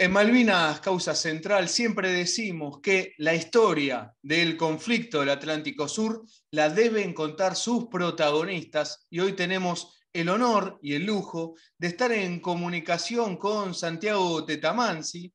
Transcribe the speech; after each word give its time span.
En 0.00 0.12
Malvinas, 0.12 0.78
causa 0.78 1.12
central, 1.12 1.68
siempre 1.68 2.12
decimos 2.12 2.78
que 2.80 3.14
la 3.18 3.34
historia 3.34 4.14
del 4.22 4.56
conflicto 4.56 5.18
del 5.18 5.30
Atlántico 5.30 5.88
Sur 5.88 6.24
la 6.52 6.70
deben 6.70 7.12
contar 7.12 7.56
sus 7.56 7.88
protagonistas 7.88 9.08
y 9.10 9.18
hoy 9.18 9.32
tenemos 9.32 9.98
el 10.12 10.28
honor 10.28 10.78
y 10.82 10.94
el 10.94 11.04
lujo 11.04 11.56
de 11.76 11.88
estar 11.88 12.12
en 12.12 12.38
comunicación 12.38 13.38
con 13.38 13.74
Santiago 13.74 14.44
Tetamansi, 14.44 15.34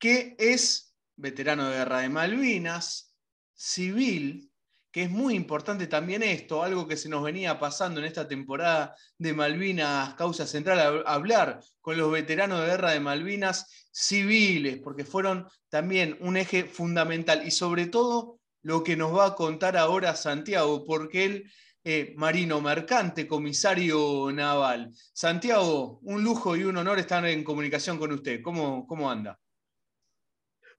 que 0.00 0.34
es 0.36 0.96
veterano 1.14 1.68
de 1.68 1.76
guerra 1.76 2.00
de 2.00 2.08
Malvinas, 2.08 3.14
civil, 3.54 4.51
que 4.92 5.04
es 5.04 5.10
muy 5.10 5.34
importante 5.34 5.86
también 5.86 6.22
esto, 6.22 6.62
algo 6.62 6.86
que 6.86 6.98
se 6.98 7.08
nos 7.08 7.22
venía 7.22 7.58
pasando 7.58 7.98
en 7.98 8.06
esta 8.06 8.28
temporada 8.28 8.94
de 9.16 9.32
Malvinas, 9.32 10.14
causa 10.14 10.46
central, 10.46 11.02
hablar 11.06 11.60
con 11.80 11.96
los 11.96 12.12
veteranos 12.12 12.60
de 12.60 12.66
guerra 12.66 12.90
de 12.92 13.00
Malvinas 13.00 13.88
civiles, 13.90 14.78
porque 14.84 15.06
fueron 15.06 15.48
también 15.70 16.18
un 16.20 16.36
eje 16.36 16.64
fundamental 16.64 17.46
y 17.46 17.50
sobre 17.50 17.86
todo 17.86 18.38
lo 18.62 18.84
que 18.84 18.94
nos 18.94 19.16
va 19.16 19.26
a 19.28 19.34
contar 19.34 19.78
ahora 19.78 20.14
Santiago, 20.14 20.84
porque 20.84 21.24
él, 21.24 21.52
eh, 21.84 22.12
marino 22.16 22.60
mercante, 22.60 23.26
comisario 23.26 24.30
naval. 24.30 24.92
Santiago, 25.14 26.00
un 26.02 26.22
lujo 26.22 26.54
y 26.54 26.64
un 26.64 26.76
honor 26.76 26.98
estar 26.98 27.24
en 27.26 27.42
comunicación 27.42 27.98
con 27.98 28.12
usted. 28.12 28.42
¿Cómo, 28.42 28.86
cómo 28.86 29.10
anda? 29.10 29.41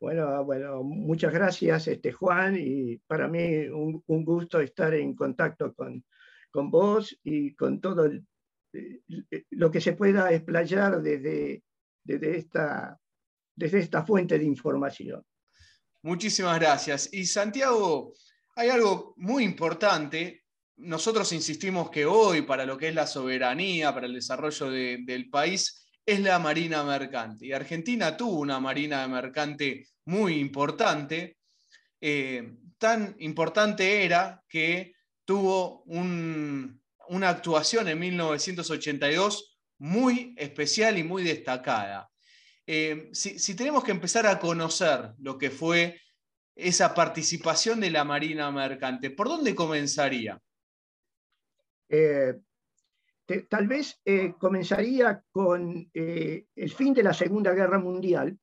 Bueno, 0.03 0.43
bueno, 0.43 0.83
muchas 0.83 1.31
gracias, 1.31 1.87
este, 1.87 2.11
Juan, 2.11 2.57
y 2.59 2.97
para 3.07 3.29
mí 3.29 3.69
un, 3.69 4.03
gusto 4.05 4.59
estar 4.59 4.93
en 4.93 5.15
contacto 5.15 5.73
con, 5.73 6.03
con 6.51 6.69
vos 6.69 7.17
y 7.23 7.55
con 7.55 7.79
todo 7.79 8.11
eh, 8.73 9.01
lo 9.51 9.71
que 9.71 9.79
se 9.79 9.93
pueda 9.93 10.29
explayar 10.33 11.01
desde, 11.01 11.63
desde, 12.03 12.37
esta, 12.37 12.99
desde 13.55 13.79
esta 13.79 14.05
fuente 14.05 14.37
de 14.37 14.43
información. 14.43 15.23
Muchísimas 16.01 16.59
gracias. 16.59 17.07
Y 17.13 17.25
Santiago, 17.25 18.11
hay 18.57 18.67
algo 18.67 19.13
muy 19.15 19.45
importante. 19.45 20.43
Nosotros 20.75 21.31
insistimos 21.31 21.89
que 21.89 22.05
hoy, 22.05 22.41
para 22.41 22.65
lo 22.65 22.77
que 22.77 22.89
es 22.89 22.93
la 22.93 23.07
soberanía, 23.07 23.93
para 23.93 24.07
el 24.07 24.15
desarrollo 24.15 24.69
del 24.69 25.29
país, 25.29 25.82
es 26.05 26.19
la 26.19 26.39
marina 26.39 26.83
mercante. 26.83 27.45
Y 27.45 27.53
Argentina 27.53 28.15
tuvo 28.17 28.39
una 28.39 28.59
marina 28.59 29.07
mercante 29.07 29.87
muy 30.05 30.35
importante. 30.35 31.37
Eh, 32.01 32.55
tan 32.77 33.15
importante 33.19 34.03
era 34.03 34.43
que 34.47 34.93
tuvo 35.25 35.83
una 35.83 37.29
actuación 37.29 37.87
en 37.87 37.99
1982 37.99 39.57
muy 39.79 40.33
especial 40.37 40.97
y 40.97 41.03
muy 41.03 41.23
destacada. 41.23 42.09
Eh, 42.65 43.09
si, 43.13 43.55
tenemos 43.55 43.83
que 43.83 43.91
empezar 43.91 44.25
a 44.25 44.39
conocer 44.39 45.13
lo 45.19 45.37
que 45.37 45.49
fue 45.49 45.99
esa 46.55 46.93
participación 46.93 47.79
de 47.79 47.91
la 47.91 48.03
Marina 48.03 48.49
Mercante, 48.51 49.09
¿por 49.09 49.27
dónde 49.27 49.55
comenzaría? 49.55 50.39
Eh, 51.89 52.35
tal 53.49 53.67
vez 53.67 54.01
comenzaría 54.37 55.23
con 55.31 55.89
el 55.93 56.71
fin 56.75 56.93
de 56.93 57.03
la 57.03 57.13
Segunda 57.13 57.53
Guerra 57.53 57.79
Mundial, 57.79 58.37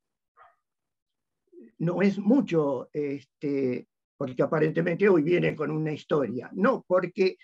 no 1.79 2.03
es 2.03 2.19
mucho, 2.19 2.89
este, 2.93 3.89
porque 4.17 4.43
aparentemente 4.43 5.09
hoy 5.09 5.23
viene 5.23 5.57
con 5.57 5.71
una 5.71 5.93
historia. 5.93 6.51
No, 6.53 6.85
porque 6.87 7.37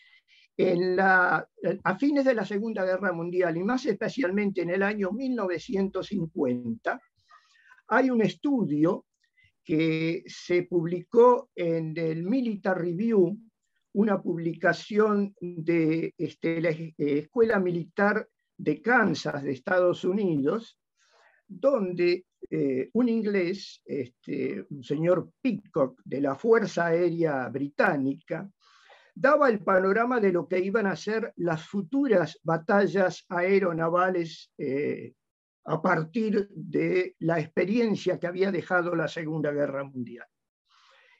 en 0.56 0.96
la, 0.96 1.46
a 1.84 1.98
fines 1.98 2.24
de 2.24 2.34
la 2.34 2.44
Segunda 2.44 2.84
Guerra 2.84 3.12
Mundial 3.12 3.56
y 3.56 3.62
más 3.62 3.84
especialmente 3.86 4.62
en 4.62 4.70
el 4.70 4.82
año 4.82 5.10
1950, 5.12 7.00
hay 7.88 8.10
un 8.10 8.22
estudio 8.22 9.06
que 9.62 10.22
se 10.26 10.62
publicó 10.64 11.50
en 11.54 11.96
el 11.96 12.22
Military 12.22 12.90
Review, 12.90 13.38
una 13.96 14.20
publicación 14.20 15.34
de 15.40 16.14
este, 16.18 16.60
la 16.60 16.68
Escuela 16.68 17.58
Militar 17.58 18.28
de 18.58 18.82
Kansas 18.82 19.42
de 19.42 19.52
Estados 19.52 20.04
Unidos, 20.04 20.78
donde 21.48 22.26
eh, 22.50 22.90
un 22.92 23.08
inglés, 23.08 23.80
este, 23.86 24.66
un 24.68 24.84
señor 24.84 25.30
Pitcock 25.40 25.98
de 26.04 26.20
la 26.20 26.34
Fuerza 26.34 26.86
Aérea 26.86 27.48
Británica, 27.48 28.50
daba 29.14 29.48
el 29.48 29.60
panorama 29.60 30.20
de 30.20 30.30
lo 30.32 30.46
que 30.46 30.58
iban 30.58 30.86
a 30.86 30.94
ser 30.94 31.32
las 31.36 31.66
futuras 31.66 32.38
batallas 32.42 33.24
aeronavales 33.30 34.52
eh, 34.58 35.14
a 35.64 35.80
partir 35.80 36.50
de 36.50 37.16
la 37.20 37.40
experiencia 37.40 38.20
que 38.20 38.26
había 38.26 38.52
dejado 38.52 38.94
la 38.94 39.08
Segunda 39.08 39.52
Guerra 39.52 39.84
Mundial. 39.84 40.26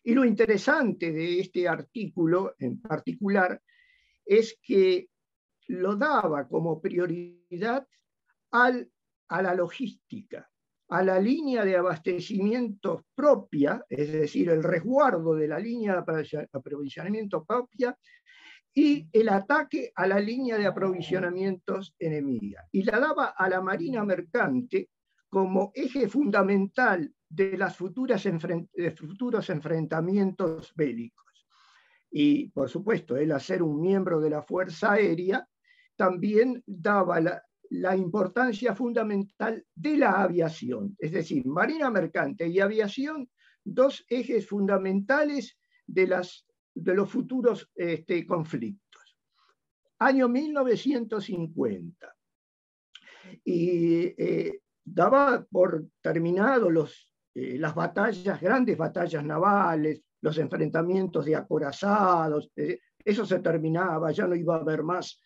Y 0.07 0.15
lo 0.15 0.25
interesante 0.25 1.11
de 1.11 1.41
este 1.41 1.67
artículo 1.67 2.55
en 2.61 2.81
particular 2.81 3.61
es 4.25 4.57
que 4.63 5.09
lo 5.67 5.97
daba 5.97 6.47
como 6.47 6.81
prioridad 6.81 7.85
a 8.53 9.43
la 9.43 9.55
logística, 9.57 10.49
a 10.91 11.03
la 11.03 11.19
línea 11.19 11.65
de 11.65 11.77
abastecimiento 11.77 13.05
propia, 13.17 13.85
es 13.89 14.13
decir, 14.13 14.49
el 14.51 14.63
resguardo 14.63 15.35
de 15.35 15.49
la 15.49 15.59
línea 15.59 16.01
de 16.01 16.49
aprovisionamiento 16.53 17.45
propia, 17.45 17.99
y 18.73 19.09
el 19.13 19.29
ataque 19.29 19.91
a 19.93 20.07
la 20.07 20.21
línea 20.21 20.57
de 20.57 20.67
aprovisionamientos 20.67 21.97
enemiga. 21.99 22.65
Y 22.71 22.85
la 22.85 23.01
daba 23.01 23.35
a 23.37 23.49
la 23.49 23.61
Marina 23.61 24.05
Mercante 24.05 24.89
como 25.29 25.73
eje 25.75 26.09
fundamental 26.09 27.13
de 27.29 27.57
los 27.57 27.77
futuros 27.77 28.27
enfrentamientos 29.51 30.73
bélicos. 30.75 31.47
Y, 32.11 32.49
por 32.51 32.69
supuesto, 32.69 33.17
el 33.17 33.33
hacer 33.33 33.63
un 33.63 33.81
miembro 33.81 34.21
de 34.21 34.31
la 34.31 34.43
Fuerza 34.43 34.93
Aérea 34.93 35.47
también 35.97 36.63
daba 36.67 37.21
la, 37.21 37.43
la 37.71 37.97
importancia 37.97 38.75
fundamental 38.75 39.65
de 39.75 39.97
la 39.97 40.23
aviación, 40.23 40.97
es 40.99 41.13
decir, 41.13 41.47
marina 41.47 41.91
mercante 41.91 42.47
y 42.49 42.61
aviación, 42.61 43.29
dos 43.65 44.05
ejes 44.09 44.47
fundamentales 44.47 45.59
de, 45.87 46.07
las, 46.07 46.47
de 46.75 46.95
los 46.95 47.11
futuros 47.11 47.71
este, 47.75 48.27
conflictos. 48.27 49.19
Año 49.99 50.29
1950. 50.29 52.15
Y 53.45 54.15
eh, 54.17 54.61
daba 54.85 55.45
por 55.51 55.87
terminado 56.01 56.71
los, 56.71 57.13
eh, 57.39 57.59
las 57.59 57.75
batallas, 57.75 58.41
grandes 58.41 58.79
batallas 58.79 59.23
navales, 59.23 60.01
los 60.23 60.39
enfrentamientos 60.39 61.27
de 61.27 61.37
acorazados, 61.37 62.51
eh, 62.57 62.79
eso 63.05 63.27
se 63.27 63.41
terminaba, 63.41 64.11
ya 64.11 64.27
no 64.27 64.35
iba 64.35 64.57
a 64.57 64.61
haber 64.61 64.83
más 64.83 65.21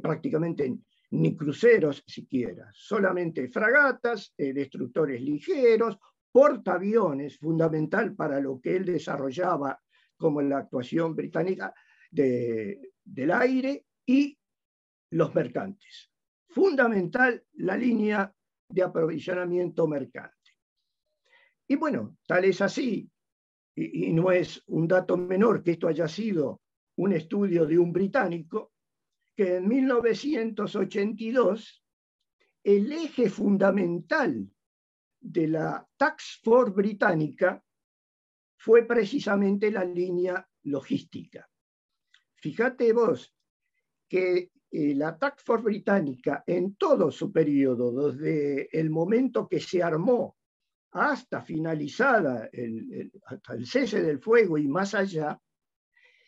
prácticamente 0.00 0.78
ni 1.10 1.36
cruceros 1.36 2.02
siquiera, 2.06 2.70
solamente 2.72 3.48
fragatas, 3.48 4.32
eh, 4.38 4.52
destructores 4.52 5.20
ligeros, 5.20 5.98
portaaviones, 6.30 7.38
fundamental 7.38 8.14
para 8.14 8.40
lo 8.40 8.60
que 8.60 8.76
él 8.76 8.84
desarrollaba 8.84 9.80
como 10.16 10.40
la 10.42 10.58
actuación 10.58 11.14
británica 11.14 11.74
del 12.10 13.30
aire, 13.32 13.84
y 14.08 14.38
los 15.10 15.34
mercantes. 15.34 16.10
Fundamental 16.48 17.42
la 17.54 17.76
línea 17.76 18.32
de 18.68 18.82
aprovisionamiento 18.82 19.88
mercante. 19.88 20.35
Y 21.68 21.76
bueno, 21.76 22.16
tal 22.26 22.44
es 22.44 22.60
así, 22.60 23.08
y 23.74 24.12
no 24.12 24.32
es 24.32 24.62
un 24.68 24.88
dato 24.88 25.16
menor 25.16 25.62
que 25.62 25.72
esto 25.72 25.88
haya 25.88 26.08
sido 26.08 26.62
un 26.96 27.12
estudio 27.12 27.66
de 27.66 27.78
un 27.78 27.92
británico, 27.92 28.72
que 29.36 29.56
en 29.56 29.68
1982 29.68 31.84
el 32.64 32.92
eje 32.92 33.28
fundamental 33.28 34.50
de 35.20 35.48
la 35.48 35.86
Tax 35.96 36.40
Force 36.42 36.72
británica 36.72 37.62
fue 38.56 38.84
precisamente 38.84 39.70
la 39.70 39.84
línea 39.84 40.48
logística. 40.62 41.48
Fíjate 42.36 42.92
vos 42.92 43.34
que 44.08 44.50
eh, 44.70 44.94
la 44.94 45.18
Tax 45.18 45.42
Force 45.42 45.64
británica 45.64 46.42
en 46.46 46.76
todo 46.76 47.10
su 47.10 47.30
periodo, 47.30 48.10
desde 48.10 48.68
el 48.78 48.88
momento 48.88 49.46
que 49.46 49.60
se 49.60 49.82
armó 49.82 50.36
hasta 50.92 51.42
finalizada 51.42 52.48
el, 52.52 53.12
hasta 53.26 53.54
el 53.54 53.66
cese 53.66 54.02
del 54.02 54.20
fuego 54.20 54.58
y 54.58 54.66
más 54.66 54.94
allá, 54.94 55.38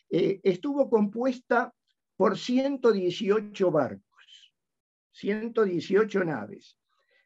eh, 0.09 0.39
estuvo 0.43 0.89
compuesta 0.89 1.73
por 2.15 2.37
118 2.37 3.71
barcos, 3.71 4.53
118 5.11 6.23
naves, 6.23 6.77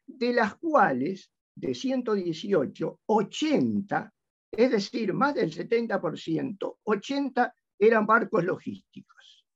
de 0.06 0.32
las 0.32 0.56
cuales, 0.56 1.30
de 1.54 1.74
118, 1.74 3.00
80, 3.06 4.14
es 4.52 4.70
decir, 4.70 5.12
más 5.12 5.34
del 5.34 5.52
70%, 5.52 6.76
80 6.84 7.54
eran 7.78 8.06
barcos 8.06 8.44
logísticos. 8.44 9.46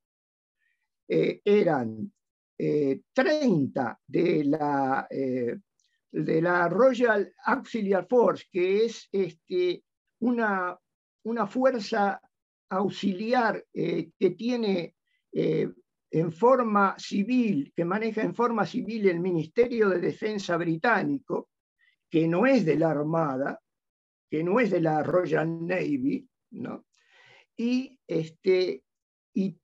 Eh, 1.09 1.41
eran 1.45 2.13
30 2.57 2.59
eh, 2.59 3.97
de 4.07 4.45
la 4.45 5.07
eh, 5.09 5.59
de 6.11 6.43
la 6.43 6.69
Royal 6.69 7.33
Auxiliar 7.45 8.07
Force, 8.09 8.47
que 8.51 8.85
es 8.85 9.09
este, 9.13 9.85
una, 10.21 10.79
una 11.25 11.47
fuerza 11.47 12.21
auxiliar 12.71 13.65
eh, 13.73 14.11
que 14.19 14.31
tiene 14.31 14.95
eh, 15.33 15.69
en 16.11 16.33
forma 16.33 16.95
civil, 16.99 17.73
que 17.75 17.85
maneja 17.85 18.23
en 18.23 18.35
forma 18.35 18.65
civil 18.67 19.09
el 19.09 19.21
Ministerio 19.21 19.89
de 19.91 20.01
Defensa 20.01 20.57
británico, 20.57 21.51
que 22.11 22.27
no 22.27 22.47
es 22.47 22.65
de 22.65 22.77
la 22.77 22.91
Armada, 22.91 23.61
que 24.31 24.43
no 24.43 24.61
es 24.61 24.71
de 24.71 24.81
la 24.81 25.03
Royal 25.03 25.67
Navy, 25.67 26.27
¿no? 26.53 26.87
y, 27.59 27.99
este, 28.07 28.85
y, 29.35 29.59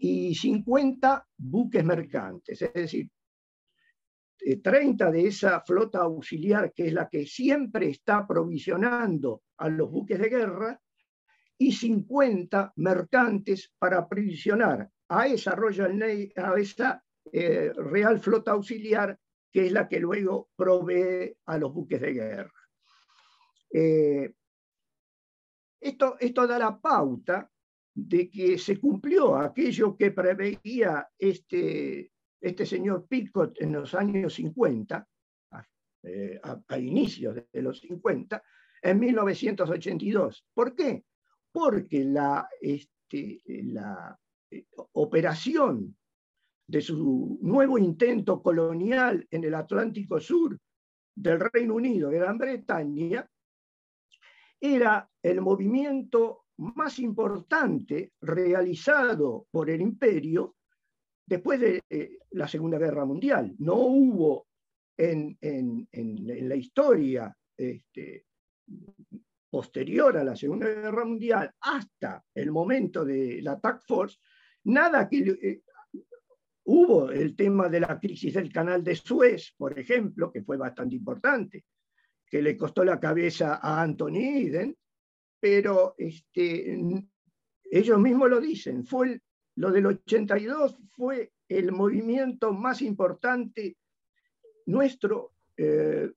y 0.00 0.34
50 0.34 1.28
buques 1.36 1.84
mercantes, 1.84 2.62
es 2.62 2.72
decir, 2.72 3.08
30 4.62 5.08
eh, 5.08 5.12
de 5.12 5.26
esa 5.26 5.60
flota 5.60 6.00
auxiliar, 6.00 6.72
que 6.72 6.86
es 6.88 6.92
la 6.92 7.08
que 7.08 7.26
siempre 7.26 7.88
está 7.88 8.26
provisionando 8.26 9.42
a 9.58 9.68
los 9.68 9.90
buques 9.90 10.18
de 10.18 10.28
guerra, 10.28 10.80
y 11.58 11.72
50 11.72 12.72
mercantes 12.76 13.72
para 13.78 13.98
aprovisionar 13.98 14.90
a 15.08 15.26
esa 15.26 15.54
Royal 15.54 15.96
Navy, 15.96 16.32
a 16.36 16.54
esa 16.58 17.04
eh, 17.32 17.72
Real 17.74 18.18
Flota 18.18 18.52
Auxiliar, 18.52 19.18
que 19.50 19.66
es 19.66 19.72
la 19.72 19.88
que 19.88 20.00
luego 20.00 20.50
provee 20.56 21.36
a 21.46 21.58
los 21.58 21.72
buques 21.72 22.00
de 22.00 22.12
guerra. 22.12 22.52
Eh, 23.72 24.34
esto, 25.80 26.16
esto 26.18 26.46
da 26.46 26.58
la 26.58 26.80
pauta 26.80 27.50
de 27.94 28.28
que 28.28 28.58
se 28.58 28.80
cumplió 28.80 29.36
aquello 29.36 29.96
que 29.96 30.10
preveía 30.10 31.08
este, 31.16 32.12
este 32.44 32.66
señor 32.66 33.06
Picot 33.08 33.58
en 33.60 33.72
los 33.72 33.94
años 33.94 34.34
50, 34.34 35.08
eh, 36.02 36.38
a, 36.42 36.78
inicios 36.78 37.36
de 37.50 37.62
los 37.62 37.80
50, 37.80 38.42
en 38.82 39.00
1982. 39.00 40.46
¿Por 40.52 40.74
qué? 40.74 41.04
Porque 41.50 42.04
la, 42.04 42.46
este, 42.60 43.40
eh, 43.48 44.66
operación 44.92 45.96
de 46.66 46.80
su 46.82 47.38
nuevo 47.40 47.78
intento 47.78 48.42
colonial 48.42 49.26
en 49.30 49.44
el 49.44 49.54
Atlántico 49.54 50.20
Sur 50.20 50.58
del 51.16 51.40
Reino 51.40 51.74
Unido 51.74 52.10
de 52.10 52.18
Gran 52.18 52.36
Bretaña 52.36 53.26
era 54.60 55.08
el 55.22 55.40
movimiento 55.40 56.44
más 56.58 56.98
importante 56.98 58.12
realizado 58.20 59.46
por 59.50 59.70
el 59.70 59.80
imperio 59.80 60.56
después 61.26 61.60
de 61.60 61.82
eh, 61.88 62.18
la 62.30 62.48
Segunda 62.48 62.78
Guerra 62.78 63.04
Mundial. 63.04 63.54
No 63.58 63.76
hubo 63.76 64.46
en, 64.96 65.38
la 65.90 66.56
historia 66.56 67.36
este, 67.56 68.26
posterior 69.50 70.16
a 70.16 70.24
la 70.24 70.36
Segunda 70.36 70.66
Guerra 70.66 71.04
Mundial 71.04 71.50
hasta 71.60 72.24
el 72.34 72.50
momento 72.50 73.04
de 73.04 73.40
la 73.42 73.58
Task 73.58 73.86
Force, 73.86 74.18
nada 74.64 75.08
que... 75.08 75.18
Eh, 75.18 75.60
hubo 76.66 77.10
el 77.10 77.36
tema 77.36 77.68
de 77.68 77.80
la 77.80 77.98
crisis 78.00 78.34
del 78.34 78.50
canal 78.52 78.82
de 78.82 78.96
Suez, 78.96 79.52
por 79.56 79.78
ejemplo, 79.78 80.32
que 80.32 80.42
fue 80.42 80.56
bastante 80.56 80.96
importante, 80.96 81.66
que 82.26 82.40
le 82.40 82.56
costó 82.56 82.84
la 82.84 82.98
cabeza 82.98 83.60
a 83.62 83.82
Anthony 83.82 84.16
Eden, 84.16 84.76
pero 85.38 85.94
este, 85.98 86.78
ellos 87.64 87.98
mismos 87.98 88.30
lo 88.30 88.40
dicen, 88.40 88.86
fue 88.86 89.20
lo 89.56 89.70
del 89.70 89.86
82 89.86 90.76
fue 90.90 91.32
el 91.48 91.72
movimiento 91.72 92.52
más 92.52 92.82
importante 92.82 93.76
nuestro 94.66 95.34
eh, 95.56 96.10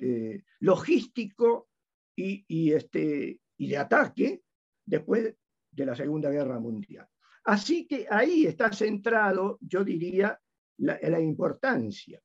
eh, 0.00 0.42
logístico 0.60 1.68
y, 2.14 2.72
este, 2.72 3.40
y 3.58 3.68
de 3.68 3.76
ataque 3.76 4.42
después 4.84 5.34
de 5.70 5.86
la 5.86 5.94
Segunda 5.94 6.30
Guerra 6.30 6.58
Mundial. 6.58 7.06
Así 7.44 7.86
que 7.86 8.06
ahí 8.10 8.46
está 8.46 8.72
centrado, 8.72 9.58
yo 9.60 9.84
diría, 9.84 10.38
la, 10.78 10.98
la 11.02 11.20
importancia. 11.20 12.20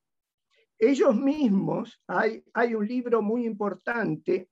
Ellos 0.78 1.16
mismos, 1.16 2.02
hay, 2.08 2.44
hay 2.54 2.74
un 2.74 2.88
libro 2.88 3.22
muy 3.22 3.46
importante 3.46 4.50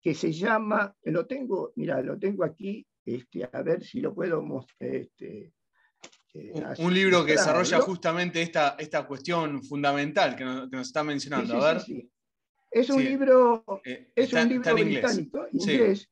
que 0.00 0.14
se 0.14 0.32
llama, 0.32 0.94
lo 1.04 1.26
tengo, 1.26 1.72
mira, 1.76 2.00
lo 2.02 2.18
tengo 2.18 2.44
aquí, 2.44 2.86
este, 3.04 3.48
a 3.52 3.62
ver 3.62 3.84
si 3.84 4.00
lo 4.00 4.14
puedo 4.14 4.42
mostrar. 4.42 4.94
Este, 4.94 5.52
eh, 6.34 6.52
un, 6.78 6.92
libro 6.92 7.24
que 7.24 7.32
desarrolla 7.32 7.80
justamente 7.80 8.42
esta, 8.42 8.76
esta 8.78 9.06
cuestión 9.06 9.62
fundamental 9.62 10.34
que 10.34 10.44
nos, 10.44 10.88
está 10.88 11.04
mencionando. 11.04 11.62
a 11.62 11.74
ver. 11.74 11.82
es 12.70 12.90
un 12.90 13.04
libro, 13.04 13.64
eh, 13.84 14.10
es 14.16 14.32
un 14.32 14.48
libro 14.48 14.74
británico, 14.74 15.46
inglés. 15.52 16.10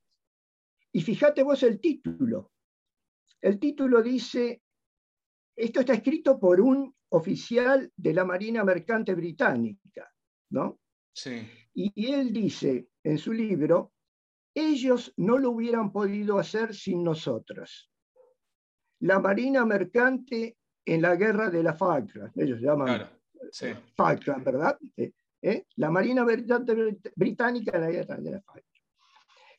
Y 0.92 1.00
fíjate 1.00 1.42
vos 1.42 1.62
el 1.62 1.80
título. 1.80 2.52
El 3.40 3.58
título 3.58 4.00
dice, 4.02 4.62
esto 5.56 5.80
está 5.80 5.94
escrito 5.94 6.38
por 6.38 6.60
un 6.60 6.94
oficial 7.08 7.90
de 7.96 8.14
la 8.14 8.24
Marina 8.24 8.62
Mercante 8.62 9.14
Británica, 9.14 10.08
¿no? 10.50 10.78
Sí. 11.14 11.46
y 11.74 12.12
él 12.12 12.32
dice, 12.32 12.88
en 13.02 13.18
su 13.18 13.32
libro, 13.32 13.92
ellos 14.54 15.12
no 15.16 15.38
lo 15.38 15.50
hubieran 15.50 15.92
podido 15.92 16.38
hacer 16.38 16.74
sin 16.74 17.02
nosotros. 17.02 17.90
La 19.00 19.18
Marina 19.18 19.64
Mercante 19.64 20.56
en 20.84 21.02
la 21.02 21.16
guerra 21.16 21.50
de 21.50 21.62
la 21.62 21.74
Falkland, 21.74 22.32
ellos 22.38 22.60
se 22.60 22.66
llaman 22.66 23.08
Falkland, 23.96 24.44
¿verdad? 24.44 24.78
Eh, 24.96 25.12
eh, 25.40 25.66
la 25.76 25.90
Marina 25.90 26.24
Mercante 26.24 26.74
Británica 27.16 27.76
en 27.76 27.82
la 27.82 27.90
guerra 27.90 28.16
de 28.16 28.30
la 28.30 28.40
Falkland. 28.40 28.66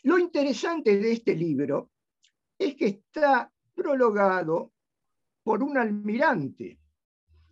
Lo 0.03 0.19
interesante 0.19 0.97
de 0.97 1.11
este 1.13 1.35
libro 1.35 1.91
es 2.57 2.75
que 2.75 2.87
está 2.87 3.51
prologado 3.73 4.73
por 5.43 5.63
un 5.63 5.77
almirante. 5.77 6.79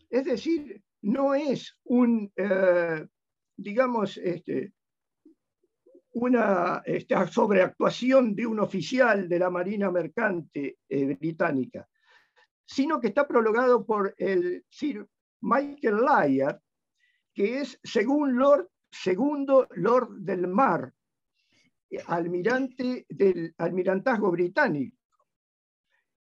Es 0.10 0.26
decir, 0.26 0.82
no 1.02 1.34
es 1.34 1.78
un, 1.86 2.32
eh, 2.36 3.08
digamos, 3.56 4.18
este, 4.18 4.74
una 6.14 6.82
esta 6.86 7.28
sobreactuación 7.28 8.36
de 8.36 8.46
un 8.46 8.60
oficial 8.60 9.30
de 9.30 9.40
la 9.40 9.50
Marina 9.50 9.90
Mercante 9.92 10.78
eh, 10.88 11.16
británica, 11.16 11.88
sino 12.66 13.00
que 13.00 13.08
está 13.08 13.28
prologado 13.28 13.86
por 13.86 14.14
el 14.18 14.66
Sir 14.70 15.06
Michael 15.42 15.98
Lyer, 16.06 16.60
que 17.34 17.62
es 17.62 17.80
segundo 17.82 18.68
Lord 19.72 20.20
del 20.20 20.48
Mar, 20.48 20.94
almirante 22.08 23.06
del 23.10 23.54
almirantazgo 23.58 24.32
británico. 24.32 24.98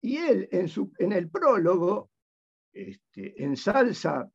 Y 0.01 0.17
él 0.17 0.49
en, 0.51 0.69
su, 0.69 0.93
en 0.99 1.13
el 1.13 1.31
prólogo 1.31 2.11
este, 2.73 3.43
ensalza 3.43 4.29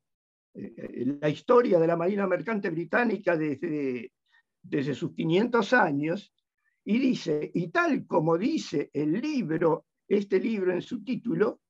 eh, 0.53 1.05
la 1.19 1.29
historia 1.29 1.79
de 1.79 1.87
la 1.87 1.97
Marina 1.97 2.25
Mercante 2.25 2.69
Británica 2.69 3.35
desde 3.35 4.11
desde 4.69 4.93
sus 4.93 5.13
500 5.13 5.73
años 5.73 6.33
y 6.83 6.99
dice, 6.99 7.51
y 7.53 7.67
tal 7.69 8.05
como 8.05 8.37
dice 8.37 8.89
el 8.93 9.13
libro, 9.13 9.87
este 10.07 10.39
libro 10.39 10.71
en 10.71 10.81
su 10.81 11.03
título, 11.03 11.61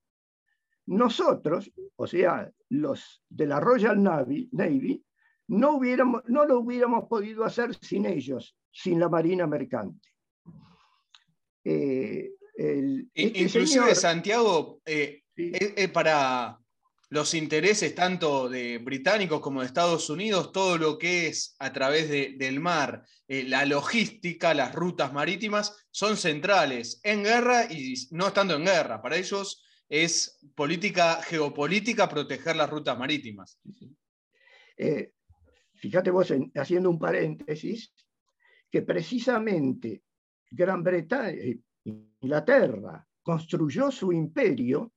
nosotros, 0.88 1.72
o 1.96 2.08
sea, 2.08 2.52
los 2.70 3.24
de 3.28 3.46
la 3.46 3.60
Royal 3.60 4.02
Navy, 4.02 4.50
Navy 4.52 5.04
no, 5.48 5.78
hubiéramos, 5.78 6.24
no 6.28 6.46
lo 6.46 6.60
hubiéramos 6.60 7.06
podido 7.06 7.44
hacer 7.44 7.76
sin 7.76 8.06
ellos, 8.06 8.56
sin 8.72 9.00
la 9.00 9.10
Marina 9.10 9.48
Mercante. 9.48 10.10
Eh, 11.64 12.32
este 12.56 13.40
inclusive 13.44 13.94
Santiago, 13.96 14.82
eh, 14.86 15.24
eh, 15.36 15.88
para 15.90 16.60
los 17.10 17.34
intereses 17.34 17.96
tanto 17.96 18.50
de 18.50 18.80
británicos 18.80 19.40
como 19.40 19.62
de 19.62 19.68
Estados 19.68 20.10
Unidos, 20.10 20.52
todo 20.52 20.78
lo 20.78 20.98
que 20.98 21.28
es 21.28 21.56
a 21.60 21.72
través 21.72 22.10
del 22.10 22.60
mar, 22.60 23.06
eh, 23.28 23.44
la 23.44 23.66
logística, 23.66 24.54
las 24.54 24.76
rutas 24.76 25.14
marítimas, 25.14 25.88
son 25.90 26.18
centrales 26.18 27.00
en 27.04 27.24
guerra 27.24 27.72
y 27.72 27.96
no 28.12 28.28
estando 28.28 28.56
en 28.56 28.66
guerra. 28.66 29.02
Para 29.02 29.16
ellos 29.16 29.64
es 29.88 30.38
política 30.54 31.22
geopolítica 31.22 32.10
proteger 32.10 32.58
las 32.58 32.70
rutas 32.70 32.98
marítimas. 32.98 33.58
Eh, 34.76 35.14
fíjate 35.76 36.12
vos, 36.12 36.34
haciendo 36.56 36.90
un 36.90 37.00
paréntesis, 37.00 37.94
que 38.70 38.82
precisamente 38.82 40.04
Gran 40.52 40.84
Bretaña, 40.84 41.38
Inglaterra, 41.86 43.08
construyó 43.22 43.92
su 43.92 44.12
imperio 44.12 44.92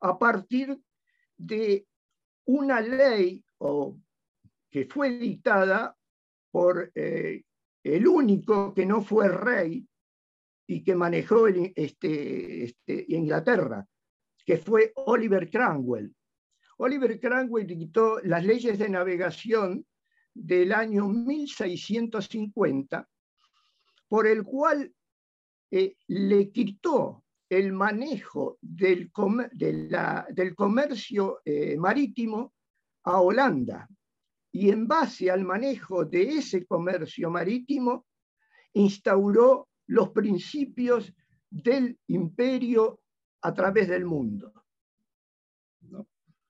a 0.00 0.16
partir 0.16 0.78
de 1.36 1.86
una 2.46 2.80
ley 2.80 3.44
que 4.70 4.86
fue 4.86 5.18
dictada 5.18 5.96
por 6.50 6.90
eh, 6.94 7.42
el 7.82 8.06
único 8.06 8.74
que 8.74 8.86
no 8.86 9.02
fue 9.02 9.28
rey 9.28 9.86
y 10.66 10.82
que 10.82 10.94
manejó 10.94 11.48
este, 11.48 12.64
este, 12.64 13.04
Inglaterra, 13.08 13.86
que 14.44 14.58
fue 14.58 14.92
Oliver 14.96 15.50
Cromwell. 15.50 16.14
Oliver 16.78 17.20
Cromwell 17.20 17.66
dictó 17.66 18.20
las 18.20 18.44
leyes 18.44 18.78
de 18.78 18.88
navegación 18.88 19.86
del 20.32 20.72
año 20.72 21.08
1650, 21.08 23.08
por 24.08 24.26
el 24.26 24.42
cual 24.42 24.92
eh, 25.70 25.96
le 26.08 26.50
quitó 26.50 27.23
el 27.48 27.72
manejo 27.72 28.58
del, 28.60 29.10
del 30.30 30.54
comercio 30.54 31.40
eh, 31.44 31.76
marítimo 31.76 32.54
a 33.04 33.20
Holanda. 33.20 33.88
Y 34.52 34.70
en 34.70 34.86
base 34.86 35.30
al 35.30 35.44
manejo 35.44 36.04
de 36.04 36.22
ese 36.22 36.64
comercio 36.64 37.30
marítimo, 37.30 38.06
instauró 38.72 39.68
los 39.86 40.10
principios 40.10 41.12
del 41.50 41.98
imperio 42.08 43.00
a 43.42 43.52
través 43.52 43.88
del 43.88 44.04
mundo. 44.04 44.52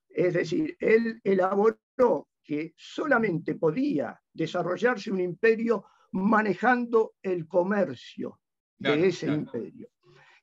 Es 0.09 0.35
decir, 0.35 0.77
él 0.79 1.21
elaboró 1.25 2.29
que 2.43 2.75
solamente 2.77 3.57
podía 3.57 4.21
desarrollarse 4.33 5.11
un 5.11 5.21
imperio 5.21 5.87
manejando 6.13 7.15
el 7.23 7.49
comercio 7.49 8.41
de 8.79 9.09
ese 9.09 9.27
imperio. 9.27 9.89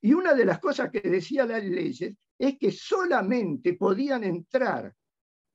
Y 0.01 0.13
una 0.13 0.33
de 0.33 0.45
las 0.45 0.59
cosas 0.59 0.89
que 0.89 1.01
decía 1.01 1.45
las 1.45 1.63
leyes 1.63 2.15
es 2.37 2.57
que 2.57 2.71
solamente 2.71 3.75
podían 3.75 4.23
entrar 4.23 4.93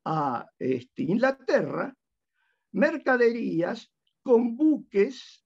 a 0.05 0.49
este, 0.59 1.03
Inglaterra 1.03 1.93
mercaderías 2.73 3.93
con 4.23 4.57
buques 4.57 5.43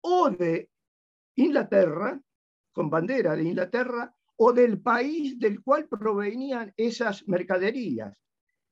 o 0.00 0.30
de 0.30 0.70
Inglaterra, 1.36 2.20
con 2.72 2.90
bandera 2.90 3.36
de 3.36 3.44
Inglaterra, 3.44 4.12
o 4.36 4.52
del 4.52 4.80
país 4.80 5.38
del 5.38 5.62
cual 5.62 5.88
provenían 5.88 6.72
esas 6.76 7.26
mercaderías. 7.28 8.16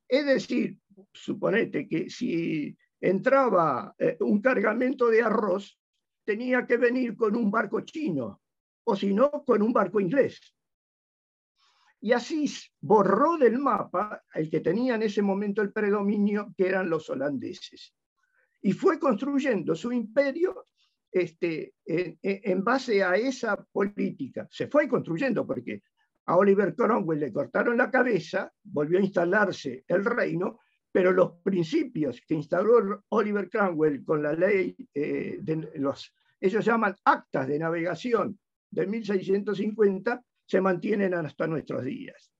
Es 0.08 0.24
decir, 0.26 0.78
suponete 1.12 1.88
que 1.88 2.08
si 2.08 2.76
entraba 3.00 3.94
eh, 3.98 4.16
un 4.20 4.40
cargamento 4.40 5.08
de 5.08 5.22
arroz, 5.22 5.78
tenía 6.24 6.66
que 6.66 6.76
venir 6.76 7.16
con 7.16 7.36
un 7.36 7.50
barco 7.50 7.80
chino, 7.80 8.40
o 8.88 8.94
si 8.94 9.12
no, 9.12 9.30
con 9.44 9.62
un 9.62 9.72
barco 9.72 10.00
inglés. 10.00 10.40
Y 12.00 12.12
así 12.12 12.48
borró 12.80 13.36
del 13.36 13.58
mapa 13.58 14.22
el 14.34 14.48
que 14.48 14.60
tenía 14.60 14.94
en 14.94 15.02
ese 15.02 15.22
momento 15.22 15.60
el 15.60 15.72
predominio, 15.72 16.54
que 16.56 16.68
eran 16.68 16.88
los 16.88 17.10
holandeses. 17.10 17.94
Y 18.62 18.72
fue 18.72 19.00
construyendo 19.00 19.74
su 19.74 19.90
imperio 19.90 20.66
este, 21.10 21.74
en, 21.84 22.62
base 22.62 23.02
a 23.02 23.16
esa 23.16 23.56
política. 23.56 24.46
Se 24.50 24.68
fue 24.68 24.88
construyendo 24.88 25.44
porque 25.44 25.82
a 26.26 26.36
Oliver 26.36 26.74
Cromwell 26.74 27.20
le 27.20 27.32
cortaron 27.32 27.76
la 27.76 27.90
cabeza, 27.90 28.52
volvió 28.62 28.98
a 28.98 29.02
instalarse 29.02 29.84
el 29.88 30.04
reino, 30.04 30.60
pero 30.92 31.10
los 31.12 31.40
principios 31.42 32.20
que 32.26 32.34
instauró 32.34 33.04
Oliver 33.08 33.50
Cromwell 33.50 34.04
con 34.04 34.22
la 34.22 34.32
ley 34.32 34.76
eh, 34.94 35.38
de 35.40 35.70
los, 35.74 36.14
ellos 36.40 36.64
llaman 36.64 36.94
actas 37.04 37.48
de 37.48 37.58
navegación 37.58 38.38
de 38.70 38.86
1650, 38.86 40.22
se 40.46 40.60
mantienen 40.60 41.14
hasta 41.14 41.46
nuestros 41.46 41.84
días. 41.84 42.30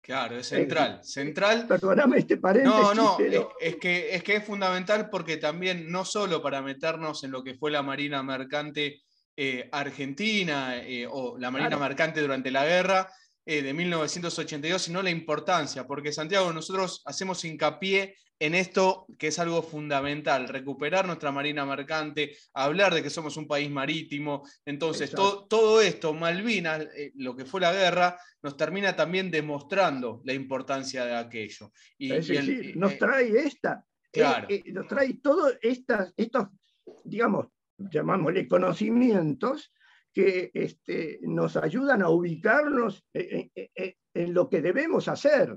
Claro, 0.00 0.38
es 0.38 0.46
central. 0.46 1.04
central. 1.04 1.66
Perdóname 1.66 2.18
este 2.18 2.38
paréntesis. 2.38 2.80
No, 2.80 2.94
no, 2.94 3.16
es, 3.60 3.76
que, 3.76 4.14
es 4.14 4.22
que 4.22 4.36
es 4.36 4.44
fundamental 4.44 5.10
porque 5.10 5.36
también, 5.36 5.90
no 5.90 6.04
solo 6.04 6.40
para 6.40 6.62
meternos 6.62 7.24
en 7.24 7.30
lo 7.30 7.44
que 7.44 7.54
fue 7.54 7.70
la 7.70 7.82
Marina 7.82 8.22
Mercante 8.22 9.02
eh, 9.36 9.68
Argentina 9.70 10.78
eh, 10.78 11.06
o 11.08 11.38
la 11.38 11.50
Marina 11.50 11.76
Mercante 11.76 12.20
durante 12.20 12.50
la 12.50 12.64
guerra 12.64 13.08
eh, 13.50 13.62
de 13.62 13.72
1982, 13.72 14.82
sino 14.82 15.02
la 15.02 15.08
importancia, 15.08 15.86
porque 15.86 16.12
Santiago, 16.12 16.52
nosotros 16.52 17.00
hacemos 17.06 17.42
hincapié 17.46 18.14
en 18.38 18.54
esto 18.54 19.06
que 19.18 19.28
es 19.28 19.38
algo 19.38 19.62
fundamental, 19.62 20.48
recuperar 20.48 21.06
nuestra 21.06 21.32
marina 21.32 21.64
mercante, 21.64 22.36
hablar 22.52 22.92
de 22.92 23.02
que 23.02 23.08
somos 23.08 23.38
un 23.38 23.48
país 23.48 23.70
marítimo. 23.70 24.46
Entonces, 24.66 25.10
todo 25.12 25.80
esto, 25.80 26.12
Malvinas, 26.12 26.88
eh, 26.94 27.12
lo 27.14 27.34
que 27.34 27.46
fue 27.46 27.62
la 27.62 27.72
guerra, 27.72 28.20
nos 28.42 28.54
termina 28.54 28.94
también 28.94 29.30
demostrando 29.30 30.20
la 30.26 30.34
importancia 30.34 31.06
de 31.06 31.16
aquello. 31.16 31.72
Y, 31.96 32.10
nos 32.74 32.92
eh, 32.92 32.96
trae 32.98 33.30
esta, 33.30 33.82
eh, 34.02 34.10
claro. 34.12 34.48
nos 34.66 34.86
trae 34.86 35.14
todos 35.22 35.56
estos, 35.62 36.48
digamos, 37.02 37.46
llamámosle 37.78 38.46
conocimientos 38.46 39.72
que 40.18 40.50
este, 40.52 41.20
nos 41.22 41.56
ayudan 41.56 42.02
a 42.02 42.10
ubicarnos 42.10 43.06
en 43.14 44.34
lo 44.34 44.48
que 44.48 44.60
debemos 44.60 45.06
hacer, 45.06 45.56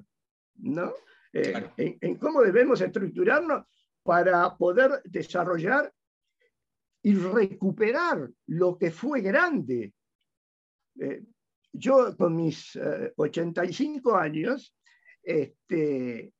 ¿no? 0.57 0.93
Eh, 1.33 1.97
en, 1.99 2.17
cómo 2.17 2.43
debemos 2.43 2.79
estructurarnos 2.79 3.65
para 4.03 4.55
poder 4.55 5.01
desarrollar 5.05 5.91
y 7.01 7.15
recuperar 7.15 8.29
lo 8.45 8.77
que 8.77 8.91
fue 8.91 9.21
grande. 9.21 9.95
Eh, 10.99 11.23
yo 11.73 12.15
con 12.15 12.35
mis 12.35 12.77
85 13.15 14.11
eh, 14.11 14.21
años 14.21 14.75
este, 15.23 16.33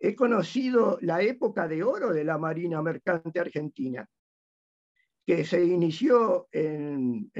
he 0.00 0.16
conocido 0.16 0.98
la 1.02 1.22
época 1.22 1.68
de 1.68 1.84
oro 1.84 2.12
de 2.12 2.24
la 2.24 2.36
Marina 2.36 2.82
Mercante 2.82 3.38
Argentina, 3.38 4.04
que 5.26 5.44
se 5.44 5.64
inició 5.64 6.48
en, 6.52 7.30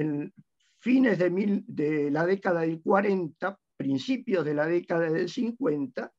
fines 0.79 1.19
de, 1.19 2.11
la 2.11 2.25
década 2.25 2.61
del 2.61 2.81
40, 2.81 3.59
principios 3.77 4.45
de 4.45 4.55
la 4.55 4.67
década 4.67 5.11
del 5.11 5.29
50, 5.29 6.13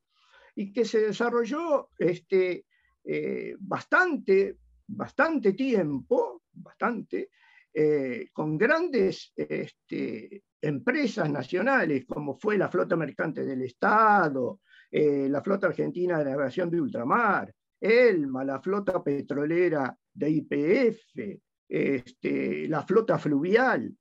y 0.56 0.72
que 0.72 0.86
se 0.86 1.00
desarrolló 1.00 1.90
este, 1.98 2.66
eh, 3.04 3.56
bastante, 3.60 4.58
bastante 4.88 5.54
tiempo, 5.54 6.44
bastante, 6.52 7.30
eh, 7.74 8.28
con 8.34 8.58
grandes 8.58 9.32
este, 9.36 10.44
empresas 10.62 11.30
nacionales, 11.30 12.06
como 12.06 12.36
fue 12.36 12.58
la 12.58 12.70
Flota 12.70 12.96
Mercante 12.96 13.46
del 13.46 13.62
Estado, 13.64 14.60
eh, 14.92 15.28
la 15.30 15.42
Flota 15.42 15.68
Argentina 15.68 16.20
de 16.20 16.26
Navegación 16.26 16.70
de 16.70 16.82
Ultramar, 16.82 17.54
ELMA, 17.80 18.44
la 18.44 18.62
Flota 18.62 19.02
Petrolera 19.04 19.98
de 20.14 20.30
IPF, 20.30 21.42
este, 21.72 22.68
la 22.68 22.84
Flota 22.84 23.18
Fluvial, 23.18 23.96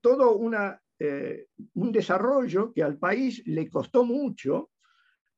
todo 0.00 0.36
una, 0.36 0.80
un 1.74 1.92
desarrollo 1.92 2.72
que 2.72 2.82
al 2.82 2.98
país 2.98 3.42
le 3.46 3.68
costó 3.68 4.04
mucho, 4.04 4.70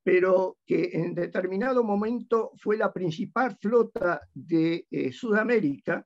pero 0.03 0.57
que 0.65 0.89
en 0.93 1.13
determinado 1.13 1.83
momento 1.83 2.51
fue 2.57 2.77
la 2.77 2.91
principal 2.91 3.57
flota 3.61 4.21
de 4.33 4.87
eh, 4.89 5.11
Sudamérica 5.11 6.05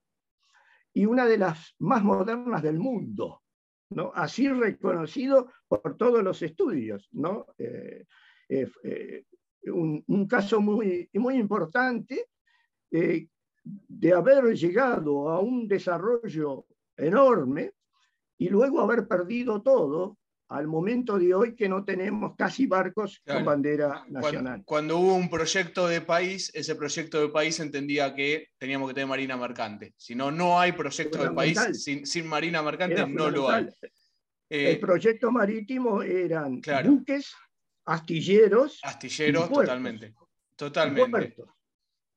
y 0.93 1.05
una 1.05 1.25
de 1.25 1.37
las 1.37 1.75
más 1.79 2.03
modernas 2.03 2.61
del 2.61 2.79
mundo, 2.79 3.43
¿no? 3.91 4.11
así 4.13 4.49
reconocido 4.49 5.51
por 5.67 5.95
todos 5.97 6.23
los 6.23 6.41
estudios. 6.41 7.07
¿no? 7.13 7.45
Eh, 7.57 8.05
eh, 8.49 9.23
un, 9.67 10.27
caso 10.27 10.59
muy, 10.59 11.09
muy 11.13 11.35
importante 11.37 12.27
de 13.63 14.13
haber 14.13 14.55
llegado 14.55 15.29
a 15.29 15.39
un 15.39 15.67
desarrollo 15.67 16.65
enorme 16.97 17.71
y 18.37 18.49
luego 18.49 18.81
haber 18.81 19.07
perdido 19.07 19.61
todo 19.61 20.17
al 20.49 20.67
momento 20.67 21.17
de 21.17 21.33
hoy 21.33 21.55
que 21.55 21.67
no 21.67 21.83
tenemos 21.83 22.35
casi 22.37 22.67
barcos 22.67 23.21
con 23.25 23.43
bandera 23.43 24.05
nacional. 24.09 24.61
Cuando, 24.65 24.99
hubo 24.99 25.15
un 25.15 25.29
proyecto 25.29 25.87
de 25.87 26.01
país, 26.01 26.51
ese 26.53 26.75
proyecto 26.75 27.19
de 27.21 27.29
país 27.29 27.59
entendía 27.59 28.13
que 28.13 28.49
teníamos 28.59 28.87
que 28.89 28.93
tener 28.93 29.07
marina 29.07 29.35
mercante. 29.35 29.93
Si 29.97 30.13
no, 30.13 30.29
no 30.29 30.59
hay 30.59 30.73
proyecto 30.73 31.23
de 31.23 31.31
país 31.31 31.57
sin, 31.81 32.27
marina 32.27 32.61
mercante, 32.61 33.07
no 33.07 33.31
lo 33.31 33.49
hay. 33.49 33.67
El 34.49 34.75
eh, 34.75 34.77
proyecto 34.77 35.31
marítimo 35.31 36.03
eran 36.03 36.61
buques, 36.85 37.33
astilleros. 37.85 38.79
Astilleros, 38.83 39.49
totalmente. 39.49 40.13
Totalmente. 40.55 41.35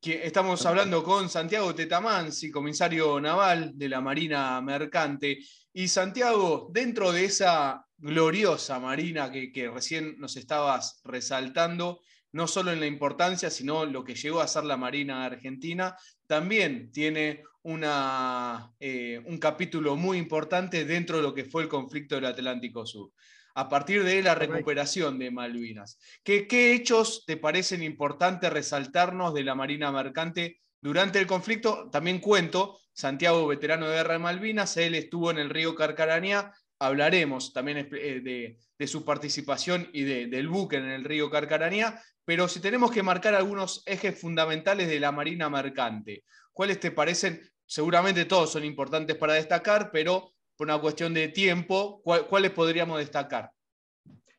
Estamos 0.02 0.64
hablando 0.66 1.02
con 1.02 1.28
Santiago 1.28 1.74
Tetamansi, 1.74 2.50
comisario 2.50 3.18
naval 3.18 3.72
de 3.74 3.88
la 3.88 4.00
Marina 4.00 4.60
Mercante. 4.60 5.38
Y 5.72 5.88
Santiago, 5.88 6.68
dentro 6.70 7.10
de 7.10 7.24
esa 7.24 7.84
gloriosa 7.96 8.78
Marina 8.78 9.32
que, 9.32 9.70
recién 9.72 10.16
nos 10.18 10.36
estabas 10.36 11.00
resaltando, 11.02 12.00
no 12.32 12.46
solo 12.46 12.72
en 12.72 12.80
la 12.80 12.86
importancia, 12.86 13.50
sino 13.50 13.84
lo 13.84 14.04
que 14.04 14.14
llegó 14.14 14.40
a 14.40 14.48
ser 14.48 14.64
la 14.64 14.76
Marina 14.76 15.24
Argentina, 15.24 15.96
también 16.26 16.92
tiene 16.92 17.42
una, 17.62 18.70
eh, 18.78 19.20
un 19.24 19.38
capítulo 19.38 19.96
muy 19.96 20.18
importante 20.18 20.84
dentro 20.84 21.16
de 21.16 21.22
lo 21.22 21.34
que 21.34 21.46
fue 21.46 21.62
el 21.62 21.68
conflicto 21.68 22.14
del 22.14 22.26
Atlántico 22.26 22.86
Sur 22.86 23.10
a 23.56 23.68
partir 23.68 24.04
de 24.04 24.22
la 24.22 24.34
recuperación 24.34 25.18
de 25.18 25.30
Malvinas. 25.30 25.98
¿Qué, 26.22 26.46
hechos 26.74 27.24
te 27.26 27.36
parecen 27.36 27.82
importantes 27.82 28.52
resaltarnos 28.52 29.34
de 29.34 29.44
la 29.44 29.54
Marina 29.54 29.90
Mercante 29.90 30.60
durante 30.80 31.18
el 31.18 31.26
conflicto? 31.26 31.88
También 31.90 32.20
cuento, 32.20 32.78
Santiago, 32.92 33.46
veterano 33.46 33.88
de 33.88 33.96
guerra 33.96 34.12
de 34.14 34.18
Malvinas, 34.20 34.76
él 34.76 34.94
estuvo 34.94 35.30
en 35.30 35.38
el 35.38 35.50
río 35.50 35.74
Carcarañá 35.74 36.52
hablaremos 36.78 37.52
también 37.52 37.88
de, 37.88 38.58
su 38.86 39.04
participación 39.04 39.88
y 39.92 40.04
del 40.04 40.48
buque 40.48 40.76
en 40.76 40.86
el 40.86 41.04
río 41.04 41.30
Carcaranía, 41.30 42.02
pero 42.24 42.48
si 42.48 42.60
tenemos 42.60 42.90
que 42.90 43.02
marcar 43.02 43.34
algunos 43.34 43.82
ejes 43.86 44.18
fundamentales 44.18 44.88
de 44.88 45.00
la 45.00 45.12
Marina 45.12 45.48
Mercante, 45.48 46.24
¿cuáles 46.52 46.80
te 46.80 46.90
parecen? 46.90 47.40
Seguramente 47.64 48.26
todos 48.26 48.52
son 48.52 48.64
importantes 48.64 49.16
para 49.16 49.34
destacar, 49.34 49.90
pero 49.90 50.34
por 50.56 50.66
una 50.66 50.80
cuestión 50.80 51.12
de 51.14 51.28
tiempo, 51.28 52.02
¿cuáles 52.02 52.50
podríamos 52.52 52.98
destacar? 52.98 53.52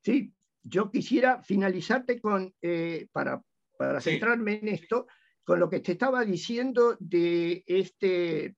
Sí, 0.01 0.33
yo 0.63 0.89
quisiera 0.91 1.41
finalizarte 1.43 2.19
con, 2.19 2.53
eh, 2.61 3.07
para, 3.11 3.41
para 3.77 4.01
centrarme 4.01 4.59
en 4.61 4.69
esto, 4.69 5.07
con 5.43 5.59
lo 5.59 5.69
que 5.69 5.79
te 5.79 5.93
estaba 5.93 6.25
diciendo 6.25 6.97
de 6.99 7.63
este, 7.67 8.55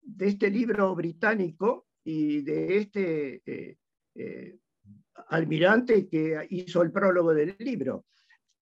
de 0.00 0.28
este 0.28 0.50
libro 0.50 0.94
británico 0.94 1.86
y 2.04 2.42
de 2.42 2.78
este 2.78 3.42
eh, 3.46 3.76
eh, 4.14 4.58
almirante 5.28 6.08
que 6.08 6.46
hizo 6.50 6.82
el 6.82 6.92
prólogo 6.92 7.32
del 7.32 7.56
libro. 7.58 8.06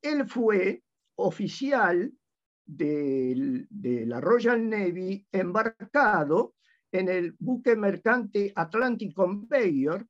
Él 0.00 0.26
fue 0.26 0.82
oficial 1.16 2.12
de, 2.64 3.66
la 4.06 4.20
Royal 4.20 4.68
Navy 4.68 5.26
embarcado 5.32 6.54
en 6.92 7.08
el 7.08 7.34
buque 7.38 7.76
mercante 7.76 8.52
Atlantic 8.54 9.14
Conveyor, 9.14 10.06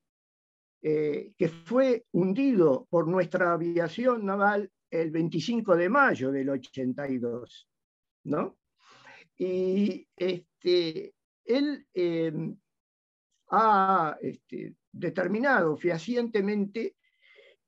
eh, 0.81 1.33
que 1.37 1.47
fue 1.47 2.05
hundido 2.11 2.87
por 2.89 3.07
nuestra 3.07 3.53
aviación 3.53 4.25
naval 4.25 4.71
el 4.89 5.11
25 5.11 5.75
de 5.75 5.89
mayo 5.89 6.31
del 6.31 6.49
82. 6.49 7.67
¿no? 8.23 8.57
Y 9.37 10.07
este, 10.15 11.13
él 11.45 11.85
em, 11.93 12.55
ha 13.49 14.17
este, 14.21 14.75
determinado 14.91 15.77
fehacientemente 15.77 16.95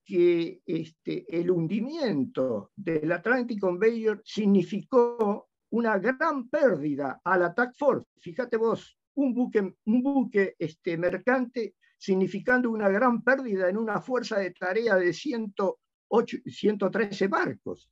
que 0.05 0.61
este, 0.65 1.25
el 1.29 1.49
hundimiento 1.49 2.71
del 2.75 3.11
Atlantic 3.11 3.59
Conveyor 3.59 4.21
significó 4.25 5.49
una 5.71 5.97
gran 5.97 6.49
pérdida 6.49 7.21
al 7.23 7.43
Attack 7.43 7.73
Force. 7.75 8.07
Fíjate 8.19 8.57
vos, 8.57 8.97
un 9.15 9.33
buque, 9.33 10.55
este, 10.57 10.97
mercante 10.97 11.75
significando 11.97 12.69
una 12.69 12.89
gran 12.89 13.23
pérdida 13.23 13.69
en 13.69 13.77
una 13.77 14.01
fuerza 14.01 14.39
de 14.39 14.51
tarea 14.51 14.95
de 14.95 15.13
108, 15.13 16.37
113 16.45 17.27
barcos, 17.27 17.89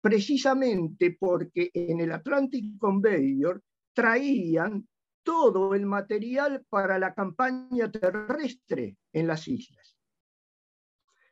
precisamente 0.00 1.16
porque 1.18 1.70
en 1.72 2.00
el 2.00 2.12
Atlantic 2.12 2.78
Conveyor 2.78 3.62
traían 3.92 4.86
todo 5.22 5.74
el 5.74 5.86
material 5.86 6.64
para 6.68 6.98
la 6.98 7.14
campaña 7.14 7.90
terrestre 7.90 8.96
en 9.12 9.26
las 9.26 9.46
islas. 9.46 9.96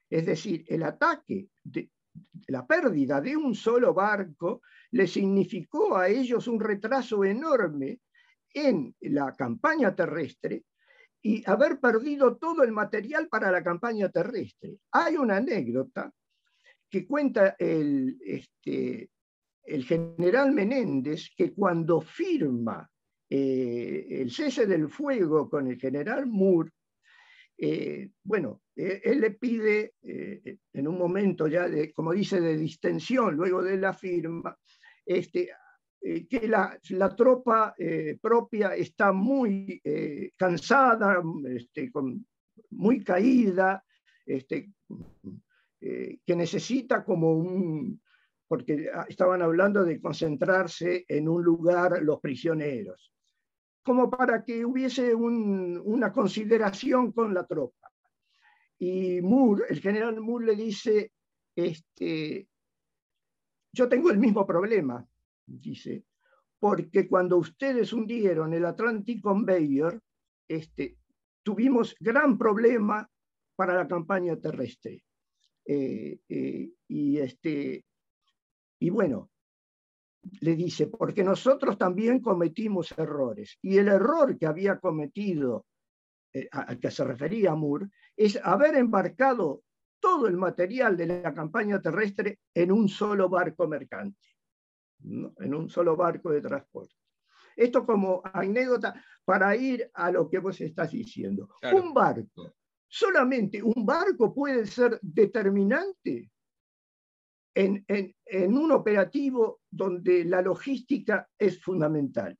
Es 0.08 0.26
decir, 0.26 0.64
el 0.68 0.82
ataque, 0.82 1.49
la 2.49 2.66
pérdida 2.66 3.20
de 3.20 3.37
un 3.37 3.54
solo 3.54 3.92
barco 3.92 4.62
le 4.92 5.06
significó 5.06 5.96
a 5.96 6.08
ellos 6.08 6.46
un 6.46 6.61
retraso 6.61 7.25
enorme 7.25 8.00
en 8.56 8.94
la 9.00 9.32
campaña 9.34 9.94
terrestre 9.94 10.64
y 11.20 11.48
haber 11.48 11.78
perdido 11.78 12.36
todo 12.36 12.62
el 12.62 12.72
material 12.72 13.28
para 13.28 13.50
la 13.50 13.62
campaña 13.62 14.08
terrestre. 14.08 14.78
Hay 14.92 15.16
una 15.16 15.36
anécdota 15.36 16.10
que 16.88 17.06
cuenta 17.06 17.54
el, 17.58 18.16
este, 18.25 19.10
el 19.64 19.84
general 19.84 20.52
Menéndez 20.52 21.30
que 21.36 21.52
cuando 21.52 22.00
firma 22.00 22.88
eh, 23.28 24.06
el 24.08 24.30
cese 24.30 24.66
del 24.66 24.88
fuego 24.88 25.50
con 25.50 25.66
el 25.66 25.78
general 25.78 26.26
Moore, 26.26 26.70
eh, 27.58 28.10
bueno, 28.22 28.62
eh, 28.75 29.00
él 29.04 29.20
le 29.20 29.32
pide 29.32 29.94
en 30.02 30.88
un 30.88 30.96
momento 30.96 31.48
ya, 31.48 31.68
de, 31.68 31.92
como 31.92 32.12
dice, 32.12 32.40
de 32.40 32.56
distensión, 32.56 33.34
luego 33.34 33.62
de 33.62 33.76
la 33.76 33.92
firma, 33.92 34.56
este, 35.04 35.50
que 36.28 36.46
la, 36.46 36.78
la 36.90 37.16
tropa 37.16 37.75
propia 38.20 38.75
está 38.75 39.12
muy 39.12 39.80
cansada, 40.36 41.23
este, 41.49 41.90
con, 41.90 42.26
muy 42.71 43.02
caída, 43.02 43.82
este, 44.25 44.71
que 45.80 46.36
necesita 46.36 47.04
como 47.04 47.32
un, 47.32 48.00
porque 48.47 48.88
estaban 49.08 49.42
hablando 49.42 49.84
de 49.84 50.00
concentrarse 50.00 51.04
en 51.08 51.28
un 51.28 51.42
lugar 51.42 52.02
los 52.02 52.21
prisioneros 52.21 53.12
como 53.86 54.10
para 54.10 54.42
que 54.42 54.64
hubiese 54.64 55.14
una 55.14 56.12
consideración 56.12 57.12
con 57.12 57.32
la 57.32 57.47
tropa. 57.47 57.88
Y 58.80 59.21
Moore, 59.23 59.66
el 59.69 59.80
general 59.80 60.21
Moore 60.21 60.47
le 60.47 60.56
dice, 60.56 61.12
este, 61.54 62.49
yo 63.73 63.88
tengo 63.88 64.10
el 64.10 64.19
mismo 64.19 64.45
problema, 64.45 65.06
dice, 65.47 66.04
porque 66.59 67.09
cuando 67.09 67.37
ustedes 67.39 67.93
hundieron 67.93 68.52
el 68.54 68.65
Atlantic 68.65 69.23
Conveyor, 69.23 70.00
este, 70.49 70.99
tuvimos 71.43 71.95
gran 72.00 72.37
problema 72.37 73.09
para 73.54 73.75
la 73.75 73.87
campaña 73.87 74.37
terrestre. 74.37 75.04
Eh, 75.65 76.19
eh, 76.28 76.71
y, 76.89 77.19
este, 77.19 77.85
y 78.78 78.91
bueno, 78.91 79.30
le 80.41 80.56
dice, 80.56 80.87
porque 80.87 81.25
nosotros 81.25 81.78
también 81.78 82.21
cometimos 82.21 82.93
errores. 82.97 83.59
Y 83.63 83.78
el 83.78 83.89
error 83.89 84.39
que 84.39 84.47
había 84.47 84.78
cometido, 84.78 85.67
eh, 86.32 86.49
al 86.52 86.78
que 86.78 86.91
se 86.91 87.04
refería 87.04 87.54
Moore, 87.54 87.89
es 88.17 88.39
haber 88.43 88.76
embarcado 88.76 89.63
todo 90.00 90.28
el 90.28 90.37
material 90.37 90.97
de 90.97 91.06
la 91.06 91.35
campaña 91.35 91.80
terrestre 91.80 92.41
en 92.54 92.71
un 92.71 92.89
solo 92.89 93.28
barco 93.28 93.67
mercante, 93.67 94.35
en 95.02 95.54
un 95.54 95.69
solo 95.69 95.97
barco 95.97 96.30
de 96.30 96.41
transporte. 96.41 96.95
Esto 97.56 97.87
como 97.87 98.23
anécdota 98.25 99.02
para 99.25 99.56
ir 99.56 99.91
a 99.95 100.11
lo 100.11 100.28
que 100.28 100.39
vos 100.39 100.61
estás 100.61 100.93
diciendo. 100.93 101.49
Un 101.73 101.95
barco, 101.95 102.54
solamente 102.87 103.63
un 103.63 103.87
barco 103.87 104.35
puede 104.35 104.67
ser 104.67 104.99
determinante 105.02 106.30
en, 107.56 107.85
un 108.54 108.73
operativo 108.73 109.63
donde 109.71 110.25
la 110.25 110.43
logística 110.43 111.28
es 111.39 111.63
fundamental. 111.63 112.37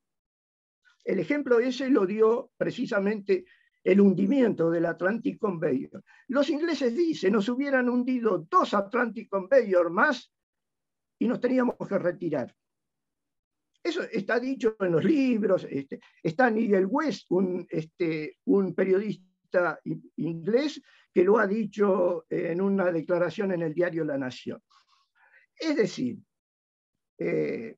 El 1.05 1.21
ejemplo 1.21 1.59
ese 1.59 1.89
lo 1.89 2.05
dio 2.05 2.51
precisamente 2.57 3.47
el 3.83 4.01
hundimiento 4.01 4.69
del 4.69 4.85
Atlantic 4.85 5.39
Conveyor. 5.39 6.03
Los 6.29 6.51
ingleses 6.51 6.95
dicen, 6.95 7.33
nos 7.33 7.49
hubieran 7.49 7.89
hundido 7.89 8.47
dos 8.51 8.75
Atlantic 8.75 9.29
Conveyor 9.31 9.91
más 9.91 10.33
y 11.19 11.29
nos 11.29 11.41
teníamos 11.41 11.77
que 11.89 11.99
retirar. 11.99 12.55
Eso 13.83 14.03
está 14.03 14.41
dicho 14.41 14.77
en 14.81 14.93
los 14.93 15.05
libros. 15.05 15.67
Este, 15.71 16.01
está 16.23 16.51
Nigel 16.51 16.87
West, 16.87 17.31
un, 17.31 17.67
este, 17.71 18.39
un 18.47 18.75
periodista 18.75 19.81
inglés, 20.17 20.83
que 21.13 21.25
lo 21.25 21.39
ha 21.39 21.47
dicho 21.47 22.27
en 22.29 22.61
una 22.61 22.91
declaración 22.91 23.53
en 23.53 23.63
el 23.63 23.73
diario 23.73 24.05
La 24.05 24.19
Nación. 24.19 24.61
Es 25.57 25.77
decir, 25.77 26.19
eh, 27.19 27.77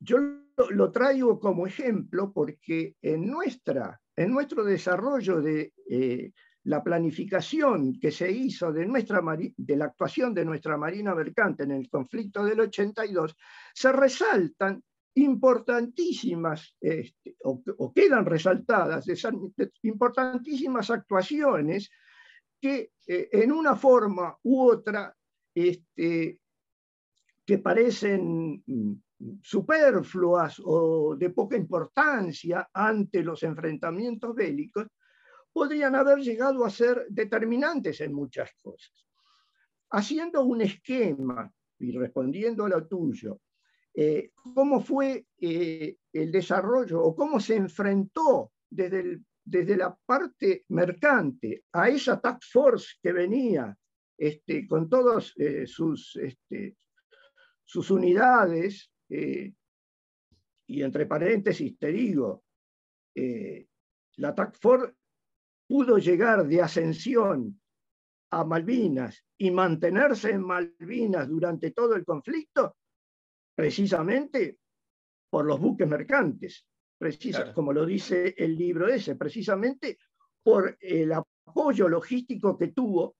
yo 0.00 0.18
lo, 0.70 0.92
traigo 0.92 1.38
como 1.38 1.66
ejemplo 1.66 2.32
porque 2.32 2.96
en, 3.02 3.26
nuestra, 3.26 4.00
en 4.16 4.30
nuestro 4.32 4.64
desarrollo 4.64 5.40
de 5.40 5.74
eh, 5.90 6.32
la 6.68 6.82
planificación 6.82 7.98
que 7.98 8.10
se 8.10 8.30
hizo 8.30 8.70
de, 8.70 8.86
la 9.74 9.84
actuación 9.86 10.34
de 10.34 10.44
nuestra 10.44 10.76
Marina 10.76 11.14
Mercante 11.14 11.62
en 11.62 11.70
el 11.70 11.88
conflicto 11.88 12.44
del 12.44 12.60
82, 12.60 13.34
se 13.72 13.90
resaltan 13.90 14.82
importantísimas, 15.14 16.76
este, 16.78 17.36
o, 17.44 17.92
quedan 17.94 18.26
resaltadas, 18.26 19.06
importantísimas 19.82 20.90
actuaciones 20.90 21.90
que 22.60 22.92
eh, 23.06 23.28
en 23.32 23.50
una 23.50 23.74
forma 23.74 24.36
u 24.42 24.68
otra 24.68 25.16
este, 25.54 26.38
que 27.46 27.58
parecen 27.58 28.62
mm, 28.66 28.92
superfluas 29.42 30.60
o 30.62 31.16
de 31.16 31.30
poca 31.30 31.56
importancia 31.56 32.68
ante 32.74 33.22
los 33.22 33.42
enfrentamientos 33.42 34.34
bélicos, 34.34 34.86
podrían 35.58 35.96
haber 35.96 36.20
llegado 36.20 36.64
a 36.64 36.70
ser 36.70 37.04
determinantes 37.08 38.00
en 38.00 38.12
muchas 38.12 38.48
cosas. 38.62 38.92
Haciendo 39.90 40.44
un 40.44 40.60
esquema 40.60 41.52
y 41.80 41.90
respondiendo 41.98 42.64
a 42.64 42.68
lo 42.68 42.86
tuyo, 42.86 43.40
eh, 43.92 44.30
cómo 44.54 44.80
fue 44.80 45.26
eh, 45.40 45.96
el 46.12 46.30
desarrollo 46.30 47.02
o 47.02 47.16
cómo 47.16 47.40
se 47.40 47.56
enfrentó 47.56 48.52
desde, 48.70 49.18
desde 49.44 49.76
la 49.76 49.98
parte 50.06 50.64
mercante 50.68 51.64
a 51.72 51.88
esa 51.88 52.20
task 52.20 52.44
force 52.52 52.94
que 53.02 53.12
venía 53.12 53.76
este, 54.16 54.64
con 54.64 54.88
todas 54.88 55.32
eh, 55.38 55.66
sus, 55.66 56.14
este, 56.22 56.76
sus 57.64 57.90
unidades, 57.90 58.92
y 59.10 60.82
entre 60.82 61.06
paréntesis 61.06 61.76
te 61.78 61.90
digo, 61.90 62.44
la 64.18 64.34
TAC 64.34 64.54
pudo 65.68 65.98
llegar 65.98 66.46
de 66.46 66.62
ascensión 66.62 67.60
a 68.30 68.44
Malvinas 68.44 69.24
y 69.36 69.50
mantenerse 69.50 70.30
en 70.30 70.42
Malvinas 70.42 71.28
durante 71.28 71.70
todo 71.70 71.94
el 71.94 72.04
conflicto, 72.04 72.76
precisamente 73.54 74.58
por 75.30 75.44
los 75.44 75.60
buques 75.60 75.86
mercantes, 75.86 76.66
como 77.54 77.72
lo 77.72 77.86
dice 77.86 78.34
el 78.36 78.56
libro 78.56 78.88
ese, 78.88 79.14
precisamente 79.14 79.98
por 80.42 80.76
el 80.80 81.12
apoyo 81.12 81.88
logístico 81.88 82.58
que 82.58 82.68
tuvo, 82.68 83.16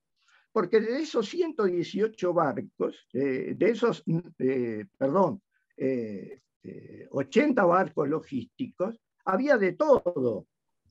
porque 0.50 0.80
de 0.80 1.02
esos 1.02 1.28
118 1.28 2.32
barcos, 2.32 3.06
de 3.12 3.56
esos, 3.61 4.02
eh, 4.38 4.87
perdón, 4.96 5.42
80 5.76 7.62
eh, 7.62 7.66
barcos 7.66 8.08
logísticos, 8.08 8.98
había 9.24 9.58
de 9.58 9.74
todo. 9.74 10.46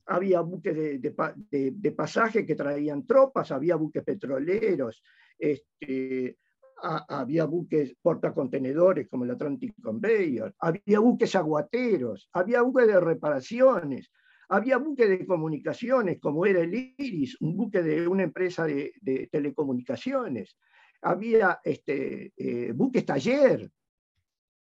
Había 0.08 0.40
buques 0.40 0.74
de, 1.00 1.92
pasaje 1.96 2.46
que 2.46 2.54
traían 2.54 3.06
tropas, 3.06 3.50
había 3.52 3.76
buques 3.76 4.02
petroleros, 4.02 5.02
este, 5.38 6.38
había 6.82 7.44
buques 7.44 7.94
portacontenedores 8.00 9.08
como 9.08 9.24
el 9.24 9.32
Atlantic 9.32 9.74
Conveyor, 9.82 10.54
había 10.58 11.00
buques 11.00 11.34
aguateros, 11.36 12.28
había 12.32 12.62
buques 12.62 12.86
de 12.86 13.00
reparaciones, 13.00 14.10
había 14.48 14.78
buques 14.78 15.08
de 15.08 15.26
comunicaciones 15.26 16.18
como 16.18 16.46
era 16.46 16.60
el 16.60 16.74
Iris, 16.74 17.36
un 17.40 17.56
buque 17.56 17.82
de 17.82 18.08
una 18.08 18.22
empresa 18.22 18.64
de, 18.64 19.28
telecomunicaciones, 19.30 20.56
había 21.02 21.60
este, 21.62 22.32
eh, 22.36 22.72
buques 22.72 23.04
taller. 23.04 23.70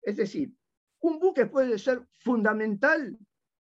Es 0.03 0.17
decir, 0.17 0.53
un 1.01 1.19
buque 1.19 1.47
puede 1.47 1.79
ser 1.79 2.07
fundamental, 2.19 3.19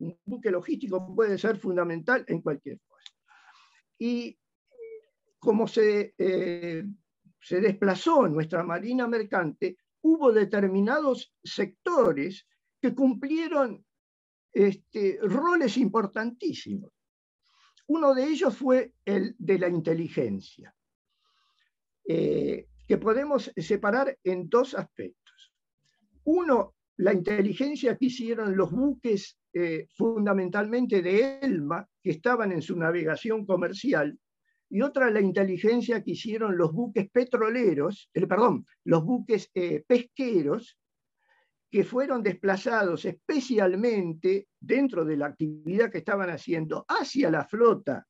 un 0.01 0.19
buque 0.25 0.51
logístico 0.51 1.15
puede 1.15 1.39
ser 1.39 1.57
fundamental 1.57 2.25
en 2.27 2.41
cualquier 2.43 2.79
cosa. 2.87 3.13
Y 3.99 4.39
como 5.39 5.67
se, 5.67 6.15
eh, 6.19 6.85
se 7.41 7.61
desplazó 7.61 8.27
nuestra 8.29 8.63
marina 8.63 9.07
mercante, 9.07 9.77
hubo 10.03 10.33
determinados 10.33 11.35
sectores 11.43 12.47
que 12.81 12.95
cumplieron 12.95 13.85
este, 14.53 15.19
roles 15.23 15.77
importantísimos. 15.77 16.93
Uno 17.87 18.15
de 18.15 18.25
ellos 18.25 18.57
fue 18.57 18.95
el 19.05 19.35
de 19.39 19.59
la 19.59 19.69
inteligencia, 19.69 20.75
eh, 22.07 22.69
que 22.87 22.99
podemos 22.99 23.53
separar 23.57 24.17
en 24.23 24.49
dos 24.49 24.75
aspectos. 24.75 25.53
Uno, 26.25 26.75
la 26.97 27.13
inteligencia 27.13 27.97
que 27.97 28.07
hicieron 28.07 28.57
los 28.57 28.71
buques 28.71 29.40
eh, 29.53 29.87
fundamentalmente 29.97 31.03
de 31.03 31.41
Elma, 31.41 31.87
que 32.03 32.11
estaban 32.11 32.53
en 32.53 32.63
su 32.63 32.77
navegación 32.77 33.45
comercial, 33.45 34.19
y 34.69 34.83
otra 34.83 35.11
la 35.11 35.21
inteligencia 35.21 36.03
que 36.03 36.13
hicieron 36.13 36.57
los 36.57 36.73
buques 36.73 37.11
petroleros, 37.11 38.09
eh, 38.15 38.27
perdón, 38.27 38.65
los 38.85 39.05
buques 39.05 39.51
eh, 39.55 39.83
pesqueros, 39.87 40.79
que 41.71 41.85
fueron 41.85 42.23
desplazados 42.23 43.05
especialmente 43.05 44.49
dentro 44.59 45.05
de 45.05 45.17
la 45.17 45.27
actividad 45.27 45.91
que 45.91 45.99
estaban 45.99 46.29
haciendo 46.31 46.85
hacia 46.89 47.31
la 47.31 47.45
flota 47.45 48.05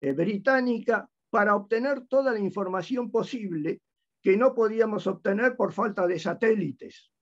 británica 0.00 1.06
para 1.28 1.54
obtener 1.54 2.06
toda 2.06 2.32
la 2.32 2.38
información 2.38 3.10
posible 3.10 3.82
que 4.22 4.38
no 4.38 4.54
podíamos 4.54 5.06
obtener 5.06 5.54
por 5.54 5.74
falta 5.74 6.06
de 6.06 6.18
satélites. 6.18 7.12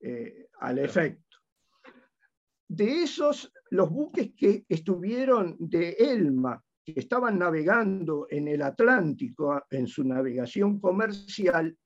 Eh, 0.00 0.48
al 0.60 0.78
efecto. 0.78 1.23
De 2.74 3.04
esos, 3.04 3.52
los 3.70 3.88
buques 3.88 4.32
que 4.36 4.64
estuvieron 4.68 5.54
de 5.60 5.90
Elma, 5.90 6.60
que 6.84 6.94
estaban 6.96 7.38
navegando 7.38 8.26
en 8.28 8.48
el 8.48 8.62
Atlántico 8.62 9.62
en 9.70 9.86
su 9.86 10.02
navegación 10.02 10.80
comercial, 10.80 11.78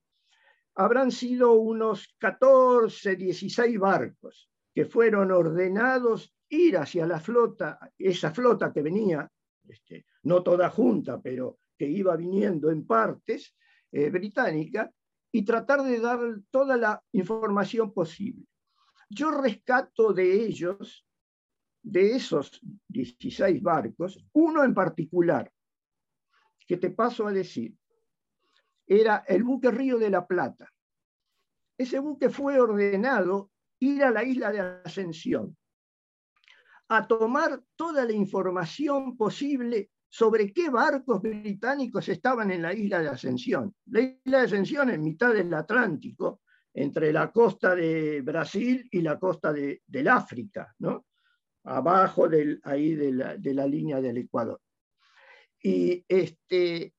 habrán 0.77 1.13
sido 1.13 1.53
unos 1.53 2.15
14, 2.17 3.17
16 3.17 3.79
barcos 3.79 4.49
que 4.75 4.87
fueron 4.87 5.31
ordenados 5.31 6.35
ir 6.49 6.79
hacia 6.79 7.07
la 7.07 7.21
flota, 7.21 7.79
esa 7.99 8.31
flota 8.31 8.73
que 8.73 8.81
venía, 8.81 9.31
este, 9.69 10.07
no 10.23 10.43
toda 10.43 10.71
junta, 10.71 11.21
pero 11.21 11.59
que 11.77 11.87
iba 11.87 12.17
viniendo 12.17 12.71
en 12.71 12.87
partes, 12.87 13.55
eh, 13.93 14.09
británica, 14.09 14.91
y 15.31 15.45
tratar 15.45 15.83
de 15.83 16.01
dar 16.01 16.19
toda 16.51 16.79
la 16.79 17.03
información 17.13 17.93
posible. 17.93 18.47
Yo 19.11 19.31
rescato 19.31 20.13
de 20.13 20.45
ellos, 20.45 21.07
de 21.83 22.17
esos 22.17 22.61
16 22.89 23.63
barcos, 23.63 24.25
uno 24.33 24.65
en 24.65 24.75
particular, 24.75 25.51
que 26.67 26.77
te 26.77 26.91
paso 26.91 27.27
a 27.27 27.33
decir, 27.33 27.75
era 28.87 29.25
el 29.27 29.43
buque 29.45 29.71
Río 29.71 29.99
de 29.99 30.11
la 30.11 30.27
Plata. 30.27 30.71
Ese 31.79 31.99
buque 31.99 32.29
fue 32.29 32.61
ordenado 32.61 33.51
ir 33.81 34.03
a 34.03 34.11
la 34.11 34.25
isla 34.25 34.51
de 34.51 34.61
Ascensión, 34.61 35.57
a 36.89 37.07
tomar 37.07 37.63
toda 37.77 38.05
la 38.05 38.13
información 38.13 39.17
posible 39.17 39.91
sobre 40.09 40.53
qué 40.53 40.71
barcos 40.71 41.21
británicos 41.21 42.09
estaban 42.09 42.51
en 42.51 42.63
la 42.63 42.73
isla 42.73 43.01
de 43.01 43.09
Ascensión. 43.09 43.75
La 43.87 44.01
isla 44.01 44.39
de 44.39 44.45
Ascensión 44.45 44.91
en 44.91 45.03
mitad 45.03 45.33
del 45.33 45.53
Atlántico, 45.53 46.41
entre 46.81 47.13
la 47.13 47.33
costa 47.33 47.75
de 47.75 48.21
Brasil 48.21 48.89
y 48.93 49.01
la 49.01 49.19
costa 49.19 49.53
de, 49.53 49.83
del 49.85 50.07
África, 50.07 50.73
¿no? 50.79 51.07
abajo 51.65 52.29
del, 52.29 52.61
ahí 52.63 52.95
de 52.95 53.13
la, 53.13 53.67
línea 53.67 54.01
del 54.01 54.19
Ecuador. 54.19 54.61
Y 55.61 56.05
este, 56.07 56.95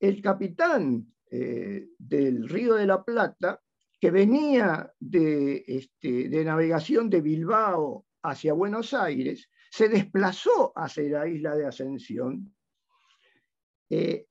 el 0.00 0.20
capitán 0.20 1.14
eh, 1.30 1.90
del 1.96 2.48
Río 2.48 2.74
de 2.74 2.86
la 2.86 3.04
Plata, 3.04 3.62
que 4.00 4.10
venía 4.10 4.92
de, 4.98 5.64
este, 5.64 6.28
de 6.28 6.44
navegación 6.44 7.08
de 7.08 7.20
Bilbao 7.20 8.06
hacia 8.24 8.52
Buenos 8.52 8.94
Aires, 8.94 9.48
se 9.70 9.88
desplazó 9.88 10.72
hacia 10.74 11.20
la 11.20 11.28
isla 11.28 11.54
de 11.54 11.66
Ascensión, 11.66 12.52
eh, 13.90 14.26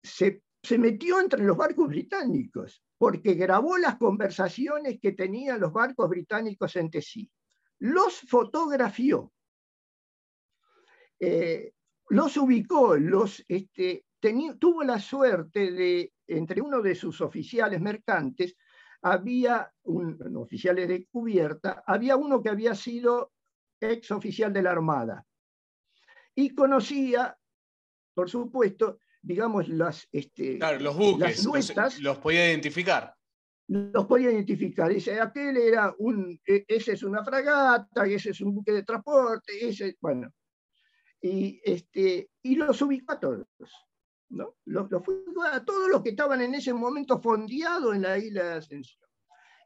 se, 0.00 0.44
metió 0.76 1.20
entre 1.20 1.44
los 1.44 1.56
barcos 1.56 1.88
británicos, 1.88 2.82
porque 2.98 3.34
grabó 3.34 3.78
las 3.78 3.96
conversaciones 3.96 4.98
que 5.00 5.12
tenían 5.12 5.60
los 5.60 5.72
barcos 5.72 6.10
británicos 6.10 6.76
entre 6.76 7.00
sí, 7.00 7.30
los 7.78 8.20
fotografió, 8.20 9.32
eh, 11.20 11.72
los 12.10 12.36
ubicó, 12.36 12.96
los, 12.96 13.44
este, 13.48 14.04
tuvo 14.58 14.82
la 14.82 14.98
suerte 14.98 15.72
de, 15.72 16.12
entre 16.26 16.60
uno 16.60 16.82
de 16.82 16.94
sus 16.94 17.20
oficiales 17.20 17.80
mercantes, 17.80 18.56
había 19.02 19.72
un, 19.84 20.18
oficiales 20.36 20.88
de 20.88 21.06
cubierta, 21.06 21.82
había 21.86 22.16
uno 22.16 22.42
que 22.42 22.48
había 22.48 22.74
sido 22.74 23.32
ex 23.80 24.10
oficial 24.10 24.52
de 24.52 24.62
la 24.62 24.72
Armada. 24.72 25.24
Y 26.34 26.54
conocía, 26.54 27.36
por 28.14 28.28
supuesto, 28.28 28.98
digamos, 29.28 29.68
las, 29.68 30.08
este, 30.10 30.58
los 30.80 30.96
buques, 30.96 31.46
los, 32.00 32.16
podía 32.16 32.48
identificar. 32.48 33.14
Los 33.66 34.06
podía 34.06 34.30
identificar. 34.30 34.88
Dice, 34.88 35.20
aquel 35.20 35.58
era 35.58 35.94
un, 35.98 36.40
e, 36.46 36.64
ese 36.66 36.92
es 36.92 37.02
una 37.02 37.22
fragata, 37.22 38.06
ese 38.06 38.30
es 38.30 38.40
un 38.40 38.54
buque 38.54 38.72
de 38.72 38.84
transporte, 38.84 39.68
ese, 39.68 39.98
bueno. 40.00 40.32
Y, 41.20 41.60
este, 41.62 42.30
y 42.42 42.56
los 42.56 42.80
ubicó 42.80 43.12
a 43.12 43.20
todos. 43.20 43.46
¿no? 44.30 44.56
Los, 44.64 44.90
los 44.90 45.02
a 45.52 45.62
todos 45.62 45.90
los 45.90 46.02
que 46.02 46.10
estaban 46.10 46.40
en 46.40 46.54
ese 46.54 46.72
momento 46.72 47.20
fondeados 47.20 47.94
en 47.94 48.02
la 48.02 48.16
isla 48.16 48.44
de 48.44 48.52
Ascensión. 48.54 49.10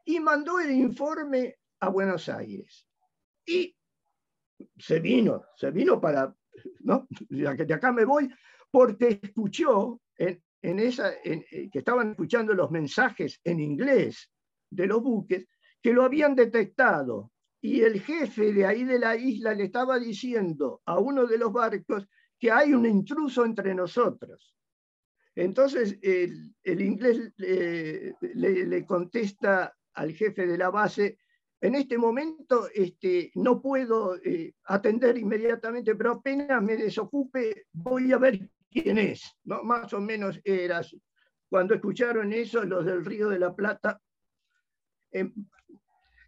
Y 0.03 0.19
mandó 0.19 0.59
el 0.59 0.71
informe 0.71 1.55
a 1.79 1.87
Buenos 1.87 2.27
Aires. 2.27 2.85
Y 3.45 3.73
se 4.77 4.99
vino, 4.99 5.45
se 5.55 5.71
vino 5.71 6.01
para, 6.01 6.35
¿no? 6.81 7.07
De 7.29 7.73
acá 7.73 7.93
me 7.93 8.03
voy, 8.03 8.29
porque 8.73 9.19
escuchó 9.21 10.01
en, 10.17 10.79
esa, 10.79 11.13
eh, 11.23 11.69
que 11.71 11.77
estaban 11.77 12.09
escuchando 12.09 12.55
los 12.55 12.71
mensajes 12.71 13.39
en 13.43 13.59
inglés 13.59 14.31
de 14.67 14.87
los 14.87 15.03
buques, 15.03 15.45
que 15.79 15.93
lo 15.93 16.03
habían 16.03 16.33
detectado. 16.33 17.31
Y 17.61 17.81
el 17.81 18.01
jefe 18.01 18.51
de 18.51 18.65
ahí 18.65 18.83
de 18.83 18.97
la 18.97 19.15
isla 19.15 19.53
le 19.53 19.65
estaba 19.65 19.99
diciendo 19.99 20.81
a 20.87 20.97
uno 20.97 21.27
de 21.27 21.37
los 21.37 21.53
barcos 21.53 22.07
que 22.39 22.49
hay 22.49 22.73
un 22.73 22.87
intruso 22.87 23.45
entre 23.45 23.75
nosotros. 23.75 24.55
Entonces 25.35 25.99
el, 26.01 26.81
inglés 26.81 27.31
eh, 27.37 28.13
le, 28.21 28.85
contesta 28.87 29.71
al 29.93 30.13
jefe 30.13 30.47
de 30.47 30.57
la 30.57 30.71
base, 30.71 31.19
en 31.61 31.75
este 31.75 31.99
momento 31.99 32.67
este, 32.73 33.31
no 33.35 33.61
puedo 33.61 34.15
eh, 34.17 34.55
atender 34.65 35.17
inmediatamente, 35.19 35.95
pero 35.95 36.13
apenas 36.13 36.61
me 36.61 36.75
desocupe, 36.75 37.67
voy 37.71 38.11
a 38.11 38.17
ver 38.17 38.49
quién 38.73 38.97
es. 38.97 39.37
¿no? 39.45 39.63
Más 39.63 39.93
o 39.93 40.01
menos 40.01 40.39
era 40.43 40.79
así. 40.79 41.01
Cuando 41.49 41.75
escucharon 41.75 42.33
eso, 42.33 42.63
los 42.63 42.83
del 42.83 43.05
Río 43.05 43.29
de 43.29 43.39
la 43.39 43.55
Plata, 43.55 44.01
em, 45.11 45.31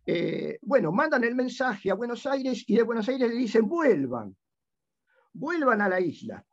eh, 0.05 0.59
bueno, 0.61 0.91
mandan 0.91 1.23
el 1.23 1.33
mensaje 1.33 1.89
a 1.89 1.95
Buenos 1.95 2.25
Aires 2.27 2.63
y 2.67 2.75
de 2.75 2.83
Buenos 2.83 3.09
Aires 3.09 3.27
le 3.27 3.35
dicen 3.35 3.67
vuelvan. 3.67 4.35
vuelvan 5.33 5.81
a 5.81 5.89
la 5.89 5.99
isla. 5.99 6.45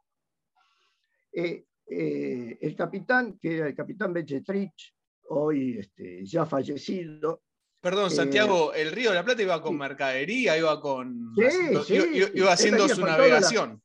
Eh, 1.32 1.66
eh, 1.86 2.58
el 2.60 2.74
capitán, 2.74 3.38
que 3.38 3.58
era 3.58 3.68
el 3.68 3.74
capitán 3.74 4.12
Bechetrich, 4.12 4.94
hoy 5.28 5.78
este, 5.78 6.24
ya 6.24 6.46
fallecido. 6.46 7.42
Perdón, 7.80 8.10
Santiago, 8.10 8.72
el 8.72 8.90
Río 8.90 9.10
de 9.10 9.16
la 9.16 9.24
Plata 9.24 9.42
iba 9.42 9.60
con 9.60 9.76
mercadería, 9.76 10.56
iba 10.56 10.80
con. 10.80 11.32
iba, 11.36 12.52
haciendo 12.52 12.88
su 12.88 13.02
navegación. 13.02 13.82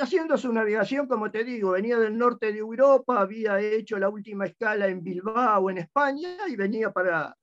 Haciendo 0.00 0.36
su 0.36 0.52
navegación, 0.52 1.06
como 1.06 1.30
te 1.30 1.44
digo, 1.44 1.72
venía 1.72 1.98
del 1.98 2.16
norte 2.16 2.52
de 2.52 2.58
Europa, 2.58 3.20
había 3.20 3.58
hecho 3.60 3.98
la 3.98 4.08
última 4.08 4.46
escala 4.46 4.86
en 4.86 5.02
Bilbao, 5.02 5.70
en 5.70 5.78
España, 5.78 6.36
y 6.48 6.56
venía 6.56 6.90
para, 6.90 7.36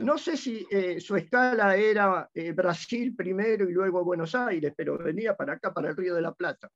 no 0.00 0.18
sé 0.18 0.36
si 0.36 0.66
eh, 0.70 1.00
su 1.00 1.16
escala 1.16 1.76
era 1.76 2.28
eh, 2.34 2.52
Brasil 2.52 3.14
primero 3.14 3.68
y 3.68 3.72
luego 3.72 4.04
Buenos 4.04 4.34
Aires, 4.34 4.72
pero 4.76 4.98
venía 4.98 5.36
para 5.36 5.54
acá, 5.54 5.72
para 5.72 5.90
el 5.90 5.96
Río 5.96 6.14
de 6.14 6.22
la 6.22 6.34
Plata. 6.34 6.70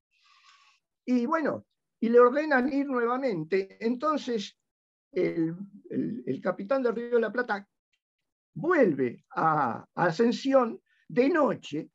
Y 1.05 1.27
bueno, 1.27 1.67
y 1.99 2.09
le 2.09 2.21
ordenan 2.21 2.73
ir 2.73 2.87
nuevamente. 2.87 3.77
Entonces, 3.81 4.57
el, 5.13 5.57
capitán 6.43 6.83
del 6.83 6.95
Río 6.95 7.17
de 7.17 7.21
la 7.21 7.33
Plata 7.33 7.67
vuelve 8.55 9.25
a, 9.35 9.85
Ascensión 9.95 10.81
de 11.09 11.29
noche 11.29 11.91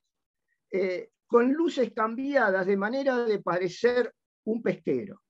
eh, 0.72 1.12
con 1.28 1.52
luces 1.54 1.92
cambiadas 1.94 2.66
de 2.66 2.78
manera 2.78 3.26
de 3.26 3.40
parecer 3.42 4.14
un 4.46 4.62
pesquero. 4.62 5.22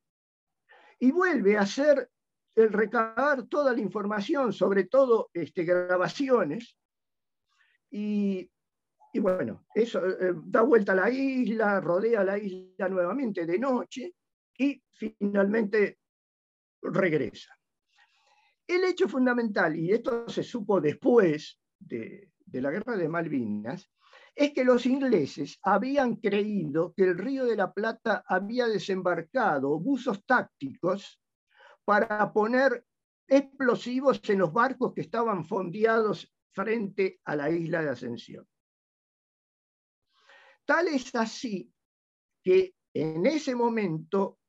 Y 0.99 1.11
vuelve 1.11 1.57
a 1.57 1.61
hacer 1.61 2.09
el 2.55 2.71
recabar 2.71 3.43
toda 3.47 3.73
la 3.73 3.81
información, 3.81 4.53
sobre 4.53 4.85
todo 4.85 5.29
este, 5.33 5.63
grabaciones, 5.63 6.77
y, 7.97 8.49
bueno, 9.19 9.65
eso 9.73 10.05
eh, 10.05 10.33
da 10.43 10.61
vuelta 10.63 10.91
a 10.91 10.95
la 10.95 11.09
isla, 11.09 11.79
rodea 11.79 12.25
la 12.25 12.37
isla 12.37 12.89
nuevamente 12.89 13.45
de 13.45 13.57
noche 13.57 14.13
y 14.57 14.81
finalmente 14.91 15.99
regresa. 16.81 17.57
El 18.67 18.83
hecho 18.83 19.07
fundamental, 19.07 19.77
y 19.77 19.91
esto 19.91 20.27
se 20.27 20.43
supo 20.43 20.81
después 20.81 21.57
de, 21.79 22.31
de 22.45 22.61
la 22.61 22.71
guerra 22.71 22.97
de 22.97 23.07
Malvinas, 23.07 23.89
es 24.35 24.51
que 24.51 24.65
los 24.65 24.85
ingleses 24.85 25.57
habían 25.63 26.17
creído 26.17 26.93
que 26.93 27.03
el 27.03 27.17
Río 27.17 27.45
de 27.45 27.55
la 27.55 27.71
Plata 27.71 28.23
había 28.27 28.67
desembarcado 28.67 29.79
buzos 29.79 30.25
tácticos 30.25 31.21
para 31.85 32.31
poner 32.33 32.85
explosivos 33.27 34.21
en 34.29 34.39
los 34.39 34.51
barcos 34.51 34.93
que 34.93 35.01
estaban 35.01 35.45
fondeados 35.45 36.31
frente 36.51 37.21
a 37.23 37.35
la 37.35 37.49
isla 37.49 37.81
de 37.81 37.89
Ascensión. 37.89 38.47
Tal 40.65 40.89
es 40.89 41.13
así 41.15 41.71
que 42.43 42.75
en 42.93 43.25
ese 43.25 43.55
momento 43.55 44.39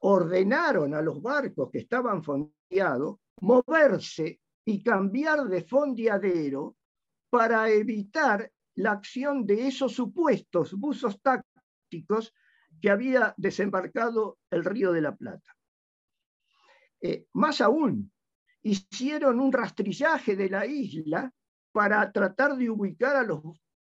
ordenaron 0.00 0.94
a 0.94 1.00
los 1.00 1.22
barcos 1.22 1.70
que 1.70 1.78
estaban 1.78 2.22
fondeados 2.22 3.18
moverse 3.40 4.40
y 4.66 4.82
cambiar 4.82 5.44
de 5.44 5.62
fondeadero 5.62 6.76
para 7.30 7.70
evitar 7.70 8.50
la 8.76 8.92
acción 8.92 9.46
de 9.46 9.66
esos 9.68 9.92
supuestos 9.92 10.72
buzos 10.74 11.20
tácticos 11.20 12.34
que 12.80 12.90
había 12.90 13.34
desembarcado 13.36 14.38
el 14.50 14.64
Río 14.64 14.92
de 14.92 15.00
la 15.00 15.16
Plata. 15.16 15.56
Eh, 17.00 17.26
más 17.34 17.60
aún, 17.60 18.12
hicieron 18.62 19.40
un 19.40 19.52
rastrillaje 19.52 20.36
de 20.36 20.48
la 20.48 20.66
isla 20.66 21.32
para 21.72 22.10
tratar 22.12 22.56
de 22.56 22.70
ubicar 22.70 23.16
a 23.16 23.22
los 23.22 23.42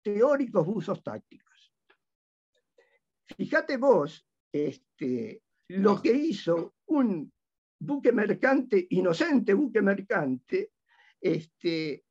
teóricos 0.02 0.66
buzos 0.66 1.04
tácticos. 1.04 1.74
Fíjate 3.38 3.78
vos 3.78 4.26
este, 4.52 5.44
lo 5.68 6.02
que 6.02 6.14
hizo 6.14 6.76
un 6.88 7.32
buque 7.80 8.12
mercante, 8.12 8.88
inocente 8.90 9.54
buque 9.54 9.82
mercante, 9.82 10.74
este, 11.20 12.04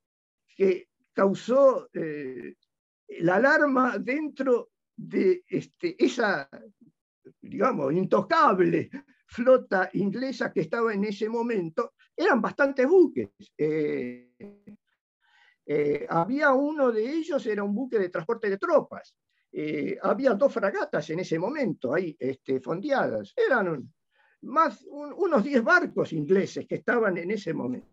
que 0.57 0.89
causó 1.13 1.89
eh, 1.93 2.57
la 3.21 3.37
alarma 3.37 3.99
dentro 3.99 4.71
de 4.97 5.45
este, 5.49 6.03
esa, 6.03 6.49
digamos, 7.41 7.93
intocable 7.93 8.91
flota 9.27 9.91
inglesa 9.95 10.53
que 10.53 10.61
estaba 10.61 10.93
en 10.93 11.05
ese 11.05 11.29
momento, 11.29 11.95
eran 12.17 12.41
bastantes 12.41 12.87
buques. 12.87 13.31
Eh, 13.57 14.33
eh, 15.67 16.07
había 16.09 16.53
uno 16.53 16.91
de 16.91 17.09
ellos, 17.09 17.47
era 17.47 17.63
un 17.63 17.75
buque 17.75 17.99
de 17.99 18.09
transporte 18.09 18.51
de 18.51 18.59
tropas. 18.59 19.15
Eh, 19.53 19.97
había 20.03 20.35
dos 20.35 20.53
fragatas 20.53 21.11
en 21.11 21.21
ese 21.21 21.39
momento 21.39 21.95
ahí 21.95 22.17
este, 22.19 22.61
fondeadas. 22.61 23.33
Eran 23.37 23.93
más 24.43 24.85
unos 24.89 25.45
10 25.45 25.63
barcos 25.63 26.13
ingleses 26.13 26.67
que 26.67 26.77
estaban 26.77 27.17
en 27.19 27.31
ese 27.31 27.55
momento. 27.55 27.89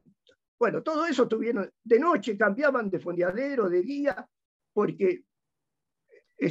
Bueno, 0.58 0.82
todo 0.82 1.06
eso 1.06 1.28
tuvieron, 1.28 1.70
de 1.84 2.00
noche 2.00 2.36
cambiaban 2.36 2.90
de 2.90 3.00
fondeadero, 3.00 3.70
de 3.70 3.82
día, 3.82 4.28
porque 4.78 5.24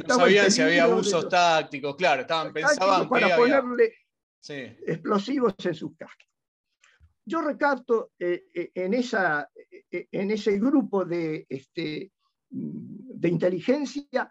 no 0.05 0.15
sabían 0.15 0.51
si 0.51 0.61
había 0.61 0.83
abusos 0.83 1.29
tácticos, 1.29 1.95
claro, 1.95 2.23
estaban, 2.23 2.51
pensaban 2.51 3.07
para 3.07 3.37
ponerle 3.37 3.93
explosivos 4.85 5.53
en 5.63 5.73
sus 5.73 5.95
cascos. 5.95 6.27
Yo 7.23 7.41
recapto 7.41 8.11
eh, 8.19 8.47
eh, 8.53 8.71
en, 8.75 8.95
esa, 8.95 9.49
eh, 9.89 10.09
en 10.11 10.31
ese 10.31 10.59
grupo 10.59 11.05
de, 11.05 11.45
este, 11.47 12.11
de 12.49 13.29
inteligencia 13.29 14.29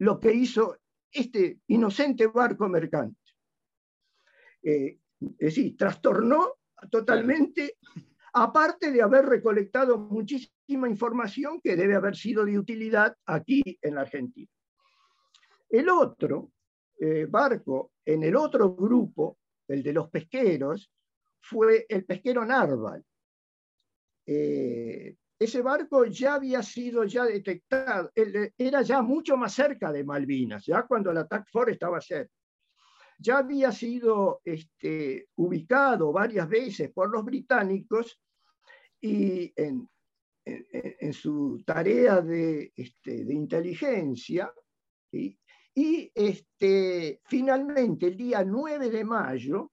lo 0.00 0.20
que 0.20 0.34
hizo 0.34 0.76
este 1.10 1.60
inocente 1.68 2.26
barco 2.26 2.68
mercante. 2.68 3.22
es 4.62 4.98
decir, 5.38 5.78
trastornó 5.78 6.56
totalmente, 6.90 7.78
aparte 8.32 8.90
de 8.92 9.02
haber 9.02 9.26
recolectado 9.26 9.98
muchísima 9.98 10.88
información 10.88 11.60
que 11.62 11.76
debe 11.76 11.94
haber 11.94 12.16
sido 12.16 12.44
de 12.44 12.58
utilidad 12.58 13.14
aquí 13.26 13.62
en 13.82 13.94
la 13.94 14.02
Argentina. 14.02 14.50
El 15.68 15.88
otro 15.88 16.52
barco, 17.28 17.92
en 18.04 18.22
el 18.24 18.36
otro 18.36 18.74
grupo, 18.74 19.38
el 19.68 19.82
de 19.82 19.92
los 19.92 20.10
pesqueros, 20.10 20.90
fue 21.40 21.86
el 21.88 22.04
pesquero 22.04 22.44
Narval. 22.44 23.04
Eh, 24.26 25.16
ese 25.38 25.62
barco 25.62 26.04
ya 26.04 26.34
había 26.34 26.62
sido 26.62 27.04
ya 27.04 27.24
detectado, 27.24 28.12
era 28.14 28.82
ya 28.82 29.00
mucho 29.00 29.36
más 29.36 29.54
cerca 29.54 29.90
de 29.90 30.04
Malvinas, 30.04 30.66
ya 30.66 30.86
cuando 30.86 31.10
el 31.10 31.18
Attack 31.18 31.48
Force 31.50 31.72
estaba 31.72 32.00
cerca. 32.00 32.32
Ya 33.20 33.38
había 33.38 33.70
sido 33.70 34.40
este, 34.44 35.28
ubicado 35.36 36.10
varias 36.10 36.48
veces 36.48 36.90
por 36.90 37.10
los 37.10 37.24
británicos 37.24 38.18
y 39.00 39.52
en, 39.56 39.88
su 41.12 41.62
tarea 41.64 42.20
de, 42.22 42.72
este, 42.74 43.12
inteligencia, 43.12 44.52
y 45.12 46.10
este, 46.14 47.20
finalmente, 47.24 48.06
el 48.06 48.16
día 48.16 48.42
9 48.42 48.90
de 48.90 49.04
mayo, 49.04 49.70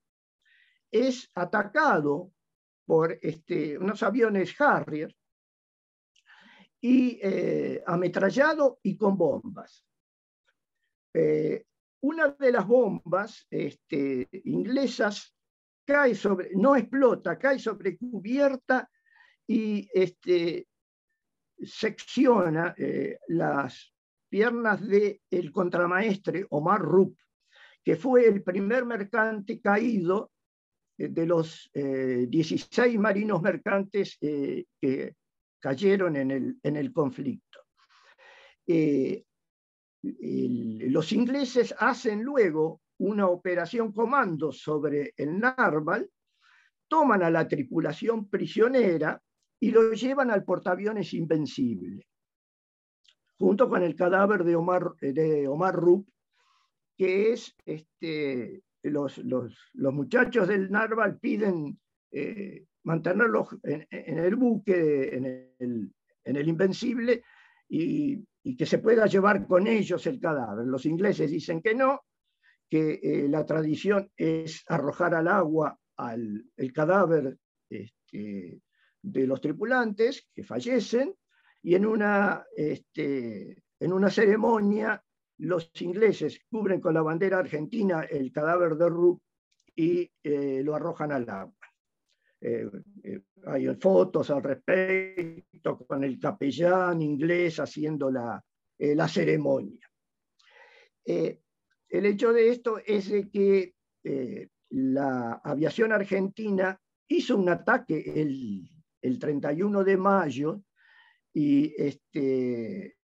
es 0.92 1.30
atacado 1.34 2.32
por 2.86 3.20
unos 3.80 4.04
aviones 4.04 4.60
Harrier 4.60 5.16
y 6.80 7.20
eh, 7.22 7.84
ametrallado 7.86 8.80
y 8.84 8.96
con 8.96 9.18
bombas. 9.18 9.86
Eh, 11.14 11.66
una 12.08 12.30
de 12.30 12.52
las 12.52 12.66
bombas 12.66 13.46
este, 13.50 14.28
inglesas 14.46 15.36
cae 15.86 16.16
sobre, 16.16 16.52
no 16.56 16.76
explota, 16.76 17.38
cae 17.38 17.60
sobre 17.60 17.98
cubierta 17.98 18.90
y 19.46 19.88
este, 19.94 20.68
secciona 21.62 22.74
eh, 22.78 23.20
las 23.28 23.94
piernas 24.30 24.86
del 24.86 25.22
el 25.30 25.52
contramaestre 25.52 26.46
Omar 26.50 26.82
Rupp, 26.82 27.18
que 27.84 27.96
fue 27.96 28.28
el 28.28 28.44
primer 28.44 28.86
mercante 28.86 29.60
caído 29.62 30.32
eh, 30.98 31.08
de 31.10 31.26
los 31.26 31.70
16 31.74 32.78
eh, 32.78 33.00
marinos 33.00 33.42
mercantes 33.42 34.18
eh, 34.22 34.66
que 34.80 35.16
cayeron 35.60 36.16
en 36.16 36.32
el, 36.32 36.58
en 36.64 36.76
el 36.76 36.92
conflicto. 36.92 37.60
Los 40.90 41.12
ingleses 41.12 41.76
hacen 41.78 42.24
luego 42.24 42.82
una 43.00 43.28
operación 43.28 43.92
comando 43.92 44.52
sobre 44.52 45.14
el 45.18 45.40
Narval, 45.40 46.10
toman 46.88 47.24
a 47.24 47.30
la 47.30 47.48
tripulación 47.48 48.30
prisionera 48.30 49.22
y 49.60 49.72
lo 49.72 49.92
llevan 49.92 50.32
al 50.32 50.44
portaaviones 50.44 51.14
Invencible 51.14 52.08
junto 53.38 53.70
con 53.70 53.84
el 53.84 53.96
cadáver 53.96 54.44
de 54.44 54.56
Omar, 54.56 54.94
de 55.00 55.48
Omar 55.48 55.76
Rupp, 55.76 56.08
que 56.98 57.34
es, 57.34 57.56
este, 57.66 58.64
los, 58.84 59.18
los, 59.20 59.70
los 59.74 59.94
muchachos 59.94 60.48
del 60.48 60.72
Narval 60.72 61.20
piden 61.20 61.80
eh, 62.12 62.66
mantenerlos 62.84 63.50
en, 63.64 63.86
el 63.92 64.36
buque, 64.36 65.16
en 65.16 65.26
el, 65.60 65.94
en 66.24 66.36
el 66.36 66.50
Invencible, 66.50 67.24
y, 67.70 68.26
y 68.48 68.56
que 68.56 68.66
se 68.66 68.78
pueda 68.78 69.08
llevar 69.08 69.46
con 69.46 69.68
ellos 69.68 70.08
el 70.08 70.22
cadáver. 70.22 70.66
Los 70.66 70.86
ingleses 70.86 71.30
dicen 71.30 71.62
que 71.62 71.76
no, 71.76 72.06
que 72.70 72.94
eh, 73.04 73.28
la 73.28 73.46
tradición 73.46 74.10
es 74.16 74.64
arrojar 74.70 75.16
al 75.16 75.28
agua 75.28 75.78
al, 75.98 76.46
el 76.56 76.72
cadáver 76.72 77.38
este, 77.70 78.62
de 79.02 79.28
los 79.28 79.42
tripulantes 79.42 80.30
que 80.34 80.46
fallecen 80.46 81.14
y 81.62 81.76
en 81.76 81.86
una, 81.86 82.46
este, 82.56 83.64
en 83.82 83.92
una 83.92 84.10
ceremonia 84.10 85.04
los 85.40 85.70
ingleses 85.82 86.40
cubren 86.50 86.80
con 86.80 86.94
la 86.94 87.02
bandera 87.02 87.40
argentina 87.40 88.04
el 88.04 88.32
cadáver 88.32 88.76
de 88.76 88.88
Rook 88.88 89.22
y 89.76 90.10
eh, 90.24 90.62
lo 90.64 90.74
arrojan 90.74 91.12
al 91.12 91.30
agua. 91.30 91.57
Eh, 92.40 92.70
eh, 93.04 93.22
hay 93.46 93.68
fotos 93.76 94.30
al 94.30 94.44
respecto 94.44 95.78
con 95.88 96.04
el 96.04 96.20
capellán 96.20 97.02
inglés 97.02 97.60
haciendo 97.60 98.12
la, 98.12 98.44
la 98.78 99.08
ceremonia. 99.08 99.90
el 101.06 102.06
hecho 102.06 102.34
de 102.34 102.50
esto 102.50 102.80
es 102.86 103.10
de 103.10 103.30
que 103.30 103.74
la 104.70 105.42
aviación 105.44 105.94
argentina 105.94 106.80
hizo 107.08 107.38
un 107.38 107.50
ataque 107.50 108.04
el, 108.16 108.70
el 109.02 109.20
31 109.20 109.84
de 109.84 109.98
mayo 109.98 110.62
y 111.34 111.74
este, 111.78 112.98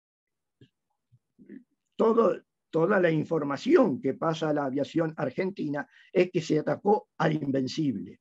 todo, 1.95 2.41
toda 2.69 2.99
la 2.99 3.11
información 3.11 4.01
que 4.01 4.15
pasa 4.15 4.49
a 4.49 4.53
la 4.53 4.65
aviación 4.65 5.13
argentina 5.17 5.87
es 6.11 6.31
que 6.31 6.41
se 6.41 6.59
atacó 6.59 7.09
al 7.17 7.33
Invencible. 7.33 8.19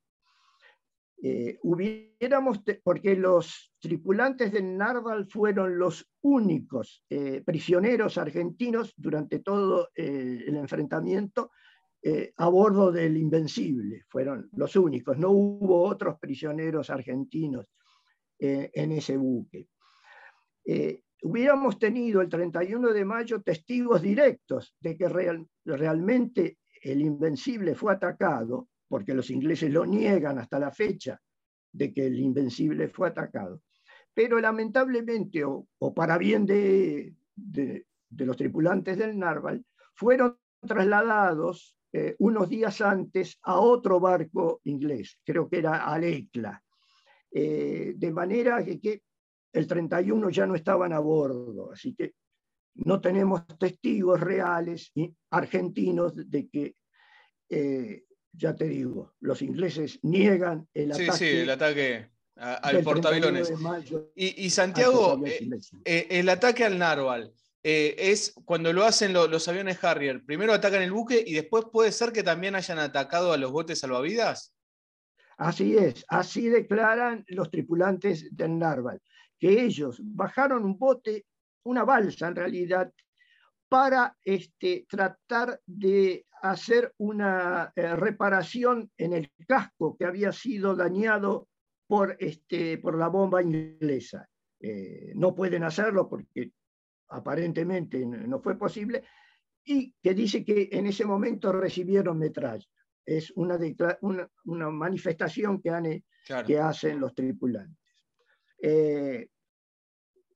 Eh, 1.24 1.56
hubiéramos, 1.62 2.62
porque 2.82 3.14
los 3.14 3.72
tripulantes 3.78 4.50
del 4.50 4.76
Narval 4.76 5.28
fueron 5.28 5.78
los 5.78 6.10
únicos 6.22 7.04
eh, 7.08 7.42
prisioneros 7.46 8.18
argentinos 8.18 8.92
durante 8.96 9.38
todo 9.38 9.90
eh, 9.94 10.42
el 10.46 10.56
enfrentamiento 10.56 11.50
a 12.36 12.48
bordo 12.48 12.90
del 12.90 13.16
Invencible, 13.16 14.02
fueron 14.08 14.48
los 14.56 14.74
únicos, 14.74 15.16
no 15.16 15.30
hubo 15.30 15.84
otros 15.84 16.18
prisioneros 16.18 16.90
argentinos 16.90 17.72
en 18.40 18.90
ese 18.90 19.16
buque. 19.16 19.68
Hubiéramos 21.22 21.78
tenido 21.78 22.20
el 22.20 22.28
31 22.28 22.92
de 22.92 23.04
mayo 23.04 23.40
testigos 23.40 24.02
directos 24.02 24.74
de 24.80 24.96
que 24.96 25.08
realmente 25.64 26.58
el 26.82 27.02
Invencible 27.02 27.76
fue 27.76 27.92
atacado, 27.92 28.66
porque 28.92 29.14
los 29.14 29.30
ingleses 29.30 29.72
lo 29.72 29.86
niegan 29.86 30.38
hasta 30.38 30.58
la 30.58 30.70
fecha 30.70 31.18
de 31.72 31.94
que 31.94 32.04
el 32.04 32.18
Invencible 32.20 32.88
fue 32.88 33.08
atacado. 33.08 33.62
Pero 34.12 34.38
lamentablemente, 34.38 35.42
o, 35.46 35.66
para 35.94 36.18
bien 36.18 36.44
de, 36.44 37.14
los 38.18 38.36
tripulantes 38.36 38.98
del 38.98 39.18
Narval, 39.18 39.64
fueron 39.94 40.36
trasladados 40.60 41.74
eh, 41.90 42.16
unos 42.18 42.50
días 42.50 42.82
antes 42.82 43.38
a 43.44 43.58
otro 43.60 43.98
barco 43.98 44.60
inglés, 44.64 45.18
creo 45.24 45.48
que 45.48 45.60
era 45.60 45.86
Alecla. 45.86 46.62
Eh, 47.30 47.94
de 47.96 48.10
manera 48.12 48.62
que 48.62 49.04
el 49.54 49.66
31 49.66 50.28
ya 50.28 50.46
no 50.46 50.54
estaban 50.54 50.92
a 50.92 50.98
bordo, 50.98 51.72
así 51.72 51.94
que 51.94 52.12
no 52.74 53.00
tenemos 53.00 53.46
testigos 53.58 54.20
reales 54.20 54.92
argentinos 55.30 56.12
de 56.14 56.48
que, 56.50 56.76
eh, 57.48 58.04
ya 58.32 58.54
te 58.54 58.66
digo, 58.66 59.14
los 59.20 59.42
ingleses 59.42 59.98
niegan 60.02 60.68
el 60.74 60.92
ataque. 60.92 61.12
Sí, 61.12 61.18
sí, 61.18 61.28
el 61.38 61.50
ataque 61.50 62.10
al 62.36 62.82
portaaviones. 62.82 63.52
Y, 64.14 64.44
y, 64.44 64.50
Santiago, 64.50 65.20
eh, 65.24 65.50
eh, 65.84 66.06
el 66.10 66.28
ataque 66.28 66.64
al 66.64 66.78
Narval. 66.78 67.32
es 67.62 68.34
cuando 68.44 68.72
lo 68.72 68.84
hacen 68.84 69.12
los 69.12 69.46
aviones 69.48 69.82
Harrier, 69.84 70.24
primero 70.24 70.52
atacan 70.52 70.82
el 70.82 70.92
buque 70.92 71.22
y 71.24 71.34
después 71.34 71.66
puede 71.70 71.92
ser 71.92 72.12
que 72.12 72.22
también 72.22 72.54
hayan 72.54 72.78
atacado 72.78 73.32
a 73.32 73.36
los 73.36 73.52
botes 73.52 73.78
salvavidas. 73.78 74.54
Así 75.36 75.76
es, 75.76 76.04
así 76.08 76.48
declaran 76.48 77.24
los 77.28 77.50
tripulantes 77.50 78.34
del 78.34 78.58
Narval 78.58 79.00
que 79.42 79.60
ellos 79.60 80.00
bajaron 80.00 80.64
un 80.64 80.78
bote, 80.78 81.26
una 81.64 81.82
balsa 81.82 82.28
en 82.28 82.36
realidad, 82.36 82.92
para 83.72 84.14
este, 84.22 84.84
tratar 84.86 85.58
de 85.64 86.26
hacer 86.42 86.92
una 86.98 87.72
eh, 87.74 87.96
reparación 87.96 88.90
en 88.98 89.14
el 89.14 89.32
casco 89.48 89.96
que 89.96 90.04
había 90.04 90.30
sido 90.30 90.76
dañado 90.76 91.48
por, 91.86 92.14
este, 92.18 92.76
por 92.76 92.98
la 92.98 93.08
bomba 93.08 93.40
inglesa. 93.40 94.28
Eh, 94.60 95.12
no 95.14 95.34
pueden 95.34 95.64
hacerlo 95.64 96.06
porque 96.06 96.50
aparentemente 97.08 98.04
no 98.04 98.42
fue 98.42 98.58
posible, 98.58 99.04
y 99.64 99.94
que 100.02 100.12
dice 100.12 100.44
que 100.44 100.68
en 100.70 100.86
ese 100.88 101.06
momento 101.06 101.50
recibieron 101.50 102.18
metralla. 102.18 102.66
Es 103.06 103.30
una, 103.36 103.58
una, 104.02 104.70
manifestación 104.70 105.62
que, 105.62 106.04
que 106.46 106.58
hacen 106.58 107.00
los 107.00 107.14
tripulantes. 107.14 107.78
Eh, 108.60 109.28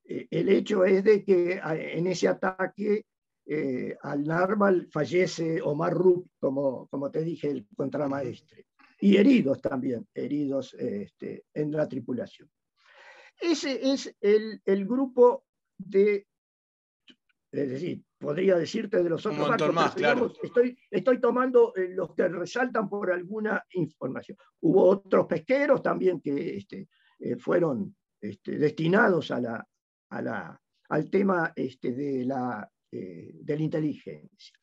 eh, 0.07 0.27
el 0.31 0.49
hecho 0.49 0.87
es 0.87 1.05
de 1.05 1.23
que 1.23 1.61
en 1.63 2.07
ese 2.07 2.29
ataque 2.29 3.05
eh, 3.49 3.97
al 4.03 4.25
Narval 4.25 4.89
fallece 4.91 5.63
Omar 5.63 5.95
Rup, 5.95 6.29
como, 6.41 6.89
como 6.89 7.11
te 7.13 7.23
dije, 7.23 7.49
el 7.49 7.67
contramaestre, 7.77 8.67
y 9.01 9.17
heridos 9.17 9.61
también, 9.61 10.07
heridos 10.13 10.75
este, 10.75 11.45
en 11.55 11.71
la 11.71 11.89
tripulación. 11.89 12.51
Ese 13.41 13.93
es 13.93 14.13
el, 14.21 14.61
el, 14.65 14.85
grupo 14.85 15.45
de, 15.79 16.27
es 17.53 17.71
decir, 17.71 18.03
podría 18.19 18.57
decirte 18.57 19.01
de 19.01 19.11
los 19.11 19.25
otros 19.25 19.49
barcos, 19.49 19.75
más, 19.75 19.95
claro. 19.95 20.33
estoy, 20.43 20.77
estoy 20.91 21.21
tomando 21.21 21.73
eh, 21.77 21.91
los 21.91 22.15
que 22.15 22.27
resaltan 22.27 22.89
por 22.89 23.13
alguna 23.13 23.65
información. 23.75 24.39
Hubo 24.61 24.89
otros 24.89 25.27
pesqueros 25.27 25.83
también 25.83 26.21
que 26.21 26.57
este, 26.57 26.89
fueron 27.39 27.95
este, 28.21 28.59
destinados 28.59 29.31
a 29.31 29.41
la, 29.41 30.61
al 30.89 31.11
tema 31.11 31.53
este, 31.55 31.93
de, 31.93 32.25
la, 32.25 32.69
eh, 32.93 33.33
de 33.35 33.57
la 33.57 33.63
inteligencia. 33.63 34.59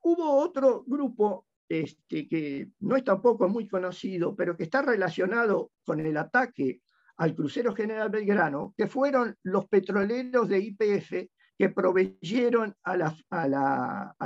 Hubo 0.00 0.36
otro 0.38 0.84
grupo 0.86 1.46
este, 1.68 2.28
que 2.28 2.68
no 2.80 2.96
es 2.96 3.04
tampoco 3.04 3.48
muy 3.48 3.66
conocido, 3.66 4.36
pero 4.36 4.56
que 4.56 4.64
está 4.64 4.82
relacionado 4.82 5.72
con 5.84 6.00
el 6.00 6.16
ataque 6.16 6.82
al 7.16 7.34
crucero 7.34 7.74
General 7.74 8.10
Belgrano, 8.10 8.74
que 8.76 8.86
fueron 8.86 9.36
los 9.44 9.66
petroleros 9.68 10.48
de 10.48 10.58
IPF 10.58 11.12
que 11.56 11.68
proveyeron 11.68 12.74
a 12.82 12.96
la, 12.96 13.16
a 13.30 13.48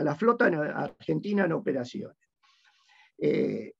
la, 0.03 0.15
flota 0.15 0.47
argentina 0.47 1.45
en 1.45 1.53
operaciones. 1.53 2.17
Eh, 3.19 3.75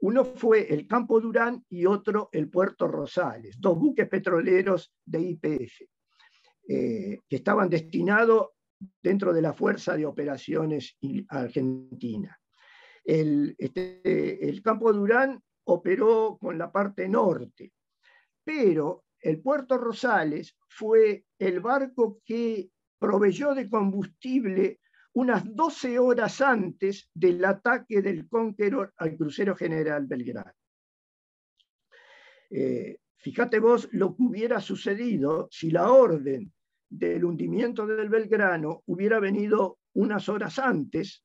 uno 0.00 0.24
fue 0.24 0.72
el 0.72 0.86
Campo 0.86 1.20
Durán 1.20 1.64
y 1.68 1.86
otro 1.86 2.28
el 2.32 2.50
Puerto 2.50 2.88
Rosales, 2.88 3.60
dos 3.60 3.78
buques 3.78 4.08
petroleros 4.08 4.92
de 5.04 5.20
IPF. 5.20 5.82
Eh, 6.68 7.20
que 7.28 7.36
estaban 7.36 7.70
destinados 7.70 8.48
dentro 9.02 9.32
de 9.32 9.42
la 9.42 9.52
Fuerza 9.52 9.96
de 9.96 10.06
Operaciones 10.06 10.96
Argentina. 11.28 12.38
El, 13.04 13.54
este, 13.58 14.48
el 14.48 14.62
campo 14.62 14.92
Durán 14.92 15.40
operó 15.64 16.36
con 16.40 16.58
la 16.58 16.70
parte 16.70 17.08
norte, 17.08 17.72
pero 18.44 19.04
el 19.20 19.40
puerto 19.40 19.78
Rosales 19.78 20.56
fue 20.68 21.24
el 21.38 21.60
barco 21.60 22.20
que 22.24 22.70
proveyó 22.98 23.54
de 23.54 23.68
combustible 23.68 24.80
unas 25.14 25.44
12 25.54 25.98
horas 25.98 26.40
antes 26.40 27.08
del 27.14 27.44
ataque 27.44 28.02
del 28.02 28.28
Conqueror 28.28 28.92
al 28.98 29.16
crucero 29.16 29.56
general 29.56 30.06
Belgrano. 30.06 30.52
Eh, 32.50 32.98
fíjate 33.16 33.58
vos 33.58 33.88
lo 33.92 34.14
que 34.14 34.22
hubiera 34.22 34.60
sucedido 34.60 35.48
si 35.50 35.70
la 35.70 35.90
orden 35.90 36.52
del 36.98 37.24
hundimiento 37.24 37.86
del 37.86 38.08
Belgrano 38.08 38.82
hubiera 38.86 39.20
venido 39.20 39.78
unas 39.94 40.28
horas 40.28 40.58
antes, 40.58 41.24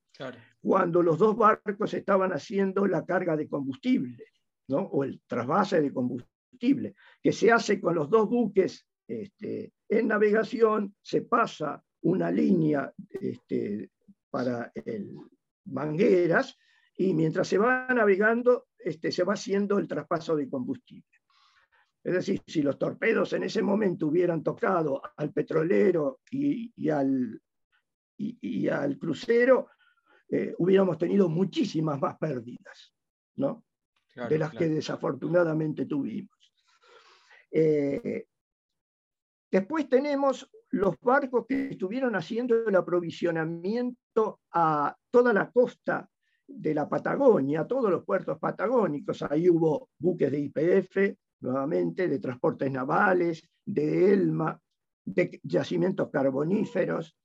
cuando 0.61 1.01
los 1.01 1.17
dos 1.17 1.35
barcos 1.35 1.93
estaban 1.93 2.31
haciendo 2.31 2.85
la 2.85 3.05
carga 3.05 3.35
de 3.35 3.47
combustible, 3.47 4.25
¿no? 4.67 4.79
o 4.81 5.03
el 5.03 5.21
trasvase 5.25 5.81
de 5.81 5.91
combustible, 5.91 6.95
que 7.21 7.31
se 7.31 7.51
hace 7.51 7.81
con 7.81 7.95
los 7.95 8.09
dos 8.09 8.29
buques 8.29 8.85
este, 9.07 9.73
en 9.89 10.07
navegación, 10.07 10.95
se 11.01 11.23
pasa 11.23 11.83
una 12.01 12.29
línea 12.29 12.93
este, 13.09 13.89
para 14.29 14.71
el, 14.85 15.11
mangueras 15.65 16.57
y 16.95 17.13
mientras 17.13 17.47
se 17.47 17.57
va 17.57 17.87
navegando 17.87 18.67
este, 18.77 19.11
se 19.11 19.23
va 19.23 19.33
haciendo 19.33 19.77
el 19.77 19.87
traspaso 19.87 20.35
de 20.35 20.49
combustible. 20.49 21.20
Es 22.03 22.13
decir, 22.13 22.41
si 22.47 22.61
los 22.61 22.79
torpedos 22.79 23.33
en 23.33 23.43
ese 23.43 23.61
momento 23.61 24.07
hubieran 24.07 24.41
tocado 24.41 25.01
al 25.17 25.31
petrolero 25.31 26.21
y, 26.31 26.89
al, 26.89 27.39
y, 28.17 28.67
al, 28.67 28.97
crucero, 28.97 29.69
eh, 30.29 30.55
hubiéramos 30.57 30.97
tenido 30.97 31.29
muchísimas 31.29 31.99
más 32.01 32.17
pérdidas, 32.17 32.93
¿no? 33.35 33.65
de 34.29 34.37
las 34.37 34.51
que 34.51 34.67
desafortunadamente 34.67 35.85
tuvimos. 35.85 36.53
Eh, 37.51 38.25
después 39.49 39.87
tenemos 39.87 40.49
los 40.71 40.95
barcos 41.01 41.45
que 41.47 41.69
estuvieron 41.69 42.15
haciendo 42.15 42.67
el 42.67 42.75
aprovisionamiento 42.75 44.41
a 44.51 44.95
toda 45.09 45.33
la 45.33 45.51
costa 45.51 46.09
de 46.47 46.73
la 46.73 46.89
Patagonia, 46.89 47.67
todos 47.67 47.89
los 47.91 48.03
puertos 48.03 48.39
patagónicos. 48.39 49.21
Ahí 49.23 49.49
hubo 49.49 49.89
buques 49.97 50.31
de 50.31 50.39
IPF, 50.39 51.17
nuevamente, 51.41 52.07
de 52.07 52.19
transportes 52.19 52.71
navales, 52.71 53.47
de 53.65 54.13
ELMA, 54.13 54.59
de 55.03 55.39
yacimientos 55.43 56.09
carboníferos. 56.09 57.15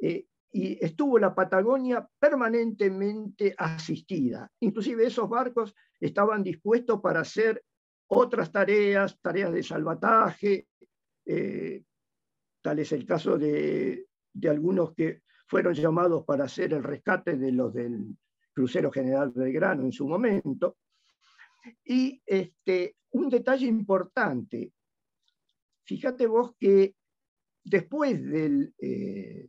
Eh, 0.00 0.26
y 0.52 0.84
estuvo 0.84 1.18
la 1.18 1.34
Patagonia 1.34 2.08
permanentemente 2.18 3.54
asistida. 3.58 4.48
Inclusive 4.60 5.06
esos 5.06 5.28
barcos 5.28 5.74
estaban 5.98 6.44
dispuestos 6.44 7.00
para 7.00 7.20
hacer 7.20 7.64
otras 8.06 8.52
tareas, 8.52 9.18
tareas 9.20 9.52
de 9.52 9.62
salvataje, 9.62 10.68
eh, 11.26 11.82
tal 12.62 12.78
es 12.78 12.92
el 12.92 13.04
caso 13.04 13.36
de, 13.36 14.06
algunos 14.48 14.94
que 14.94 15.22
fueron 15.46 15.74
llamados 15.74 16.24
para 16.24 16.44
hacer 16.44 16.72
el 16.72 16.82
rescate 16.82 17.36
de 17.36 17.52
los 17.52 17.72
del 17.74 18.16
crucero 18.52 18.90
general 18.90 19.32
Belgrano 19.34 19.82
en 19.82 19.92
su 19.92 20.06
momento. 20.06 20.76
Y 21.84 22.22
este, 22.26 22.96
un 23.10 23.28
detalle 23.28 23.66
importante, 23.66 24.72
fíjate 25.84 26.26
vos 26.26 26.54
que 26.58 26.94
después 27.62 28.22
del, 28.22 28.74
eh, 28.78 29.48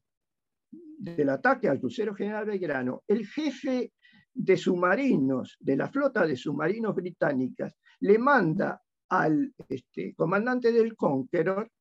del 0.71 1.29
ataque 1.29 1.67
al 1.67 1.79
crucero 1.79 2.15
general 2.15 2.45
Belgrano, 2.45 3.03
el 3.07 3.25
jefe 3.27 3.93
de 4.33 4.57
submarinos, 4.57 5.57
de 5.59 5.77
la 5.77 5.89
flota 5.89 6.25
de 6.25 6.35
submarinos 6.35 6.95
británicas, 6.95 7.73
le 8.01 8.17
manda 8.17 8.81
al 9.09 9.53
este, 9.69 10.13
comandante 10.15 10.71
del 10.71 10.95
Conqueror 10.95 11.71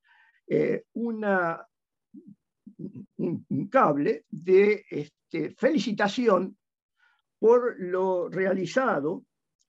eh, 0.46 0.84
una, 0.94 1.66
un, 3.16 3.68
cable 3.68 4.24
de 4.28 4.84
este, 4.88 5.54
felicitación 5.56 6.56
por 7.38 7.78
lo 7.80 8.28
realizado, 8.28 9.24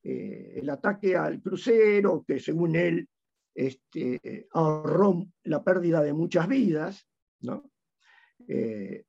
eh, 0.07 0.59
el 0.61 0.69
ataque 0.69 1.15
al 1.15 1.41
crucero, 1.41 2.23
que 2.27 2.39
según 2.39 2.75
él 2.75 3.09
este, 3.55 4.47
ahorró 4.51 5.25
la 5.45 5.63
pérdida 5.63 6.03
de 6.03 6.13
muchas 6.13 6.47
vidas, 6.47 7.07
eh, 8.47 9.03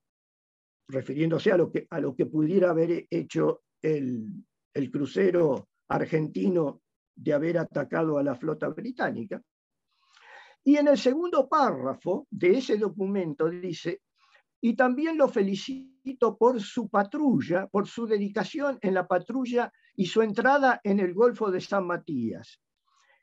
refiriéndose 0.88 1.52
a 1.52 1.58
lo, 1.58 1.70
que, 1.70 1.86
a 1.90 2.00
lo 2.00 2.16
que 2.16 2.24
pudiera 2.24 2.70
haber 2.70 3.06
hecho 3.10 3.64
el, 3.82 4.26
el 4.72 4.90
crucero 4.90 5.68
argentino 5.88 6.80
de 7.14 7.34
haber 7.34 7.58
atacado 7.58 8.16
a 8.16 8.22
la 8.22 8.34
flota 8.34 8.68
británica. 8.68 9.42
Y 10.64 10.76
en 10.76 10.88
el 10.88 10.96
segundo 10.96 11.46
párrafo 11.46 12.26
de 12.30 12.56
ese 12.56 12.78
documento 12.78 13.50
dice, 13.50 14.00
y 14.62 14.74
también 14.74 15.18
lo 15.18 15.28
felicito 15.28 16.38
por 16.38 16.58
su 16.62 16.88
patrulla, 16.88 17.66
por 17.66 17.86
su 17.86 18.06
dedicación 18.06 18.78
en 18.80 18.94
la 18.94 19.06
patrulla 19.06 19.70
y 19.96 20.06
su 20.06 20.22
entrada 20.22 20.80
en 20.84 21.00
el 21.00 21.14
Golfo 21.14 21.50
de 21.50 21.60
San 21.60 21.86
Matías. 21.86 22.60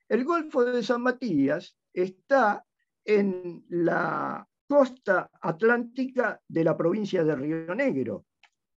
El 0.09 0.26
Golfo 0.26 0.65
de 0.65 0.84
San 0.84 1.01
Matías 1.01 1.78
está 1.93 2.65
en 3.05 3.63
la 3.69 4.47
costa 4.67 5.30
atlántica 5.41 6.41
de 6.47 6.63
la 6.63 6.76
provincia 6.76 7.24
de 7.24 7.36
Río 7.36 7.76
Negro, 7.76 8.26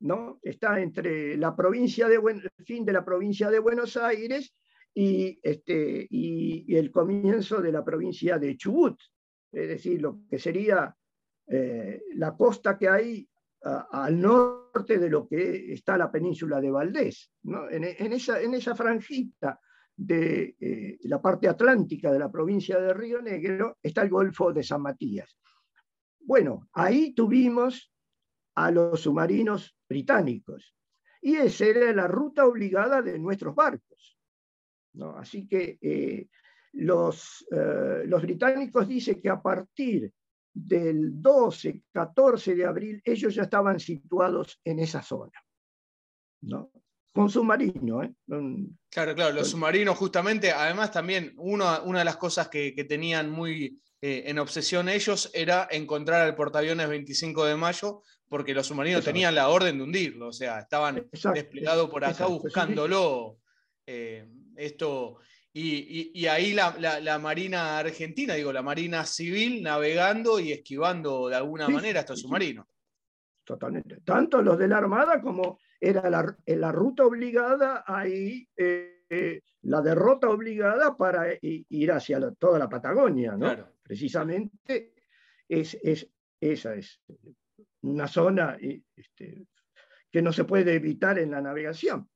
¿no? 0.01 0.38
Está 0.42 0.80
entre 0.80 1.36
la 1.36 1.57
provincia 1.57 2.09
de 2.09 2.20
fin 2.64 2.84
de 2.84 2.92
la 2.92 3.05
provincia 3.05 3.51
de 3.51 3.59
Buenos 3.59 3.97
Aires 3.97 4.55
y, 4.92 5.38
este, 5.42 6.07
y, 6.11 6.74
el 6.74 6.90
comienzo 6.90 7.61
de 7.61 7.72
la 7.72 7.84
provincia 7.84 8.38
de 8.38 8.57
Chubut, 8.57 8.99
es 9.53 9.68
decir, 9.68 10.03
lo 10.03 10.20
que 10.28 10.38
sería 10.38 10.94
eh, 11.47 12.03
la 12.14 12.36
costa 12.36 12.76
que 12.76 12.88
hay 12.88 13.28
al 13.90 14.20
norte 14.20 14.98
de 14.98 15.10
lo 15.10 15.26
que 15.26 15.72
está 15.72 15.96
la 15.96 16.10
península 16.10 16.60
de 16.60 16.70
Valdés. 16.70 17.32
En, 17.70 18.12
esa, 18.12 18.40
en 18.40 18.54
esa 18.54 18.74
franjita 18.74 19.60
de 19.96 20.56
eh, 20.60 20.98
la 21.04 21.20
parte 21.20 21.48
atlántica 21.48 22.12
de 22.12 22.18
la 22.18 22.30
provincia 22.30 22.78
de 22.78 22.92
Río 22.92 23.22
Negro 23.22 23.78
está 23.82 24.02
el 24.02 24.10
Golfo 24.10 24.52
de 24.52 24.62
San 24.62 24.82
Matías. 24.82 25.38
Bueno, 26.20 26.68
ahí 26.72 27.14
tuvimos 27.14 27.92
a 28.54 28.70
los 28.70 29.00
submarinos 29.00 29.76
británicos 29.88 30.74
y 31.22 31.36
esa 31.36 31.66
era 31.66 31.92
la 31.92 32.06
ruta 32.06 32.46
obligada 32.46 33.00
de 33.00 33.18
nuestros 33.18 33.54
barcos. 33.54 34.18
Así 35.16 35.46
que 35.46 35.78
eh, 35.80 36.28
los, 36.72 37.46
eh, 37.50 38.04
los 38.06 38.22
británicos 38.22 38.88
dicen 38.88 39.20
que 39.20 39.28
a 39.28 39.40
partir 39.40 40.12
del 40.57 41.20
12, 41.20 41.82
14 41.92 42.54
de 42.54 42.64
abril, 42.64 43.02
ellos 43.04 43.34
ya 43.34 43.42
estaban 43.42 43.78
situados 43.78 44.59
en 44.64 44.78
esa 44.78 45.02
zona. 45.02 45.32
¿no? 46.40 46.70
Con 47.12 47.28
submarino. 47.28 48.02
¿eh? 48.02 48.12
claro, 48.90 49.14
claro, 49.14 49.34
los 49.34 49.50
submarinos 49.50 49.96
justamente, 49.96 50.52
además 50.52 50.92
también 50.92 51.34
una 51.36 51.80
de 51.80 52.04
las 52.04 52.16
cosas 52.16 52.48
que, 52.48 52.72
tenían 52.88 53.30
muy 53.30 53.80
en 54.00 54.38
obsesión 54.38 54.88
ellos 54.88 55.30
era 55.34 55.66
encontrar 55.70 56.22
al 56.22 56.36
portaaviones 56.36 56.88
25 56.88 57.44
de 57.44 57.57
mayo, 57.57 58.02
porque 58.28 58.54
los 58.54 58.66
submarinos 58.66 59.04
tenían 59.04 59.34
la 59.34 59.48
orden 59.48 59.78
de 59.78 59.84
hundirlo, 59.84 60.28
o 60.28 60.32
sea, 60.32 60.61
estaban 60.61 61.09
desplegados 61.34 61.90
por 61.90 62.04
acá 62.04 62.26
buscándolo. 62.26 63.38
Esto, 64.57 65.18
y, 65.59 66.26
ahí 66.26 66.52
la, 66.52 67.18
Marina 67.18 67.78
Argentina, 67.78 68.34
digo, 68.34 68.52
la 68.52 68.62
Marina 68.62 69.07
Civil 69.07 69.62
navegando 69.62 70.38
y 70.38 70.52
esquivando 70.52 71.30
de 71.30 71.36
alguna 71.36 71.66
manera 71.66 72.00
estos 72.00 72.20
submarinos. 72.20 72.66
Totalmente. 73.42 74.00
Tanto 74.04 74.42
los 74.42 74.59
de 74.59 74.68
la 74.68 74.76
Armada 74.76 75.20
como 75.22 75.59
era 75.80 76.11
la, 76.11 76.72
ruta 76.72 77.07
obligada, 77.07 77.84
ahí 77.86 78.46
eh, 78.54 79.40
la 79.62 79.80
derrota 79.80 80.28
obligada 80.28 80.94
para 80.94 81.26
ir 81.40 81.92
hacia 81.92 82.30
toda 82.32 82.59
la 82.59 82.68
Patagonia, 82.68 83.34
¿no? 83.36 83.57
Precisamente 83.82 84.92
es, 85.48 85.78
esa 86.38 86.74
es 86.74 87.00
una 87.80 88.09
zona 88.09 88.59
este, 88.61 89.46
que 90.11 90.20
no 90.20 90.34
se 90.34 90.44
puede 90.44 90.74
evitar 90.74 91.18
en 91.18 91.30
la 91.30 91.40
navegación. 91.40 92.11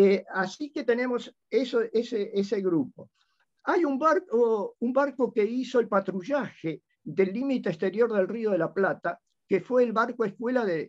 Eh, 0.00 0.24
así 0.30 0.70
que 0.70 0.84
tenemos 0.84 1.34
ese, 1.50 2.60
grupo. 2.60 3.10
Hay 3.64 3.84
un 3.84 3.98
barco, 3.98 4.76
un 4.78 4.92
barco 4.92 5.32
que 5.32 5.44
hizo 5.44 5.80
el 5.80 5.88
patrullaje 5.88 6.82
del 7.02 7.32
límite 7.32 7.70
exterior 7.70 8.12
del 8.12 8.28
Río 8.28 8.52
de 8.52 8.58
la 8.58 8.72
Plata, 8.72 9.20
que 9.48 9.60
fue 9.60 9.82
el 9.82 9.92
barco 9.92 10.24
escuela 10.24 10.64
de, 10.64 10.88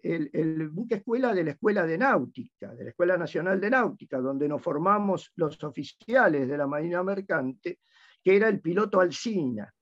buque 0.71 0.95
escuela 0.97 1.33
de 1.33 1.43
la 1.43 1.51
Escuela 1.53 1.87
de 1.87 1.97
Náutica, 1.97 2.75
de 2.75 2.83
la 2.83 2.89
Escuela 2.91 3.17
Nacional 3.17 3.59
de 3.59 3.71
Náutica, 3.71 4.19
donde 4.19 4.47
nos 4.47 4.61
formamos 4.61 5.31
los 5.37 5.63
oficiales 5.63 6.47
de 6.47 6.57
la 6.59 6.67
Marina 6.67 7.01
Mercante, 7.01 7.79
que 8.23 8.35
era 8.35 8.47
el 8.47 8.61
piloto 8.61 9.01
Alcina. 9.01 9.73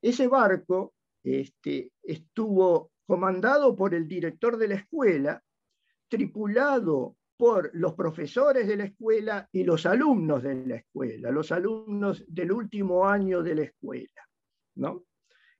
Ese 0.00 0.26
barco 0.26 0.94
este, 1.22 1.92
estuvo 2.02 2.90
comandado 3.06 3.76
por 3.76 3.94
el 3.94 4.08
director 4.08 4.56
de 4.56 4.66
la 4.66 4.74
escuela, 4.74 5.40
tripulado 6.08 7.14
por 7.42 7.72
los 7.74 7.94
profesores 7.94 8.68
de 8.68 8.76
la 8.76 8.84
escuela 8.84 9.48
y 9.50 9.64
los 9.64 9.84
alumnos 9.84 10.44
de 10.44 10.64
la 10.64 10.76
escuela, 10.76 11.28
los 11.32 11.50
alumnos 11.50 12.24
del 12.28 12.52
último 12.52 13.04
año 13.04 13.42
de 13.42 13.56
la 13.56 13.62
escuela. 13.62 14.28
¿no? 14.76 15.06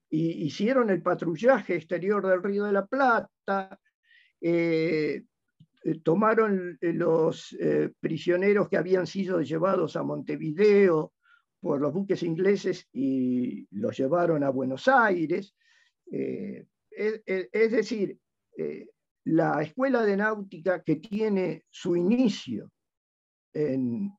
Y 0.09 0.45
hicieron 0.45 0.91
el 0.91 1.03
patrullaje 1.03 1.75
exterior 1.75 2.25
del 2.25 2.41
Río 2.41 2.67
de 2.67 2.73
la 2.73 2.87
Plata, 2.87 3.81
eh, 4.41 5.25
eh, 5.83 6.01
tomaron 6.05 6.79
eh, 6.81 6.93
los 6.93 7.53
prisioneros 7.99 8.69
que 8.69 8.77
habían 8.77 9.09
sido 9.09 9.43
llevados 9.43 9.97
a 9.97 10.05
Montevideo 10.05 11.15
por 11.61 11.81
los 11.81 11.93
buques 11.93 12.23
ingleses 12.23 12.87
y 12.93 13.67
los 13.73 13.99
llevaron 13.99 14.45
a 14.45 14.51
Buenos 14.51 14.87
Aires. 14.87 15.53
es, 16.09 17.73
decir, 17.73 18.17
la 19.25 19.63
escuela 19.63 20.03
de 20.03 20.17
náutica 20.17 20.83
que 20.83 20.97
tiene 20.97 21.65
su 21.71 21.95
inicio 21.97 22.73
en 23.55 24.13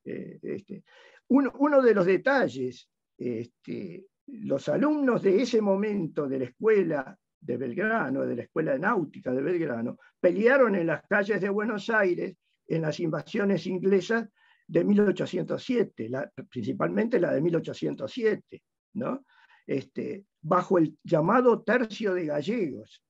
Eh, 0.05 0.39
este, 0.43 0.85
uno, 1.29 1.83
de 1.83 1.95
los 1.95 2.07
detalles 2.07 2.89
este, 3.17 4.07
los 4.27 4.69
alumnos 4.69 5.23
de 5.23 5.43
ese 5.43 5.61
momento 5.61 6.29
de 6.29 6.39
la 6.39 6.45
escuela 6.45 7.19
de 7.41 7.57
Belgrano, 7.57 8.27
de 8.27 8.37
la 8.37 8.43
escuela 8.43 8.79
náutica 8.79 9.33
de 9.33 9.43
Belgrano, 9.43 9.99
pelearon 10.21 10.75
en 10.75 10.87
las 10.87 11.03
calles 11.07 11.41
de 11.41 11.49
Buenos 11.49 11.89
Aires 11.91 12.37
en 12.67 12.83
las 12.83 13.01
invasiones 13.01 13.67
inglesas 13.67 14.29
de 14.67 14.85
1807, 14.85 16.11
principalmente 16.51 17.19
la 17.19 17.33
de 17.33 17.41
1807, 17.41 18.63
¿no? 18.95 19.25
Este, 19.67 20.25
bajo 20.43 20.79
el 20.79 20.99
llamado 21.03 21.63
tercio 21.63 22.15
de 22.15 22.27
gallegos, 22.27 23.03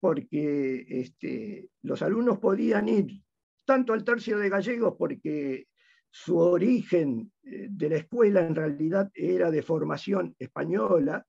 porque 0.00 0.86
este, 0.88 1.70
los 1.82 2.02
alumnos 2.02 2.38
podían 2.38 2.88
ir 2.88 3.22
tanto 3.64 3.92
al 3.92 4.04
tercio 4.04 4.38
de 4.38 4.48
gallegos 4.48 4.94
porque 4.98 5.66
su 6.10 6.38
origen 6.38 7.32
eh, 7.42 7.66
de 7.70 7.88
la 7.90 7.96
escuela 7.96 8.46
en 8.46 8.54
realidad 8.54 9.10
era 9.14 9.50
de 9.50 9.62
formación 9.62 10.34
española, 10.38 11.26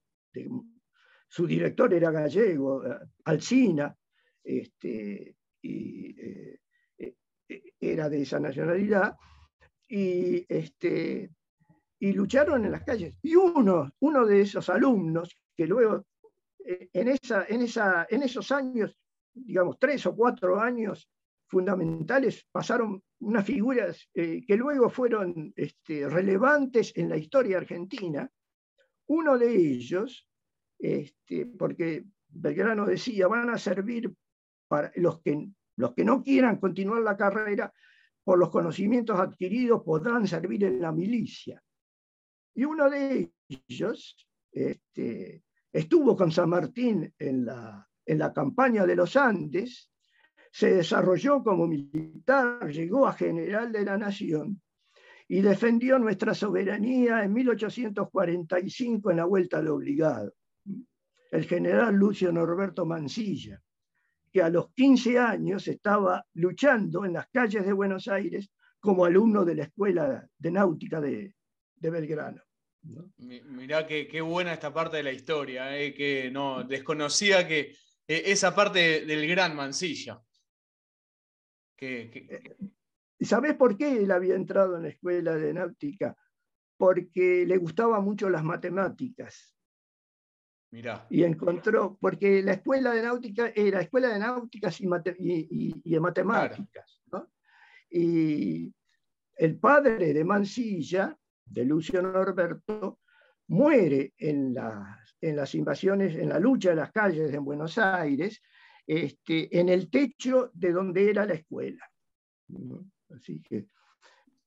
su 1.28 1.46
director 1.46 1.94
era 1.94 2.12
gallego, 2.12 2.86
eh, 2.86 2.98
Alcina, 3.26 3.96
este, 4.44 5.36
y, 5.62 6.16
eh, 6.20 6.60
era 7.80 8.10
de 8.10 8.22
esa 8.22 8.40
nacionalidad, 8.40 9.16
y, 9.88 10.46
este, 10.48 11.32
y 12.00 12.14
lucharon 12.14 12.66
en 12.66 12.72
las 12.72 12.84
calles. 12.84 13.16
Y 13.22 13.36
uno, 13.36 13.92
uno 14.00 14.26
de 14.26 14.42
esos 14.42 14.70
alumnos, 14.70 15.36
que 15.56 15.68
luego 15.68 16.06
en, 16.60 17.08
esa, 17.08 17.46
en, 17.48 17.62
esa, 17.62 18.08
en 18.10 18.24
esos 18.24 18.52
años, 18.52 18.96
digamos, 19.34 19.78
tres 19.80 20.06
o 20.06 20.16
cuatro 20.16 20.60
años, 20.60 21.10
fundamentales, 21.50 22.46
pasaron 22.52 23.04
unas 23.20 23.46
figuras 23.46 24.08
eh, 24.14 24.46
que 24.46 24.56
luego 24.56 24.90
fueron 24.90 25.52
este, 25.56 26.08
relevantes 26.08 26.94
en 26.96 27.10
la 27.10 27.18
historia 27.18 27.58
argentina. 27.58 28.30
Uno 29.08 29.38
de 29.38 29.56
ellos, 29.56 30.28
este, 30.78 31.48
porque 31.48 32.06
Belgrano 32.28 32.86
decía, 32.86 33.28
van 33.28 33.50
a 33.50 33.58
servir 33.58 34.14
para 34.68 34.92
los 34.96 35.22
que, 35.22 35.50
los 35.78 35.94
que 35.96 36.06
no 36.06 36.22
quieran 36.22 36.58
continuar 36.58 37.02
la 37.02 37.18
carrera, 37.18 37.74
por 38.24 38.38
los 38.38 38.50
conocimientos 38.50 39.20
adquiridos 39.20 39.82
podrán 39.84 40.28
servir 40.28 40.64
en 40.66 40.80
la 40.80 40.92
milicia. 40.92 41.64
Y 42.54 42.64
uno 42.64 42.90
de 42.90 43.32
ellos 43.48 44.28
este, 44.52 45.42
estuvo 45.72 46.16
con 46.16 46.32
San 46.32 46.50
Martín 46.50 47.14
en 47.18 47.46
la, 47.46 47.88
en 48.06 48.20
la 48.20 48.34
campaña 48.34 48.86
de 48.86 48.96
los 48.96 49.16
Andes 49.16 49.90
se 50.52 50.74
desarrolló 50.74 51.44
como 51.44 51.68
militar, 51.68 52.70
llegó 52.72 53.08
a 53.08 53.14
general 53.14 53.72
de 53.72 53.86
la 53.86 53.98
nación 53.98 54.62
y 55.28 55.42
defendió 55.42 56.00
nuestra 56.00 56.34
soberanía 56.34 57.24
en 57.24 57.34
1845 57.34 59.12
en 59.12 59.18
la 59.18 59.26
Vuelta 59.26 59.60
al 59.60 59.68
Obligado. 59.68 60.34
El 61.32 61.46
general 61.46 61.96
Lucio 61.96 62.32
Norberto 62.32 62.86
Mansilla, 62.86 63.62
que 64.32 64.42
a 64.42 64.50
los 64.50 64.72
15 64.74 65.20
años 65.20 65.68
estaba 65.68 66.26
luchando 66.34 67.06
en 67.06 67.14
las 67.14 67.28
calles 67.28 67.64
de 67.64 67.74
Buenos 67.74 68.08
Aires 68.08 68.52
como 68.80 69.06
alumno 69.06 69.46
de 69.46 69.56
la 69.56 69.64
Escuela 69.66 70.28
de 70.38 70.52
Náutica 70.52 71.00
de, 71.00 71.36
Belgrano. 71.76 72.42
Mirá 72.82 73.86
qué, 73.86 74.22
buena 74.22 74.54
esta 74.54 74.74
parte 74.74 74.98
de 74.98 75.04
la 75.04 75.12
historia, 75.12 75.78
eh, 75.78 75.94
que 75.94 76.32
no 76.32 76.64
desconocía 76.64 77.48
que 77.48 77.76
eh, 78.08 78.24
esa 78.26 78.56
parte 78.56 79.06
del 79.06 79.28
gran 79.28 79.56
Mansilla. 79.56 80.22
Eh, 81.82 82.58
¿Sabés 83.20 83.56
por 83.56 83.78
qué 83.78 83.98
él 83.98 84.12
había 84.12 84.36
entrado 84.36 84.78
en 84.78 84.84
la 84.84 84.90
escuela 84.90 85.36
de 85.36 85.54
náutica? 85.54 86.16
Porque 86.78 87.46
le 87.46 87.58
gustaban 87.58 88.04
mucho 88.04 88.30
las 88.30 88.44
matemáticas. 88.44 89.54
Mirá. 90.72 91.06
Y 91.10 91.24
encontró, 91.24 91.98
porque 92.00 92.42
la 92.42 92.54
escuela 92.54 92.94
de 92.94 93.02
náutica 93.02 93.52
era 93.54 93.82
escuela 93.82 94.10
de 94.10 94.20
náuticas 94.20 94.80
y, 94.80 94.88
y, 95.20 95.92
de 95.92 96.00
matemáticas. 96.00 97.02
Y 97.92 98.72
el 99.36 99.58
padre 99.60 100.14
de 100.14 100.24
Mansilla, 100.24 101.19
de 101.50 101.66
Lucio 101.66 102.02
Norberto, 102.02 103.00
muere 103.48 104.14
en 104.18 104.54
las, 104.54 105.16
en 105.22 105.36
las 105.36 105.56
invasiones, 105.56 106.16
en 106.16 106.30
la 106.30 106.40
lucha 106.40 106.70
de 106.70 106.76
las 106.76 106.92
calles 106.92 107.34
en 107.34 107.44
Buenos 107.44 107.78
Aires, 107.78 108.42
este, 108.86 109.60
en 109.60 109.70
el 109.70 109.90
techo 109.90 110.52
de 110.54 110.72
donde 110.72 111.10
era 111.10 111.26
la 111.26 111.34
escuela. 111.34 111.90
Así 113.10 113.42
que 113.42 113.68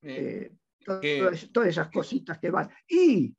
eh, 0.02 0.52
todas, 0.84 1.66
esas 1.66 1.90
cositas 1.90 2.38
que 2.38 2.50
van. 2.50 2.70
Y, 2.88 3.34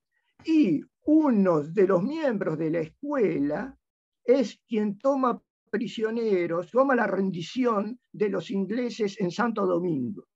y 0.45 0.81
uno 1.05 1.61
de 1.61 1.87
los 1.87 2.03
miembros 2.03 2.57
de 2.57 2.69
la 2.71 2.79
escuela 2.79 3.77
es 4.23 4.61
quien 4.67 4.97
toma 4.97 5.41
prisioneros, 5.69 6.71
toma 6.71 6.95
la 6.95 7.07
rendición 7.07 7.99
de 8.11 8.29
los 8.29 8.51
ingleses 8.51 9.19
en 9.19 9.31
Santo 9.31 9.65
Domingo. 9.65 10.27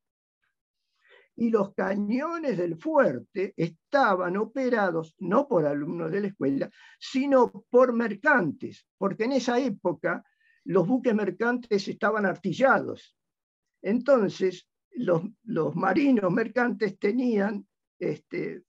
Y 1.37 1.49
los 1.49 1.73
cañones 1.73 2.57
del 2.57 2.77
fuerte 2.77 3.53
estaban 3.55 4.37
operados 4.37 5.15
no 5.19 5.47
por 5.47 5.65
alumnos 5.65 6.11
de 6.11 6.21
la 6.21 6.27
escuela, 6.27 6.69
sino 6.99 7.65
por 7.69 7.93
mercantes, 7.93 8.85
porque 8.97 9.25
en 9.25 9.33
esa 9.33 9.59
época 9.59 10.23
los 10.65 10.87
buques 10.87 11.15
mercantes 11.15 11.87
estaban 11.87 12.25
artillados. 12.25 13.15
Entonces, 13.81 14.67
los, 14.91 15.75
marinos 15.75 16.31
mercantes 16.31 16.97
tenían 16.99 17.65
este, 17.99 18.63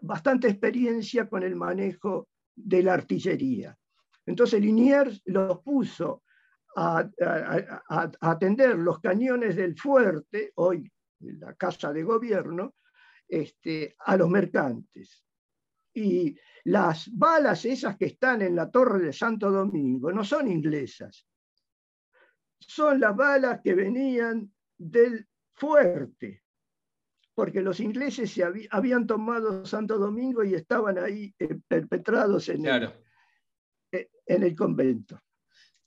bastante 0.00 0.48
experiencia 0.48 1.28
con 1.28 1.42
el 1.42 1.54
manejo 1.54 2.28
de 2.56 2.82
la 2.82 2.94
artillería. 2.94 3.76
Entonces 4.26 4.60
Liniers 4.60 5.22
los 5.26 5.60
puso 5.60 6.22
a, 6.76 7.08
atender 8.20 8.78
los 8.78 9.00
cañones 9.00 9.56
del 9.56 9.76
fuerte, 9.76 10.52
hoy 10.56 10.90
la 11.20 11.54
casa 11.54 11.92
de 11.92 12.02
gobierno, 12.02 12.76
este, 13.28 13.94
a 13.98 14.16
los 14.16 14.28
mercantes. 14.28 15.24
Y 15.94 16.36
las 16.64 17.10
balas 17.12 17.64
esas 17.64 17.96
que 17.96 18.06
están 18.06 18.42
en 18.42 18.54
la 18.54 18.70
torre 18.70 19.00
de 19.00 19.12
Santo 19.12 19.50
Domingo 19.50 20.12
no 20.12 20.24
son 20.24 20.48
inglesas, 20.48 21.26
son 22.58 23.00
las 23.00 23.16
balas 23.16 23.60
que 23.62 23.74
venían 23.74 24.52
del 24.76 25.26
fuerte, 25.54 26.44
porque 27.34 27.60
los 27.62 27.80
ingleses 27.80 28.30
se 28.30 28.44
habían 28.70 29.06
tomado 29.06 29.64
Santo 29.64 29.98
Domingo 29.98 30.44
y 30.44 30.54
estaban 30.54 30.98
ahí 30.98 31.34
eh, 31.38 31.58
perpetrados 31.66 32.48
en, 32.48 32.66
el, 32.66 32.92
eh, 33.92 34.10
en 34.26 34.42
el 34.42 34.54
convento. 34.54 35.20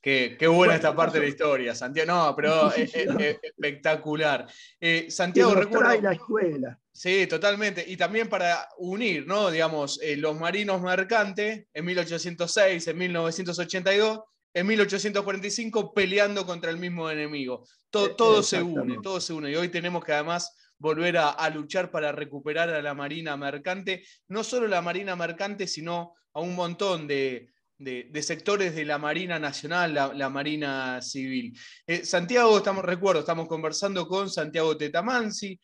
Qué, 0.03 0.47
buena 0.47 0.75
esta 0.75 0.93
parte 0.93 1.17
de 1.17 1.23
la 1.23 1.29
historia, 1.29 1.73
Santiago. 1.73 2.11
No, 2.11 2.35
pero 2.35 2.73
es, 2.73 2.93
espectacular. 3.41 4.45
Eh, 4.77 5.05
Santiago, 5.09 5.55
recuerda. 5.55 5.95
la 5.95 6.11
escuela. 6.11 6.77
Sí, 6.91 7.25
totalmente. 7.25 7.85
Y 7.87 7.95
también 7.95 8.27
para 8.27 8.67
unir, 8.79 9.25
¿no? 9.25 9.49
Digamos, 9.49 10.01
eh, 10.01 10.17
los 10.17 10.37
marinos 10.37 10.81
mercantes 10.81 11.67
en 11.73 11.85
1806, 11.85 12.85
en 12.85 12.97
1982, 12.97 14.19
en 14.53 14.67
1845 14.67 15.93
peleando 15.93 16.45
contra 16.45 16.69
el 16.69 16.77
mismo 16.77 17.09
enemigo. 17.09 17.65
Todo, 17.89 18.07
e, 18.07 18.13
todo 18.15 18.43
se 18.43 18.61
une, 18.61 18.99
todo 19.01 19.21
se 19.21 19.31
une. 19.31 19.51
Y 19.51 19.55
hoy 19.55 19.69
tenemos 19.69 20.03
que 20.03 20.11
además 20.11 20.53
volver 20.79 21.17
a, 21.17 21.49
luchar 21.49 21.91
para 21.91 22.11
recuperar 22.11 22.69
a 22.69 22.81
la 22.81 22.93
marina 22.93 23.37
mercante, 23.37 24.03
no 24.27 24.43
solo 24.43 24.67
la 24.67 24.81
marina 24.81 25.15
mercante, 25.15 25.65
sino 25.65 26.13
a 26.33 26.41
un 26.41 26.55
montón 26.55 27.07
de, 27.07 27.52
de, 27.77 28.21
sectores 28.21 28.75
de 28.75 28.85
la 28.85 28.97
Marina 28.97 29.39
Nacional, 29.39 29.93
la, 29.93 30.29
Marina 30.29 31.01
Civil. 31.01 31.57
Eh, 31.85 32.05
Santiago, 32.05 32.57
estamos, 32.57 32.85
recuerdo, 32.85 33.21
estamos 33.21 33.47
conversando 33.47 34.07
con 34.07 34.29
Santiago 34.29 34.77
Tetamansi, 34.77 35.59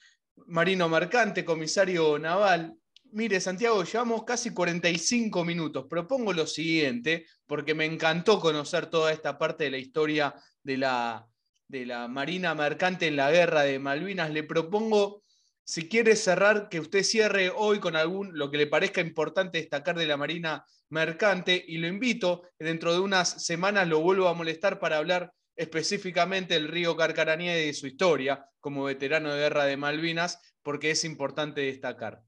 marino 0.48 0.90
mercante, 0.90 1.46
comisario 1.46 2.18
naval. 2.20 2.74
Mire, 3.12 3.40
Santiago, 3.40 3.84
llevamos 3.84 4.24
casi 4.24 4.52
45 4.52 5.44
minutos. 5.44 5.86
Propongo 5.90 6.34
lo 6.34 6.46
siguiente, 6.46 7.26
porque 7.48 7.74
me 7.74 7.86
encantó 7.86 8.40
conocer 8.40 8.88
toda 8.88 9.12
esta 9.12 9.38
parte 9.38 9.64
de 9.66 9.72
la 9.72 9.78
historia 9.78 10.36
de 10.62 10.78
la, 10.78 11.28
de 11.68 11.86
la 11.86 12.08
Marina 12.08 12.54
Mercante 12.54 13.08
en 13.08 13.16
la 13.16 13.32
Guerra 13.32 13.64
de 13.64 13.80
Malvinas. 13.80 14.32
Le 14.32 14.44
propongo 14.44 15.24
si 15.70 15.88
quiere 15.88 16.16
cerrar, 16.16 16.68
que 16.68 16.80
usted 16.80 17.04
cierre 17.04 17.52
hoy 17.56 17.80
con 17.80 17.96
algún, 17.96 18.36
lo 18.36 18.50
que 18.50 18.58
le 18.58 18.66
parezca 18.66 19.02
importante 19.02 19.60
destacar 19.60 19.96
de 19.96 20.08
la 20.08 20.18
Marina 20.18 20.66
Mercante 20.90 21.64
y 21.68 21.78
lo 21.78 21.86
invito, 21.86 22.42
dentro 22.58 22.92
de 22.92 23.00
unas 23.00 23.46
semanas 23.46 23.88
lo 23.88 24.00
vuelvo 24.02 24.28
a 24.28 24.34
molestar 24.34 24.80
para 24.80 24.98
hablar 24.98 25.32
específicamente 25.56 26.56
del 26.56 26.70
río 26.70 26.98
Carcaranía 26.98 27.56
y 27.56 27.68
de 27.68 27.74
su 27.74 27.86
historia 27.86 28.50
como 28.60 28.86
veterano 28.86 29.32
de 29.32 29.42
guerra 29.42 29.66
de 29.66 29.78
Malvinas, 29.78 30.42
porque 30.64 30.90
es 30.90 31.06
importante 31.06 31.62
destacar. 31.62 32.24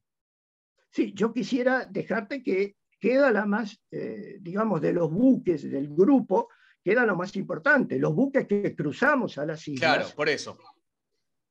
Sí, 0.91 1.11
yo 1.15 1.33
quisiera 1.33 1.87
dejarte 1.89 2.43
que 2.43 2.75
queda 2.99 3.31
la 3.31 3.47
más, 3.47 3.81
eh, 3.89 4.37
digamos, 4.39 4.81
de 4.81 4.93
los 4.93 5.09
buques 5.09 5.63
del 5.67 5.89
grupo, 5.89 6.49
queda 6.83 7.07
lo 7.07 7.15
más 7.15 7.35
importante, 7.35 7.97
los 7.97 8.13
buques 8.13 8.45
que 8.45 8.75
cruzamos 8.75 9.39
a 9.39 9.47
las 9.47 9.67
islas. 9.67 9.95
Claro, 9.95 10.15
por 10.15 10.29
eso 10.29 10.59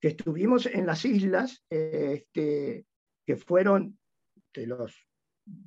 que 0.01 0.09
estuvimos 0.09 0.66
en 0.66 0.86
las 0.86 1.05
islas, 1.05 1.62
este, 1.68 2.86
que 3.26 3.36
fueron, 3.36 3.98
te 4.51 4.66
los, 4.66 5.07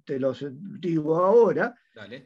te 0.03 0.19
los 0.19 0.45
digo 0.79 1.17
ahora, 1.17 1.75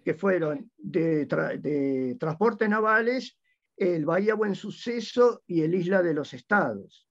que 0.03 0.14
fueron 0.14 0.72
de, 0.78 1.26
de, 1.26 2.16
transporte 2.20 2.70
navales, 2.70 3.38
el 3.76 4.05
Bahía 4.05 4.36
Buen 4.36 4.55
Suceso 4.55 5.43
y 5.45 5.62
el 5.62 5.76
Isla 5.76 6.01
de 6.01 6.14
los 6.14 6.34
Estados. 6.34 7.08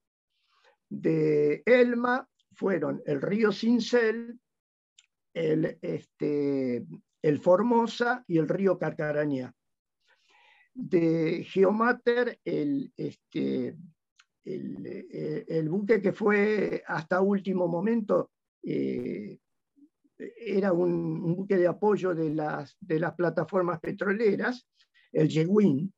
De 0.89 1.61
Elma 1.65 2.27
fueron 2.53 3.01
el 3.05 3.21
río 3.21 3.51
Cincel, 3.51 4.39
el, 5.33 5.77
este, 5.81 6.85
el 7.21 7.39
Formosa 7.39 8.23
y 8.27 8.39
el 8.39 8.49
río 8.49 8.79
Carcarañá. 8.79 9.53
De 10.73 11.43
Geomater, 11.43 12.39
el, 12.43 12.91
este, 12.97 13.75
eh, 14.49 15.45
el, 15.49 15.67
buque 15.67 16.01
que 16.01 16.13
fue 16.13 16.81
hasta 16.87 17.19
último 17.19 17.67
momento 17.67 18.31
eh, 18.63 19.39
era 20.17 20.71
un, 20.71 21.35
buque 21.35 21.57
de 21.57 21.67
apoyo 21.67 22.15
de 22.15 22.33
las, 22.33 22.77
de 22.79 22.99
las 22.99 23.13
plataformas 23.13 23.81
petroleras, 23.81 24.65
el 25.11 25.27
Yeguín, 25.27 25.93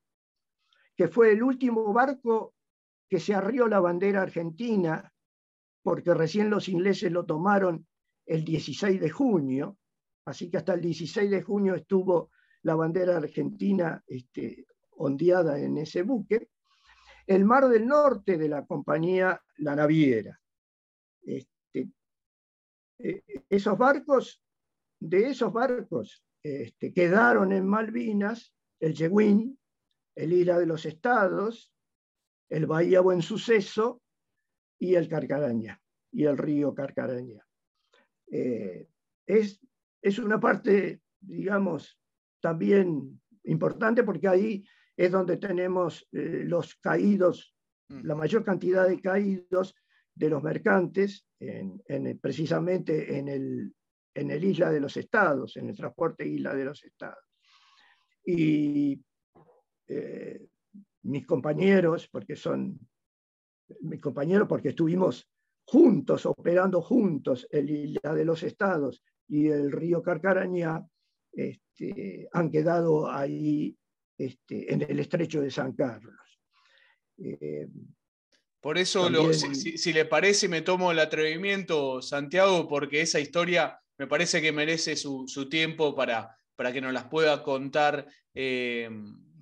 que 0.96 1.08
fue 1.08 1.32
el 1.32 1.44
último 1.44 1.94
barco 1.94 2.56
que 3.08 3.20
se 3.20 3.36
arrió 3.36 3.68
la 3.68 3.80
bandera 3.80 4.24
argentina, 4.24 5.14
porque 5.84 6.14
recién 6.16 6.50
los 6.50 6.70
ingleses 6.70 7.12
lo 7.12 7.26
tomaron 7.26 7.86
el 8.26 8.44
16 8.44 9.00
de 9.00 9.10
junio, 9.12 9.78
así 10.26 10.50
que 10.50 10.58
hasta 10.58 10.74
el 10.74 10.82
16 10.82 11.30
de 11.30 11.44
junio 11.44 11.76
estuvo 11.76 12.32
la 12.64 12.76
bandera 12.76 13.18
argentina 13.18 14.04
este, 14.08 14.66
ondeada 14.98 15.60
en 15.60 15.78
ese 15.78 16.02
buque 16.02 16.50
el 17.30 17.46
Mar 17.46 17.70
del 17.70 17.86
Norte 17.86 18.40
de 18.40 18.50
la 18.50 18.66
compañía 18.66 19.40
La 19.58 19.76
Naviera. 19.76 20.42
Este, 21.22 21.92
eh, 22.98 23.24
esos 23.48 23.78
barcos, 23.78 24.44
de 25.00 25.28
esos 25.30 25.54
barcos 25.54 26.26
este, 26.42 26.92
quedaron 26.92 27.52
en 27.54 27.68
Malvinas 27.68 28.56
el 28.80 28.96
Yeguín, 28.96 29.60
el 30.16 30.34
Isla 30.34 30.58
de 30.58 30.66
los 30.66 30.88
Estados, 30.88 31.72
el 32.50 32.66
Bahía 32.66 33.02
Buen 33.02 33.22
Suceso 33.22 34.02
y 34.80 34.96
el 34.96 35.08
Carcaraña, 35.08 35.80
y 36.12 36.26
el 36.26 36.36
río 36.36 36.74
Carcaraña. 36.74 37.46
Eh, 38.32 38.90
es, 39.28 39.62
es 40.02 40.18
una 40.18 40.40
parte, 40.40 41.04
digamos, 41.20 42.00
también 42.40 43.22
importante 43.44 44.04
porque 44.04 44.28
ahí 44.28 44.66
es 45.00 45.12
donde 45.14 45.38
tenemos 45.38 46.06
eh, 46.12 46.44
los 46.44 46.76
caídos, 46.76 47.56
mm. 47.88 48.06
la 48.06 48.16
mayor 48.16 48.44
cantidad 48.44 48.86
de 48.86 49.00
caídos 49.00 49.74
de 50.14 50.30
los 50.30 50.44
mercantes, 50.44 51.26
en, 51.40 52.20
precisamente 52.20 53.18
en 53.18 53.30
el, 53.30 53.74
en 54.14 54.30
el 54.30 54.44
Isla 54.44 54.70
de 54.70 54.82
los 54.82 54.98
Estados, 54.98 55.56
en 55.56 55.70
el 55.70 55.78
transporte 55.78 56.28
Isla 56.28 56.54
de 56.54 56.66
los 56.66 56.84
Estados. 56.84 57.24
Y 58.26 59.02
eh, 59.88 60.48
mis 61.04 61.26
compañeros, 61.26 62.10
porque 62.10 62.36
son 62.36 62.78
mis 63.80 64.02
compañeros, 64.02 64.50
porque 64.50 64.70
estuvimos 64.70 65.32
juntos, 65.64 66.26
operando 66.26 66.82
juntos 66.82 67.48
el 67.52 67.70
Isla 67.70 68.14
de 68.14 68.26
los 68.26 68.44
Estados 68.44 69.02
y 69.30 69.48
el 69.48 69.72
río 69.72 70.02
Carcarañá, 70.02 70.86
este, 71.32 72.28
han 72.34 72.52
quedado 72.52 73.10
ahí 73.10 73.80
este, 74.20 74.74
en 74.74 74.82
el 74.82 75.00
estrecho 75.00 75.40
de 75.40 75.50
San 75.50 75.72
Carlos. 75.72 76.14
Eh, 77.18 77.68
Por 78.60 78.78
eso, 78.78 79.10
si, 79.34 79.94
le 79.94 80.04
parece, 80.04 80.50
me 80.50 80.62
tomo 80.62 80.92
el 80.92 81.00
atrevimiento, 81.00 82.02
Santiago, 82.02 82.68
porque 82.68 83.00
esa 83.00 83.22
historia 83.22 83.80
me 83.98 84.08
parece 84.08 84.42
que 84.42 84.52
merece 84.52 84.98
su, 84.98 85.26
tiempo 85.50 85.96
para, 85.96 86.36
para, 86.58 86.74
que 86.74 86.82
nos 86.82 86.92
las 86.92 87.06
pueda 87.06 87.42
contar 87.44 88.08
eh, 88.34 88.90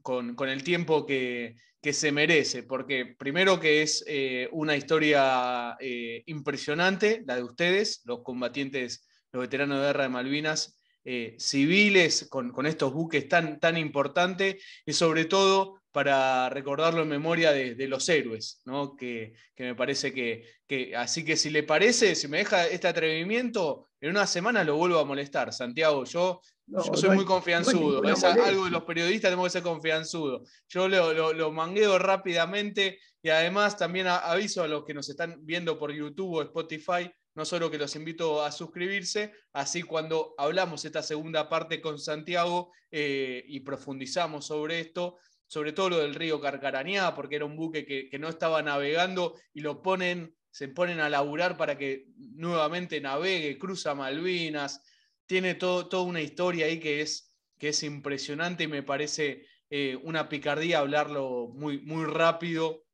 con, 0.04 0.38
el 0.48 0.64
tiempo 0.64 1.08
que, 1.08 1.56
se 1.82 2.12
merece, 2.12 2.64
porque 2.64 3.16
primero 3.18 3.62
que 3.62 3.82
es 3.82 4.04
eh, 4.08 4.50
una 4.52 4.76
historia 4.76 5.78
impresionante, 6.26 7.24
la 7.26 7.38
de 7.38 7.44
ustedes, 7.44 8.02
los 8.04 8.24
combatientes, 8.24 9.08
los 9.32 9.42
veteranos 9.42 9.80
de 9.80 9.88
guerra 9.88 10.04
de 10.04 10.10
Malvinas, 10.10 10.77
eh, 11.10 11.38
civiles 11.40 12.28
con, 12.30 12.66
estos 12.66 12.92
buques 12.92 13.30
tan, 13.30 13.62
tan 13.62 13.78
importantes 13.78 14.62
y 14.86 14.92
sobre 14.92 15.24
todo 15.24 15.80
para 15.94 16.50
recordarlo 16.50 17.04
en 17.04 17.08
memoria 17.08 17.54
de, 17.54 17.88
los 17.88 18.10
héroes, 18.10 18.62
¿no? 18.66 18.94
que, 18.98 19.34
me 19.58 19.74
parece 19.74 20.14
que, 20.14 20.94
así 20.98 21.24
que 21.24 21.38
si 21.38 21.50
le 21.50 21.64
parece, 21.64 22.14
si 22.14 22.28
me 22.28 22.40
deja 22.40 22.68
este 22.68 22.90
atrevimiento, 22.90 23.88
en 24.02 24.10
una 24.10 24.28
semana 24.28 24.66
lo 24.66 24.76
vuelvo 24.76 25.00
a 25.00 25.06
molestar, 25.06 25.54
Santiago, 25.54 26.04
yo, 26.04 26.42
yo 26.66 26.94
soy 26.94 27.16
muy 27.16 27.24
confianzudo, 27.24 28.04
es 28.04 28.22
algo 28.26 28.66
de 28.66 28.72
los 28.72 28.84
periodistas, 28.84 29.30
tenemos 29.30 29.46
que 29.46 29.52
ser 29.52 29.64
confianzudo, 29.64 30.44
yo 30.68 30.90
lo, 30.90 31.32
lo, 31.32 31.52
mangueo 31.54 31.98
rápidamente 31.98 33.00
y 33.24 33.30
además 33.30 33.78
también 33.78 34.08
aviso 34.08 34.62
a 34.62 34.68
los 34.68 34.84
que 34.84 34.94
nos 34.94 35.08
están 35.08 35.38
viendo 35.46 35.80
por 35.80 35.94
YouTube 35.94 36.34
o 36.34 36.42
Spotify, 36.42 37.10
no 37.38 37.46
solo 37.46 37.70
que 37.70 37.78
los 37.78 37.96
invito 37.96 38.44
a 38.44 38.52
suscribirse, 38.52 39.32
así 39.54 39.84
cuando 39.84 40.34
hablamos 40.40 40.84
esta 40.86 41.04
segunda 41.04 41.48
parte 41.48 41.80
con 41.80 42.00
Santiago 42.00 42.72
eh, 42.90 43.46
y 43.48 43.60
profundizamos 43.60 44.48
sobre 44.48 44.80
esto, 44.80 45.18
sobre 45.46 45.72
todo 45.72 45.92
lo 45.92 45.98
del 46.00 46.16
río 46.16 46.42
Carcarañá, 46.42 47.14
porque 47.14 47.36
era 47.36 47.46
un 47.46 47.56
buque 47.56 47.86
que, 47.86 48.18
no 48.18 48.28
estaba 48.28 48.64
navegando 48.64 49.36
y 49.54 49.62
lo 49.62 49.84
ponen, 49.84 50.36
se 50.50 50.68
ponen 50.68 51.00
a 51.00 51.10
laburar 51.10 51.58
para 51.58 51.78
que 51.78 52.08
nuevamente 52.18 53.00
navegue, 53.02 53.60
cruza 53.60 53.94
Malvinas, 53.94 54.82
tiene 55.28 55.54
todo, 55.54 55.88
toda 55.90 56.06
una 56.06 56.22
historia 56.22 56.66
ahí 56.66 56.80
que 56.80 57.02
es, 57.02 57.36
que 57.60 57.70
es 57.70 57.84
impresionante 57.84 58.64
y 58.64 58.68
me 58.68 58.82
parece 58.82 59.46
eh, 59.70 59.96
una 60.02 60.28
picardía 60.28 60.80
hablarlo 60.80 61.50
muy, 61.54 61.82
muy 61.82 62.06
rápido. 62.06 62.87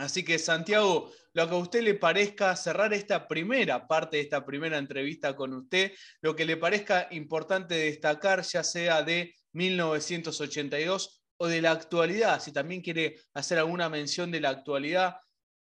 Así 0.00 0.24
que 0.24 0.38
Santiago, 0.38 1.10
lo 1.34 1.46
que 1.46 1.54
a 1.54 1.58
usted 1.58 1.82
le 1.82 1.94
parezca 1.94 2.56
cerrar 2.56 2.94
esta 2.94 3.28
primera 3.28 3.86
parte 3.86 4.16
de 4.16 4.22
esta 4.22 4.46
primera 4.46 4.78
entrevista 4.78 5.36
con 5.36 5.52
usted, 5.52 5.92
lo 6.22 6.34
que 6.34 6.46
le 6.46 6.56
parezca 6.56 7.08
importante 7.10 7.74
destacar, 7.74 8.40
ya 8.40 8.64
sea 8.64 9.02
de 9.02 9.34
1982 9.52 11.22
o 11.36 11.46
de 11.46 11.60
la 11.60 11.72
actualidad, 11.72 12.40
si 12.40 12.50
también 12.50 12.80
quiere 12.80 13.20
hacer 13.34 13.58
alguna 13.58 13.90
mención 13.90 14.30
de 14.30 14.40
la 14.40 14.48
actualidad, 14.48 15.16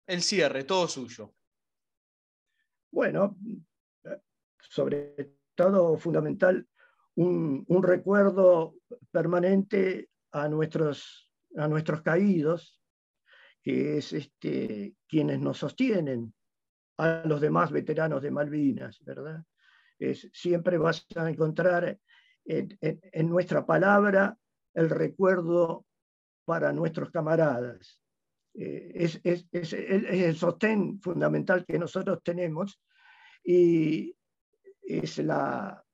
el 0.07 0.23
cierre, 0.23 0.63
todo 0.63 0.87
suyo. 0.87 1.35
Bueno, 2.93 3.37
sobre 4.61 5.39
todo 5.57 5.99
fundamental, 5.99 6.69
un, 7.17 7.83
recuerdo 7.83 8.77
permanente 9.11 10.09
a 10.31 10.49
nuestros, 10.49 11.33
a 11.57 11.67
nuestros 11.67 12.03
caídos, 12.03 12.80
que 13.63 13.99
es 13.99 14.13
este, 14.13 14.95
quienes 15.07 15.41
nos 15.41 15.59
sostienen 15.59 16.33
a 16.99 17.23
los 17.25 17.41
demás 17.41 17.71
veteranos 17.71 18.23
de 18.23 18.31
Malvinas, 18.31 19.03
¿verdad? 19.05 19.45
Es, 19.99 20.29
siempre 20.33 20.79
vas 20.79 21.07
a 21.17 21.29
encontrar 21.29 21.99
en, 22.45 23.29
nuestra 23.29 23.65
palabra 23.67 24.37
el 24.75 24.91
recuerdo 24.91 25.87
para 26.45 26.73
nuestros 26.73 27.11
camaradas. 27.11 28.01
Eh, 28.55 28.93
es, 28.95 29.21
es, 29.23 29.47
es, 29.53 29.73
el 29.73 30.37
sostén 30.37 31.01
fundamental 31.01 31.65
que 31.65 31.79
nosotros 31.79 32.21
tenemos 32.23 32.81
y 33.45 34.17
es 34.83 35.19
la, 35.19 35.85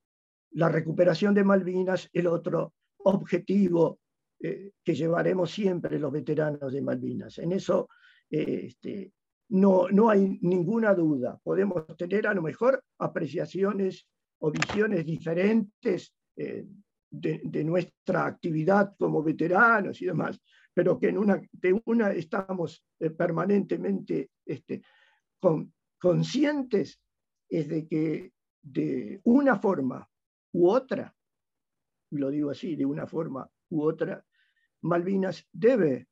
la 0.51 0.69
recuperación 0.69 1.33
de 1.33 1.43
Malvinas, 1.43 2.09
el 2.13 2.27
otro 2.27 2.73
objetivo 2.97 3.99
eh, 4.39 4.71
que 4.83 4.95
llevaremos 4.95 5.51
siempre 5.51 5.99
los 5.99 6.11
veteranos 6.11 6.71
de 6.71 6.81
Malvinas. 6.81 7.37
En 7.39 7.51
eso 7.53 7.89
este, 8.29 9.11
no, 9.49 9.89
no 9.89 10.09
hay 10.09 10.37
ninguna 10.41 10.93
duda. 10.93 11.39
Podemos 11.43 11.85
tener 11.97 12.27
a 12.27 12.33
lo 12.33 12.41
mejor 12.41 12.83
apreciaciones 12.99 14.07
o 14.39 14.51
visiones 14.51 15.05
diferentes 15.05 16.13
eh, 16.35 16.65
de, 17.09 17.63
nuestra 17.63 18.25
actividad 18.25 18.95
como 18.97 19.23
veteranos 19.23 20.01
y 20.01 20.05
demás, 20.05 20.39
pero 20.73 20.99
que 20.99 21.09
en 21.09 21.17
una, 21.17 21.41
de 21.51 21.81
una 21.85 22.11
estamos 22.11 22.85
eh, 22.99 23.09
permanentemente 23.09 24.31
este, 24.45 24.81
conscientes 25.97 26.99
es 27.49 27.67
de 27.67 27.87
que 27.87 28.33
de 28.61 29.21
una 29.23 29.57
forma 29.57 30.07
u 30.53 30.69
otra, 30.69 31.15
lo 32.11 32.29
digo 32.29 32.51
así, 32.51 32.75
de 32.75 32.85
una 32.85 33.07
forma 33.07 33.49
u 33.69 33.83
otra, 33.83 34.23
Malvinas 34.81 35.47
debe 35.51 36.07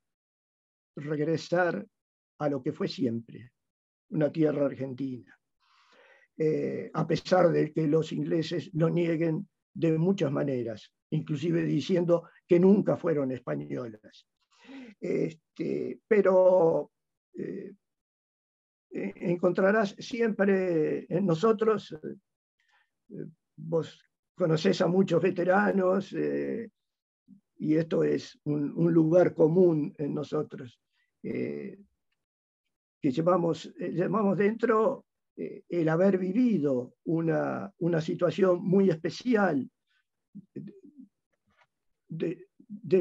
regresar 0.95 1.85
a 2.39 2.49
lo 2.49 2.61
que 2.61 2.73
fue 2.73 2.87
siempre, 2.87 3.51
una 4.09 4.31
tierra 4.31 4.65
argentina. 4.65 5.37
Eh, 6.37 6.91
a 6.93 7.07
pesar 7.07 7.49
de 7.49 7.71
que 7.71 7.87
los 7.87 8.11
ingleses 8.11 8.69
lo 8.73 8.89
nieguen 8.89 9.47
de 9.73 9.97
muchas 9.97 10.31
maneras, 10.31 10.91
inclusive 11.11 11.63
diciendo 11.63 12.29
que 12.47 12.59
nunca 12.59 12.97
fueron 12.97 13.31
españolas. 13.31 14.27
Este, 14.99 15.99
pero 16.07 16.91
eh, 17.33 17.73
eh, 18.91 19.13
encontrarás 19.15 19.95
siempre 19.97 21.05
en 21.09 21.25
nosotros, 21.25 21.95
vos 23.55 24.01
conocés 24.33 24.81
a 24.81 24.87
muchos 24.87 25.21
veteranos, 25.21 26.13
y 27.57 27.75
esto 27.75 28.03
es 28.03 28.39
un, 28.43 28.93
lugar 28.93 29.33
común 29.33 29.93
en 29.97 30.13
nosotros, 30.13 30.79
que 31.21 31.77
llevamos, 33.01 33.73
llevamos 33.77 34.37
dentro 34.37 35.05
eh, 35.37 35.63
el 35.67 35.89
haber 35.89 36.17
vivido 36.17 36.93
una, 37.03 37.73
situación 37.99 38.63
muy 38.63 38.89
especial 38.89 39.69
de, 42.07 42.47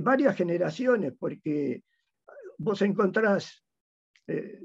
varias 0.03 0.37
generaciones, 0.37 1.13
porque 1.17 1.85
vos 2.59 2.83
encontrás 2.83 3.65
eh, 4.27 4.63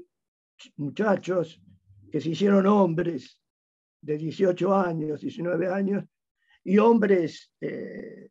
muchachos 0.76 1.62
que 2.10 2.20
se 2.20 2.30
hicieron 2.30 2.66
hombres 2.66 3.40
de 4.00 4.18
18 4.18 4.74
años, 4.74 5.20
19 5.20 5.68
años, 5.68 6.04
y 6.64 6.78
hombres 6.78 7.52
eh, 7.60 8.29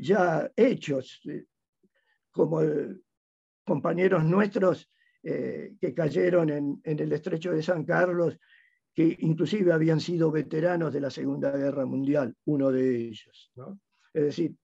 ya 0.00 0.50
hechos, 0.56 1.20
como 2.30 2.60
compañeros 3.64 4.24
nuestros 4.24 4.90
que 5.22 5.94
cayeron 5.96 6.50
en, 6.50 6.80
el 6.84 7.12
estrecho 7.12 7.52
de 7.52 7.62
San 7.62 7.84
Carlos 7.84 8.38
que 8.92 9.16
inclusive 9.20 9.72
habían 9.72 9.98
sido 10.00 10.30
veteranos 10.30 10.92
de 10.92 11.00
la 11.00 11.10
Segunda 11.10 11.50
Guerra 11.50 11.86
Mundial, 11.86 12.36
uno 12.44 12.70
de 12.70 12.96
ellos. 12.96 13.52
Es 14.12 14.22
decir, 14.22 14.54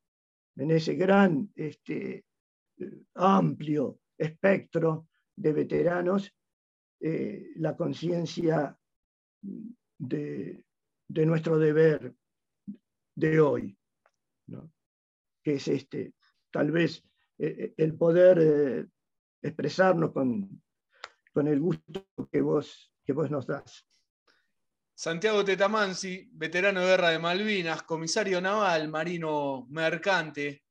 en 0.56 0.70
ese 0.70 0.94
gran, 0.94 1.50
este, 1.56 2.24
amplio 3.14 4.00
espectro 4.16 5.08
de 5.36 5.52
veteranos, 5.52 6.32
eh, 7.00 7.50
la 7.56 7.76
conciencia 7.76 8.76
de, 9.98 10.64
nuestro 11.08 11.58
deber 11.58 12.14
de 13.14 13.40
hoy, 13.40 13.76
que 15.42 15.54
es 15.54 15.68
este, 15.68 16.14
tal 16.50 16.70
vez 16.70 17.04
eh, 17.38 17.56
eh, 17.58 17.74
el 17.76 17.94
poder 17.94 18.88
expresarnos 19.42 20.12
con, 20.12 20.62
con 21.32 21.48
el 21.48 21.60
gusto 21.60 22.06
que 22.30 22.40
vos, 22.40 22.92
que 23.04 23.12
vos 23.12 23.30
nos 23.30 23.46
das. 23.46 23.86
Santiago 24.94 25.42
Tetamansi, 25.42 26.28
veterano 26.32 26.80
de 26.80 26.86
guerra 26.88 27.08
de 27.08 27.18
Malvinas, 27.18 27.84
comisario 27.84 28.38
naval, 28.38 28.88
marino 28.88 29.66
mercante. 29.70 30.64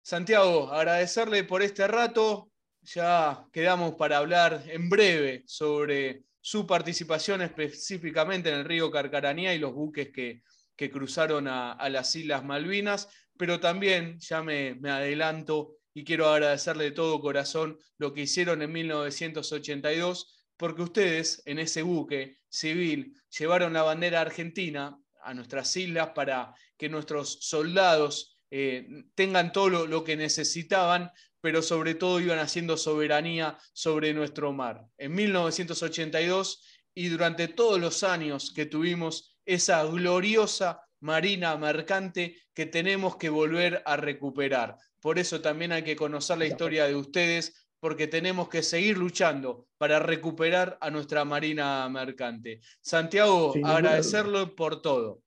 Santiago, 0.00 0.72
agradecerle 0.72 1.44
por 1.44 1.60
este 1.60 1.86
rato. 1.86 2.50
Ya 2.80 3.44
quedamos 3.52 3.94
para 3.96 4.16
hablar 4.16 4.64
en 4.66 4.88
breve 4.88 5.44
sobre 5.46 6.24
su 6.40 6.66
participación 6.66 7.42
específicamente 7.42 8.48
en 8.48 8.60
el 8.60 8.64
río 8.64 8.90
Carcaranía 8.90 9.54
y 9.54 9.58
los 9.58 9.74
buques 9.74 10.08
que, 10.08 10.42
cruzaron 10.90 11.46
a, 11.46 11.88
las 11.90 12.16
Islas 12.16 12.42
Malvinas, 12.42 13.08
pero 13.36 13.60
también 13.60 14.18
ya 14.18 14.42
me, 14.42 14.78
adelanto 14.88 15.76
y 15.94 16.04
quiero 16.04 16.28
agradecerle 16.28 16.84
de 16.84 16.90
todo 16.92 17.20
corazón 17.20 17.78
lo 17.98 18.12
que 18.12 18.22
hicieron 18.22 18.62
en 18.62 18.72
1982 18.72 20.38
porque 20.56 20.82
ustedes 20.82 21.42
en 21.46 21.58
ese 21.58 21.82
buque 21.82 22.38
civil 22.48 23.14
llevaron 23.36 23.72
la 23.72 23.82
bandera 23.82 24.20
argentina 24.20 24.96
a 25.22 25.34
nuestras 25.34 25.76
islas 25.76 26.10
para 26.14 26.54
que 26.76 26.88
nuestros 26.88 27.38
soldados 27.40 28.38
eh, 28.50 28.86
tengan 29.14 29.50
todo 29.50 29.86
lo, 29.86 30.04
que 30.04 30.16
necesitaban, 30.16 31.10
pero 31.40 31.62
sobre 31.62 31.94
todo 31.94 32.20
iban 32.20 32.38
haciendo 32.38 32.76
soberanía 32.76 33.56
sobre 33.72 34.12
nuestro 34.12 34.52
mar. 34.52 34.84
En 34.98 35.14
1982 35.14 36.62
y 36.94 37.08
durante 37.08 37.48
todos 37.48 37.80
los 37.80 38.02
años 38.02 38.52
que 38.54 38.66
tuvimos 38.66 39.38
esa 39.46 39.82
gloriosa 39.84 40.82
marina 41.02 41.56
mercante 41.56 42.36
que 42.54 42.66
tenemos 42.66 43.16
que 43.16 43.28
volver 43.28 43.82
a 43.84 43.96
recuperar. 43.96 44.76
Por 45.00 45.18
eso 45.18 45.40
también 45.40 45.72
hay 45.72 45.82
que 45.82 45.96
conocer 45.96 46.38
la 46.38 46.46
historia 46.46 46.86
de 46.86 46.96
ustedes, 46.96 47.66
porque 47.80 48.06
tenemos 48.06 48.48
que 48.48 48.62
seguir 48.62 48.96
luchando 48.96 49.66
para 49.76 49.98
recuperar 49.98 50.78
a 50.80 50.90
nuestra 50.90 51.24
Marina 51.24 51.88
Mercante. 51.88 52.60
Santiago, 52.80 53.52
agradecerlo 53.64 54.54
por 54.54 54.80
todo. 54.80 55.22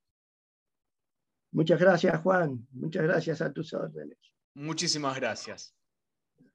Muchas 1.51 1.79
gracias, 1.79 2.21
Juan. 2.21 2.65
Muchas 2.71 3.03
gracias 3.03 3.41
a 3.41 3.51
tus 3.51 3.73
órdenes. 3.73 4.17
Muchísimas 4.53 5.15
gracias. 5.17 5.75